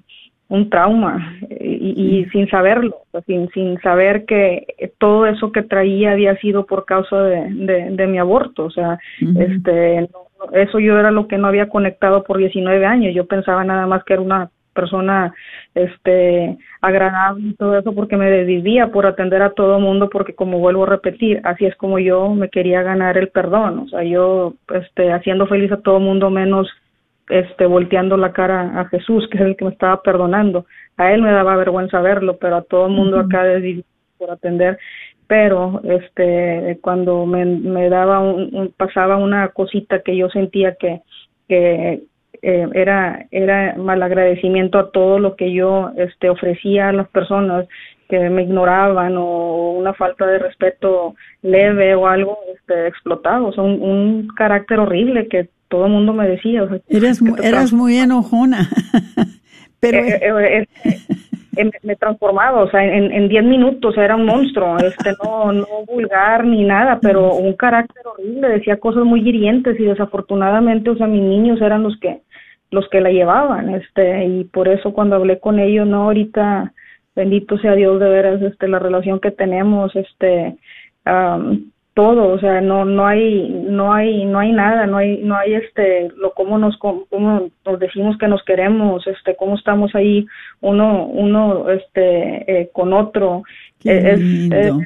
un 0.53 0.69
trauma 0.69 1.35
y, 1.49 2.27
sin 2.31 2.47
saberlo, 2.47 2.97
sin, 3.25 3.49
sin 3.49 3.81
saber 3.81 4.23
que 4.25 4.67
todo 4.99 5.25
eso 5.25 5.51
que 5.51 5.63
traía 5.63 6.11
había 6.11 6.37
sido 6.37 6.67
por 6.67 6.85
causa 6.85 7.23
de, 7.23 7.89
de, 7.89 8.07
mi 8.07 8.19
aborto, 8.19 8.65
o 8.65 8.69
sea, 8.69 8.99
este, 9.39 10.07
eso 10.53 10.79
yo 10.79 10.99
era 10.99 11.09
lo 11.09 11.27
que 11.27 11.39
no 11.39 11.47
había 11.47 11.69
conectado 11.69 12.23
por 12.23 12.37
19 12.37 12.85
años, 12.85 13.15
yo 13.15 13.25
pensaba 13.25 13.63
nada 13.63 13.87
más 13.87 14.03
que 14.03 14.13
era 14.13 14.21
una 14.21 14.51
persona 14.75 15.33
este 15.73 16.55
agradable 16.81 17.49
y 17.49 17.53
todo 17.55 17.77
eso 17.77 17.93
porque 17.95 18.17
me 18.17 18.29
desvivía 18.29 18.91
por 18.91 19.07
atender 19.07 19.41
a 19.41 19.51
todo 19.51 19.79
mundo 19.79 20.09
porque 20.11 20.35
como 20.35 20.59
vuelvo 20.59 20.83
a 20.83 20.87
repetir 20.87 21.41
así 21.43 21.65
es 21.65 21.75
como 21.75 21.99
yo 21.99 22.29
me 22.33 22.49
quería 22.49 22.81
ganar 22.81 23.17
el 23.17 23.29
perdón 23.29 23.79
o 23.79 23.87
sea 23.87 24.03
yo 24.03 24.55
este 24.73 25.11
haciendo 25.11 25.45
feliz 25.45 25.71
a 25.71 25.81
todo 25.81 25.99
mundo 25.99 26.31
menos 26.31 26.67
este, 27.33 27.65
volteando 27.65 28.15
la 28.15 28.31
cara 28.31 28.79
a 28.79 28.85
Jesús, 28.85 29.27
que 29.27 29.39
es 29.39 29.43
el 29.43 29.55
que 29.55 29.65
me 29.65 29.71
estaba 29.71 30.03
perdonando. 30.03 30.67
A 30.97 31.11
él 31.13 31.23
me 31.23 31.31
daba 31.31 31.55
vergüenza 31.55 31.99
verlo, 31.99 32.37
pero 32.37 32.57
a 32.57 32.61
todo 32.61 32.85
el 32.85 32.93
mundo 32.93 33.19
acá 33.19 33.43
de 33.43 33.83
por 34.19 34.29
atender. 34.29 34.77
pero 35.25 35.81
este 35.83 36.77
cuando 36.81 37.25
me, 37.25 37.43
me 37.45 37.89
daba 37.89 38.19
un, 38.19 38.71
pasaba 38.77 39.17
una 39.17 39.47
cosita 39.47 40.01
que 40.01 40.15
yo 40.15 40.29
sentía 40.29 40.75
que 40.75 41.01
que 41.49 42.03
eh, 42.43 42.67
era 42.73 43.25
era 43.31 43.75
malagradecimiento 43.77 44.77
a 44.77 44.91
todo 44.91 45.17
lo 45.17 45.35
que 45.35 45.51
yo 45.53 45.91
este 45.97 46.29
ofrecía 46.29 46.89
a 46.89 46.93
las 46.93 47.07
personas 47.09 47.67
que 48.09 48.29
me 48.29 48.43
ignoraban 48.43 49.17
o 49.17 49.71
una 49.71 49.93
falta 49.93 50.27
de 50.27 50.37
respeto 50.37 51.15
leve 51.41 51.95
o 51.95 52.05
algo 52.05 52.37
este 52.55 52.87
explotado 52.87 53.47
o 53.47 53.53
sea 53.53 53.63
un, 53.63 53.81
un 53.81 54.27
carácter 54.35 54.79
horrible 54.79 55.27
que 55.27 55.49
todo 55.73 55.87
el 55.87 55.91
mundo 55.91 56.13
me 56.13 56.27
decía 56.27 56.67
eras 56.87 57.19
eras 57.41 57.73
muy 57.73 57.97
enojona. 57.97 58.69
Pero 59.79 59.97
eh, 59.97 60.67
eh, 60.85 61.71
me, 61.81 61.95
transformaba, 61.95 62.61
o 62.61 62.69
sea, 62.69 62.85
en 62.85 63.27
10 63.27 63.43
minutos 63.43 63.97
era 63.97 64.15
un 64.15 64.27
monstruo, 64.27 64.77
este 64.77 65.13
no, 65.23 65.51
no 65.51 65.65
vulgar 65.87 66.45
ni 66.45 66.63
nada, 66.63 66.99
pero 67.01 67.33
un 67.33 67.53
carácter 67.53 68.03
horrible, 68.05 68.49
decía 68.49 68.79
cosas 68.79 69.03
muy 69.03 69.27
hirientes 69.27 69.77
y 69.79 69.83
desafortunadamente, 69.83 70.91
o 70.91 70.95
sea, 70.95 71.07
mis 71.07 71.23
niños 71.23 71.59
eran 71.59 71.83
los 71.83 71.99
que 71.99 72.21
los 72.71 72.87
que 72.89 73.01
la 73.01 73.09
llevaban, 73.09 73.73
este, 73.73 74.25
y 74.25 74.43
por 74.45 74.67
eso 74.67 74.93
cuando 74.93 75.15
hablé 75.15 75.39
con 75.39 75.59
ellos, 75.59 75.87
no, 75.87 76.03
ahorita, 76.03 76.71
bendito 77.15 77.57
sea 77.57 77.73
Dios 77.73 77.99
de 77.99 78.09
veras, 78.09 78.41
este, 78.41 78.67
la 78.67 78.79
relación 78.79 79.19
que 79.19 79.31
tenemos, 79.31 79.93
este, 79.95 80.55
todo, 81.93 82.29
o 82.29 82.39
sea, 82.39 82.59
no 82.61 82.85
no 82.85 83.05
hay 83.05 83.49
no 83.49 83.93
hay 83.93 84.25
no 84.25 84.39
hay 84.39 84.51
nada, 84.51 84.87
no 84.87 84.97
hay 84.97 85.17
no 85.23 85.37
hay 85.37 85.53
este 85.53 86.09
lo 86.17 86.33
cómo 86.33 86.57
nos 86.57 86.75
cómo 86.77 87.49
nos 87.65 87.79
decimos 87.79 88.17
que 88.17 88.27
nos 88.27 88.43
queremos, 88.43 89.05
este 89.05 89.35
cómo 89.35 89.55
estamos 89.55 89.93
ahí 89.93 90.25
uno 90.61 91.05
uno 91.05 91.69
este 91.69 92.61
eh, 92.61 92.69
con 92.73 92.93
otro. 92.93 93.43
Es, 93.83 94.19
es, 94.19 94.73
lo 94.73 94.81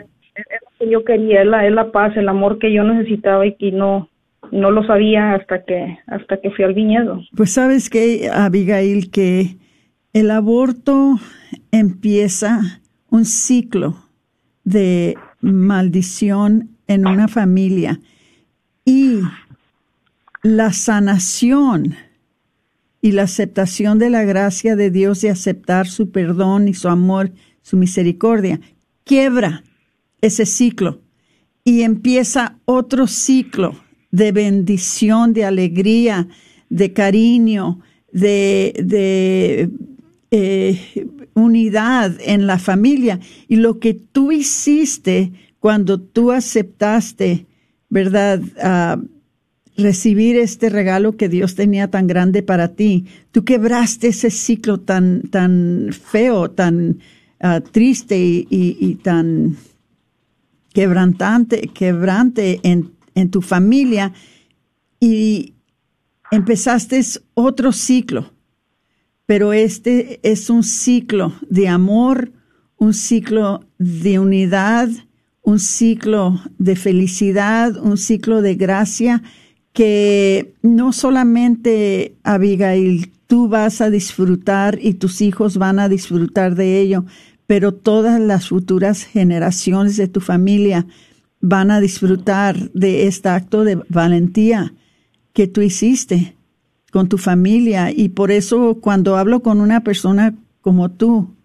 que 0.80 0.90
yo 0.90 1.04
quería, 1.04 1.42
es 1.42 1.48
la, 1.48 1.66
es 1.66 1.72
la 1.72 1.92
paz, 1.92 2.16
el 2.18 2.30
amor 2.30 2.60
que 2.60 2.72
yo 2.74 2.84
necesitaba 2.84 3.46
y 3.46 3.56
que 3.56 3.72
no 3.72 4.10
no 4.52 4.72
lo 4.72 4.86
sabía 4.86 5.34
hasta 5.34 5.64
que 5.64 5.98
hasta 6.08 6.38
que 6.38 6.52
fui 6.52 6.66
al 6.66 6.74
viñedo. 6.74 7.22
Pues 7.36 7.54
sabes 7.54 7.90
que 7.90 8.30
Abigail 8.32 9.12
que 9.12 9.56
el 10.12 10.30
aborto 10.30 11.16
empieza 11.72 12.60
un 13.10 13.24
ciclo 13.24 13.96
de 14.66 15.16
maldición 15.42 16.77
en 16.88 17.08
una 17.08 17.28
familia 17.28 18.00
y 18.86 19.20
la 20.44 20.72
sanación 20.74 21.96
y 23.02 23.12
la 23.12 23.24
aceptación 23.24 24.00
de 24.00 24.10
la 24.10 24.24
gracia 24.24 24.76
de 24.76 24.92
Dios 24.92 25.22
de 25.22 25.30
aceptar 25.30 25.88
su 25.88 26.12
perdón 26.12 26.68
y 26.68 26.74
su 26.74 26.88
amor, 26.88 27.32
su 27.62 27.78
misericordia, 27.78 28.60
quiebra 29.04 29.64
ese 30.22 30.46
ciclo 30.46 31.02
y 31.64 31.82
empieza 31.82 32.58
otro 32.66 33.08
ciclo 33.08 33.76
de 34.12 34.32
bendición, 34.32 35.34
de 35.34 35.46
alegría, 35.46 36.28
de 36.70 36.94
cariño, 36.94 37.82
de, 38.12 38.74
de 38.84 39.70
eh, 40.32 41.08
unidad 41.34 42.18
en 42.22 42.48
la 42.48 42.58
familia. 42.58 43.20
Y 43.48 43.58
lo 43.58 43.80
que 43.80 43.94
tú 43.94 44.32
hiciste 44.32 45.32
cuando 45.60 46.00
tú 46.00 46.32
aceptaste, 46.32 47.46
¿verdad? 47.90 48.42
recibir 49.78 50.38
este 50.38 50.70
regalo 50.70 51.16
que 51.16 51.30
Dios 51.30 51.56
tenía 51.56 51.90
tan 51.90 52.08
grande 52.08 52.42
para 52.42 52.70
ti. 52.70 53.06
Tú 53.32 53.46
quebraste 53.46 54.08
ese 54.08 54.32
ciclo 54.32 54.80
tan, 54.80 55.22
tan 55.30 55.90
feo, 55.92 56.50
tan 56.50 57.00
ah, 57.40 57.62
triste 57.62 58.18
y, 58.20 58.96
tan 59.04 59.56
quebrantante, 60.74 61.70
quebrante 61.74 62.60
en, 62.64 62.92
en 63.14 63.30
tu 63.30 63.42
familia 63.42 64.14
y 65.00 65.54
empezaste 66.32 67.02
otro 67.36 67.72
ciclo. 67.72 68.34
Pero 69.28 69.54
este 69.54 70.20
es 70.24 70.50
un 70.50 70.64
ciclo 70.64 71.34
de 71.50 71.68
amor, 71.68 72.32
un 72.78 72.94
ciclo 72.94 73.66
de 73.78 74.20
unidad, 74.20 74.90
un 75.48 75.60
ciclo 75.60 76.42
de 76.58 76.76
felicidad, 76.76 77.78
un 77.78 77.96
ciclo 77.96 78.42
de 78.42 78.56
gracia 78.56 79.24
que 79.72 80.54
no 80.62 80.92
solamente, 80.92 82.18
Abigail, 82.24 83.14
tú 83.28 83.48
vas 83.48 83.80
a 83.80 83.90
disfrutar 83.90 84.78
y 84.82 84.96
tus 84.96 85.22
hijos 85.22 85.58
van 85.58 85.80
a 85.80 85.88
disfrutar 85.88 86.56
de 86.56 86.82
ello, 86.82 87.06
pero 87.46 87.74
todas 87.74 88.20
las 88.20 88.50
futuras 88.50 89.06
generaciones 89.06 89.96
de 89.96 90.10
tu 90.10 90.20
familia 90.20 90.86
van 91.40 91.72
a 91.72 91.80
disfrutar 91.80 92.70
de 92.74 93.08
este 93.08 93.30
acto 93.30 93.64
de 93.64 93.80
valentía 93.88 94.74
que 95.32 95.48
tú 95.48 95.62
hiciste 95.62 96.36
con 96.92 97.08
tu 97.08 97.18
familia. 97.18 97.90
Y 97.90 98.10
por 98.10 98.32
eso 98.32 98.80
cuando 98.82 99.16
hablo 99.16 99.42
con 99.42 99.62
una 99.62 99.80
persona 99.80 100.36
como 100.60 100.92
tú, 100.92 101.37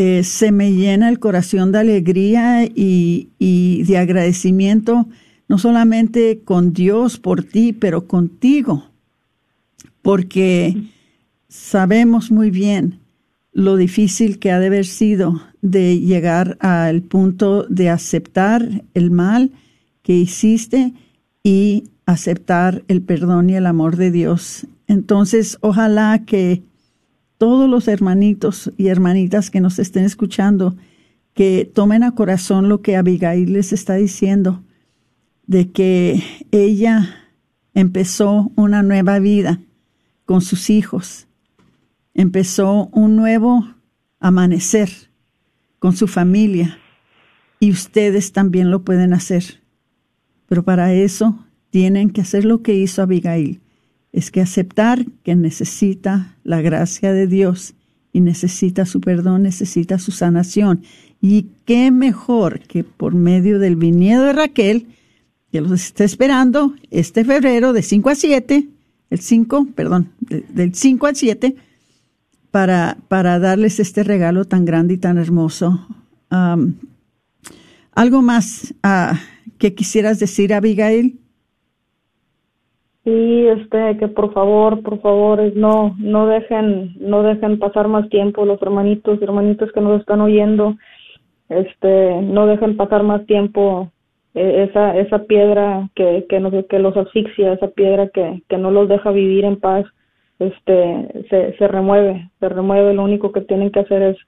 eh, 0.00 0.22
se 0.22 0.52
me 0.52 0.72
llena 0.74 1.08
el 1.08 1.18
corazón 1.18 1.72
de 1.72 1.80
alegría 1.80 2.64
y, 2.64 3.30
y 3.40 3.82
de 3.82 3.98
agradecimiento, 3.98 5.08
no 5.48 5.58
solamente 5.58 6.42
con 6.44 6.72
Dios 6.72 7.18
por 7.18 7.42
ti, 7.42 7.72
pero 7.72 8.06
contigo, 8.06 8.84
porque 10.00 10.76
sabemos 11.48 12.30
muy 12.30 12.52
bien 12.52 13.00
lo 13.52 13.74
difícil 13.74 14.38
que 14.38 14.52
ha 14.52 14.60
de 14.60 14.68
haber 14.68 14.86
sido 14.86 15.42
de 15.62 15.98
llegar 15.98 16.56
al 16.60 17.02
punto 17.02 17.64
de 17.64 17.90
aceptar 17.90 18.84
el 18.94 19.10
mal 19.10 19.50
que 20.04 20.12
hiciste 20.12 20.92
y 21.42 21.90
aceptar 22.06 22.84
el 22.86 23.02
perdón 23.02 23.50
y 23.50 23.56
el 23.56 23.66
amor 23.66 23.96
de 23.96 24.12
Dios. 24.12 24.64
Entonces, 24.86 25.58
ojalá 25.60 26.22
que 26.24 26.62
todos 27.38 27.70
los 27.70 27.88
hermanitos 27.88 28.72
y 28.76 28.88
hermanitas 28.88 29.50
que 29.50 29.60
nos 29.60 29.78
estén 29.78 30.04
escuchando, 30.04 30.76
que 31.34 31.64
tomen 31.72 32.02
a 32.02 32.14
corazón 32.14 32.68
lo 32.68 32.82
que 32.82 32.96
Abigail 32.96 33.52
les 33.52 33.72
está 33.72 33.94
diciendo, 33.94 34.62
de 35.46 35.70
que 35.70 36.22
ella 36.50 37.08
empezó 37.74 38.50
una 38.56 38.82
nueva 38.82 39.20
vida 39.20 39.60
con 40.26 40.42
sus 40.42 40.68
hijos, 40.68 41.28
empezó 42.12 42.88
un 42.92 43.16
nuevo 43.16 43.66
amanecer 44.20 44.90
con 45.78 45.96
su 45.96 46.08
familia 46.08 46.78
y 47.60 47.70
ustedes 47.70 48.32
también 48.32 48.70
lo 48.70 48.82
pueden 48.82 49.14
hacer. 49.14 49.62
Pero 50.48 50.64
para 50.64 50.92
eso 50.92 51.46
tienen 51.70 52.10
que 52.10 52.20
hacer 52.20 52.44
lo 52.44 52.62
que 52.62 52.74
hizo 52.74 53.02
Abigail, 53.02 53.60
es 54.12 54.30
que 54.30 54.40
aceptar 54.40 55.04
que 55.22 55.34
necesita 55.36 56.36
la 56.44 56.60
gracia 56.60 57.12
de 57.12 57.26
Dios 57.26 57.74
y 58.12 58.20
necesita 58.20 58.86
su 58.86 59.00
perdón, 59.00 59.42
necesita 59.42 59.98
su 59.98 60.12
sanación. 60.12 60.82
Y 61.20 61.48
qué 61.64 61.90
mejor 61.90 62.60
que 62.60 62.84
por 62.84 63.14
medio 63.14 63.58
del 63.58 63.76
viñedo 63.76 64.24
de 64.24 64.32
Raquel, 64.32 64.86
que 65.52 65.60
los 65.60 65.72
está 65.72 66.04
esperando 66.04 66.74
este 66.90 67.24
febrero 67.24 67.72
de 67.72 67.82
5 67.82 68.10
a 68.10 68.14
7, 68.14 68.68
el 69.10 69.20
5, 69.20 69.68
perdón, 69.74 70.12
del 70.20 70.74
5 70.74 71.06
al 71.06 71.16
7, 71.16 71.56
para, 72.50 72.98
para 73.08 73.38
darles 73.38 73.80
este 73.80 74.02
regalo 74.02 74.44
tan 74.44 74.64
grande 74.64 74.94
y 74.94 74.98
tan 74.98 75.18
hermoso. 75.18 75.86
¿Algo 77.92 78.22
más 78.22 78.74
uh, 78.84 79.16
que 79.58 79.74
quisieras 79.74 80.18
decir, 80.18 80.54
Abigail? 80.54 81.18
Sí, 83.08 83.46
este, 83.46 83.96
que 83.96 84.08
por 84.08 84.34
favor, 84.34 84.82
por 84.82 85.00
favor, 85.00 85.40
no, 85.56 85.96
no 85.98 86.26
dejen, 86.26 86.94
no 87.00 87.22
dejen 87.22 87.58
pasar 87.58 87.88
más 87.88 88.06
tiempo 88.10 88.44
los 88.44 88.60
hermanitos 88.60 89.18
y 89.18 89.24
hermanitas 89.24 89.72
que 89.72 89.80
nos 89.80 89.98
están 89.98 90.20
oyendo, 90.20 90.76
este, 91.48 92.20
no 92.20 92.46
dejen 92.46 92.76
pasar 92.76 93.04
más 93.04 93.24
tiempo 93.24 93.90
eh, 94.34 94.66
esa, 94.68 94.94
esa 94.98 95.20
piedra 95.20 95.88
que, 95.94 96.26
que 96.28 96.38
nos, 96.38 96.52
que 96.66 96.78
los 96.78 96.98
asfixia, 96.98 97.54
esa 97.54 97.68
piedra 97.68 98.08
que, 98.08 98.42
que 98.46 98.58
no 98.58 98.70
los 98.70 98.90
deja 98.90 99.10
vivir 99.10 99.46
en 99.46 99.58
paz, 99.58 99.86
este, 100.38 101.24
se, 101.30 101.56
se 101.56 101.66
remueve, 101.66 102.28
se 102.40 102.48
remueve, 102.50 102.92
lo 102.92 103.04
único 103.04 103.32
que 103.32 103.40
tienen 103.40 103.70
que 103.70 103.80
hacer 103.80 104.02
es, 104.02 104.18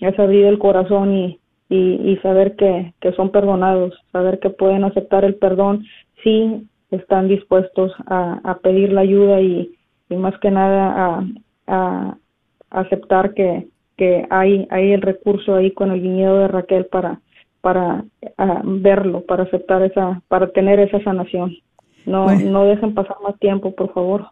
es 0.00 0.16
abrir 0.16 0.46
el 0.46 0.60
corazón 0.60 1.12
y, 1.12 1.40
y, 1.68 2.12
y 2.12 2.16
saber 2.18 2.54
que, 2.54 2.94
que 3.00 3.10
son 3.14 3.30
perdonados, 3.30 3.98
saber 4.12 4.38
que 4.38 4.50
pueden 4.50 4.84
aceptar 4.84 5.24
el 5.24 5.34
perdón, 5.34 5.84
sí, 6.22 6.67
están 6.90 7.28
dispuestos 7.28 7.92
a, 8.06 8.58
pedir 8.62 8.92
la 8.92 9.02
ayuda 9.02 9.40
y, 9.40 9.70
más 10.10 10.38
que 10.40 10.50
nada 10.50 11.24
a, 11.66 12.16
aceptar 12.70 13.34
que, 13.34 13.68
que 13.96 14.26
hay, 14.30 14.66
hay 14.70 14.92
el 14.92 15.02
recurso 15.02 15.54
ahí 15.54 15.70
con 15.72 15.90
el 15.90 16.00
viñedo 16.00 16.38
de 16.38 16.48
Raquel 16.48 16.86
para, 16.86 17.20
para 17.60 18.04
verlo, 18.64 19.22
para 19.22 19.44
aceptar 19.44 19.82
esa, 19.82 20.22
para 20.28 20.50
tener 20.50 20.80
esa 20.80 21.02
sanación. 21.02 21.56
No, 22.06 22.32
no 22.34 22.64
dejen 22.64 22.94
pasar 22.94 23.16
más 23.22 23.38
tiempo, 23.38 23.74
por 23.74 23.92
favor. 23.92 24.26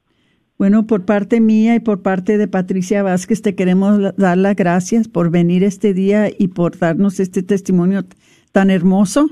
Bueno, 0.59 0.86
por 0.86 1.04
parte 1.04 1.40
mía 1.40 1.74
y 1.74 1.80
por 1.80 2.00
parte 2.00 2.38
de 2.38 2.48
Patricia 2.48 3.02
Vázquez, 3.02 3.42
te 3.42 3.54
queremos 3.54 4.16
dar 4.16 4.38
las 4.38 4.57
gracias 4.57 5.07
por 5.07 5.30
venir 5.30 5.62
este 5.62 5.92
día 5.92 6.28
y 6.30 6.48
por 6.48 6.78
darnos 6.78 7.20
este 7.20 7.42
testimonio 7.42 8.04
tan 8.52 8.70
hermoso. 8.70 9.28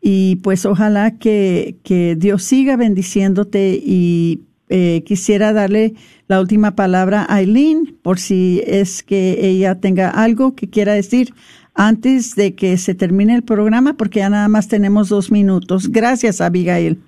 Y 0.00 0.36
pues 0.36 0.64
ojalá 0.64 1.18
que, 1.18 1.76
que 1.84 2.14
Dios 2.16 2.42
siga 2.42 2.76
bendiciéndote 2.76 3.78
y 3.82 4.42
eh, 4.68 5.02
quisiera 5.04 5.52
darle 5.52 5.94
la 6.28 6.40
última 6.40 6.76
palabra 6.76 7.26
a 7.28 7.40
Eileen 7.40 7.96
por 8.02 8.18
si 8.18 8.62
es 8.66 9.02
que 9.02 9.38
ella 9.40 9.80
tenga 9.80 10.10
algo 10.10 10.54
que 10.54 10.68
quiera 10.68 10.92
decir 10.92 11.30
antes 11.74 12.34
de 12.34 12.54
que 12.54 12.76
se 12.76 12.94
termine 12.94 13.34
el 13.34 13.44
programa, 13.44 13.94
porque 13.94 14.18
ya 14.18 14.28
nada 14.28 14.48
más 14.48 14.68
tenemos 14.68 15.08
dos 15.08 15.30
minutos. 15.30 15.90
Gracias, 15.90 16.40
Abigail. 16.40 16.98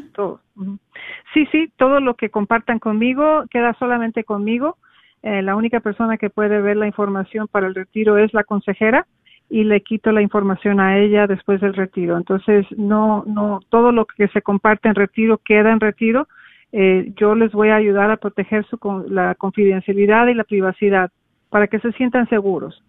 Sí, 1.36 1.46
sí, 1.52 1.72
todo 1.78 2.00
lo 2.00 2.16
que 2.16 2.32
compartan 2.32 2.80
conmigo 2.80 3.44
queda 3.52 3.76
solamente 3.78 4.24
conmigo. 4.24 4.80
Eh, 5.22 5.44
la 5.44 5.56
única 5.56 5.80
persona 5.80 6.18
que 6.18 6.32
puede 6.32 6.60
ver 6.60 6.76
la 6.76 6.88
información 6.88 7.48
para 7.48 7.68
el 7.68 7.76
retiro 7.76 8.18
es 8.18 8.34
la 8.34 8.44
consejera 8.44 9.06
y 9.50 9.64
le 9.64 9.82
quito 9.82 10.12
la 10.12 10.22
información 10.22 10.80
a 10.80 11.00
ella 11.00 11.28
después 11.28 11.62
del 11.62 11.74
retiro. 11.74 12.18
Entonces, 12.18 12.66
no, 12.78 13.24
no, 13.26 13.60
todo 13.70 13.92
lo 13.92 14.06
que 14.06 14.28
se 14.30 14.42
comparte 14.42 14.90
en 14.90 14.96
retiro 14.96 15.40
queda 15.44 15.72
en 15.72 15.80
retiro. 15.80 16.28
Eh, 16.74 17.14
yo 17.16 17.34
les 17.34 17.52
voy 17.54 17.70
a 17.70 17.78
ayudar 17.78 18.12
a 18.12 18.18
proteger 18.18 18.66
su, 18.66 18.78
la 19.10 19.36
confidencialidad 19.36 20.28
y 20.28 20.34
la 20.34 20.44
privacidad 20.44 21.12
para 21.50 21.68
que 21.68 21.80
se 21.80 21.94
sientan 21.94 22.28
seguros. 22.28 22.84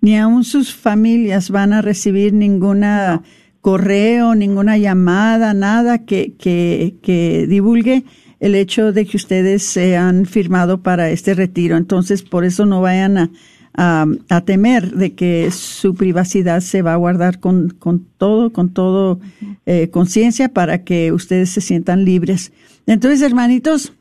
Ni 0.00 0.16
aún 0.16 0.44
sus 0.44 0.74
familias 0.74 1.50
van 1.50 1.72
a 1.72 1.82
recibir 1.82 2.32
ninguna 2.32 3.22
correo, 3.60 4.34
ninguna 4.34 4.78
llamada, 4.78 5.52
nada 5.52 6.06
que, 6.06 6.36
que, 6.36 6.94
que 7.02 7.46
divulgue 7.48 8.04
el 8.40 8.54
hecho 8.54 8.92
de 8.92 9.06
que 9.06 9.16
ustedes 9.16 9.64
se 9.64 9.96
han 9.96 10.24
firmado 10.24 10.82
para 10.82 11.10
este 11.10 11.34
retiro. 11.34 11.76
Entonces, 11.76 12.22
por 12.22 12.44
eso 12.44 12.64
no 12.64 12.80
vayan 12.80 13.18
a, 13.18 13.30
a, 13.76 14.06
temer 14.44 14.94
de 14.94 15.14
que 15.14 15.50
su 15.50 15.94
privacidad 15.94 16.60
se 16.60 16.82
va 16.82 16.94
a 16.94 16.96
guardar 16.96 17.40
con, 17.40 17.70
con 17.70 18.06
todo, 18.16 18.52
con 18.52 18.70
todo 18.70 19.20
eh, 19.66 19.90
conciencia 19.90 20.48
para 20.48 20.82
que 20.84 21.12
ustedes 21.12 21.50
se 21.50 21.60
sientan 21.60 22.04
libres. 22.04 22.52
Entonces, 22.86 23.20
hermanitos, 23.20 23.92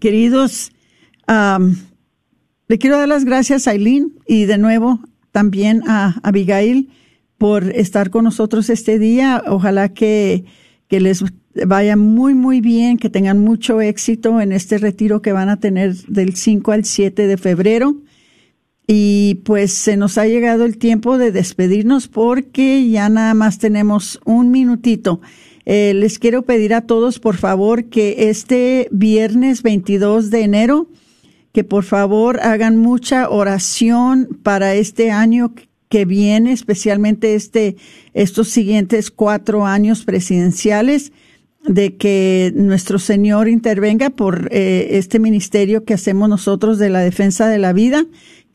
queridos, 0.00 0.72
le 2.68 2.78
quiero 2.78 2.98
dar 2.98 3.08
las 3.08 3.24
gracias 3.24 3.66
a 3.66 3.72
Aileen 3.72 4.14
y 4.26 4.46
de 4.46 4.58
nuevo 4.58 5.00
también 5.30 5.82
a 5.86 6.18
Abigail 6.22 6.88
por 7.36 7.64
estar 7.76 8.10
con 8.10 8.24
nosotros 8.24 8.70
este 8.70 8.98
día. 8.98 9.42
Ojalá 9.46 9.90
que, 9.90 10.44
que 10.88 11.00
les 11.00 11.22
vaya 11.66 11.96
muy, 11.96 12.34
muy 12.34 12.60
bien, 12.62 12.96
que 12.96 13.10
tengan 13.10 13.40
mucho 13.40 13.80
éxito 13.82 14.40
en 14.40 14.52
este 14.52 14.78
retiro 14.78 15.20
que 15.20 15.32
van 15.32 15.50
a 15.50 15.60
tener 15.60 15.94
del 16.06 16.34
5 16.34 16.72
al 16.72 16.84
7 16.84 17.26
de 17.26 17.36
febrero. 17.36 17.96
Y 18.86 19.36
pues 19.44 19.72
se 19.72 19.96
nos 19.96 20.16
ha 20.16 20.26
llegado 20.26 20.64
el 20.64 20.78
tiempo 20.78 21.18
de 21.18 21.32
despedirnos 21.32 22.06
porque 22.06 22.88
ya 22.88 23.08
nada 23.08 23.34
más 23.34 23.58
tenemos 23.58 24.20
un 24.24 24.50
minutito. 24.50 25.20
Eh, 25.64 25.92
les 25.94 26.20
quiero 26.20 26.42
pedir 26.42 26.72
a 26.74 26.82
todos, 26.82 27.18
por 27.18 27.36
favor, 27.36 27.86
que 27.86 28.28
este 28.30 28.88
viernes 28.92 29.64
22 29.64 30.30
de 30.30 30.42
enero, 30.42 30.88
que 31.52 31.64
por 31.64 31.82
favor 31.82 32.38
hagan 32.40 32.76
mucha 32.76 33.28
oración 33.28 34.28
para 34.44 34.74
este 34.74 35.10
año 35.10 35.52
que 35.88 36.04
viene, 36.04 36.52
especialmente 36.52 37.34
este, 37.34 37.76
estos 38.14 38.48
siguientes 38.48 39.10
cuatro 39.10 39.66
años 39.66 40.04
presidenciales, 40.04 41.12
de 41.66 41.96
que 41.96 42.52
nuestro 42.54 43.00
Señor 43.00 43.48
intervenga 43.48 44.10
por 44.10 44.48
eh, 44.52 44.98
este 44.98 45.18
ministerio 45.18 45.84
que 45.84 45.94
hacemos 45.94 46.28
nosotros 46.28 46.78
de 46.78 46.90
la 46.90 47.00
defensa 47.00 47.48
de 47.48 47.58
la 47.58 47.72
vida 47.72 48.06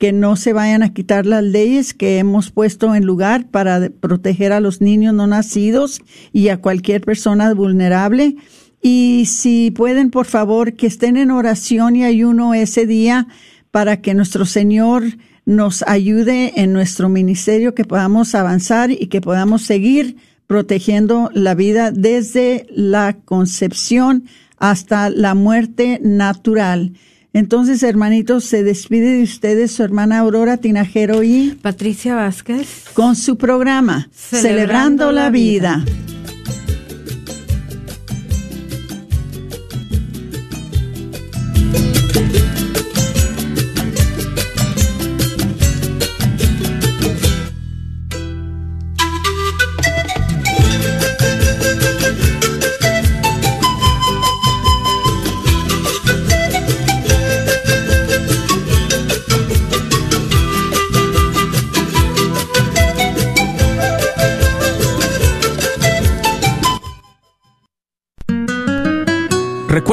que 0.02 0.14
no 0.14 0.36
se 0.36 0.52
vayan 0.52 0.82
a 0.82 0.96
quitar 0.96 1.28
las 1.28 1.44
leyes 1.44 1.94
que 1.94 2.18
hemos 2.18 2.50
puesto 2.50 2.96
en 2.96 3.06
lugar 3.06 3.46
para 3.52 3.92
proteger 4.00 4.52
a 4.52 4.60
los 4.60 4.82
niños 4.82 5.14
no 5.14 5.28
nacidos 5.28 6.02
y 6.34 6.48
a 6.48 6.58
cualquier 6.58 7.02
persona 7.02 7.54
vulnerable. 7.54 8.36
Y 8.82 9.26
si 9.28 9.70
pueden, 9.70 10.10
por 10.10 10.26
favor, 10.26 10.74
que 10.74 10.88
estén 10.88 11.18
en 11.18 11.30
oración 11.30 11.96
y 11.96 12.04
ayuno 12.04 12.56
ese 12.56 12.88
día 12.88 13.28
para 13.70 14.02
que 14.02 14.16
nuestro 14.16 14.48
Señor 14.48 15.04
nos 15.46 15.84
ayude 15.84 16.54
en 16.56 16.74
nuestro 16.74 17.08
ministerio, 17.08 17.76
que 17.76 17.86
podamos 17.86 18.34
avanzar 18.34 18.90
y 18.90 19.06
que 19.06 19.22
podamos 19.22 19.62
seguir 19.62 20.16
protegiendo 20.48 21.30
la 21.36 21.54
vida 21.54 21.92
desde 21.92 22.66
la 22.72 23.18
concepción 23.24 24.24
hasta 24.58 25.12
la 25.12 25.36
muerte 25.36 26.00
natural. 26.02 26.94
Entonces, 27.34 27.82
hermanitos, 27.84 28.44
se 28.44 28.64
despide 28.64 29.18
de 29.18 29.24
ustedes 29.24 29.72
su 29.72 29.84
hermana 29.84 30.20
Aurora 30.20 30.58
Tinajero 30.58 31.24
y 31.24 31.58
Patricia 31.62 32.16
Vázquez 32.16 32.86
con 32.94 33.16
su 33.16 33.38
programa 33.38 34.10
Celebrando, 34.12 35.12
la, 35.14 35.30
vida. 35.30 35.86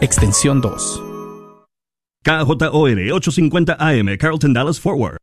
extensión 0.00 0.60
2. 0.60 1.02
KJOR 2.24 3.12
850 3.12 3.76
AM, 3.78 4.16
Carlton 4.18 4.52
Dallas 4.52 4.78
Forward. 4.78 5.18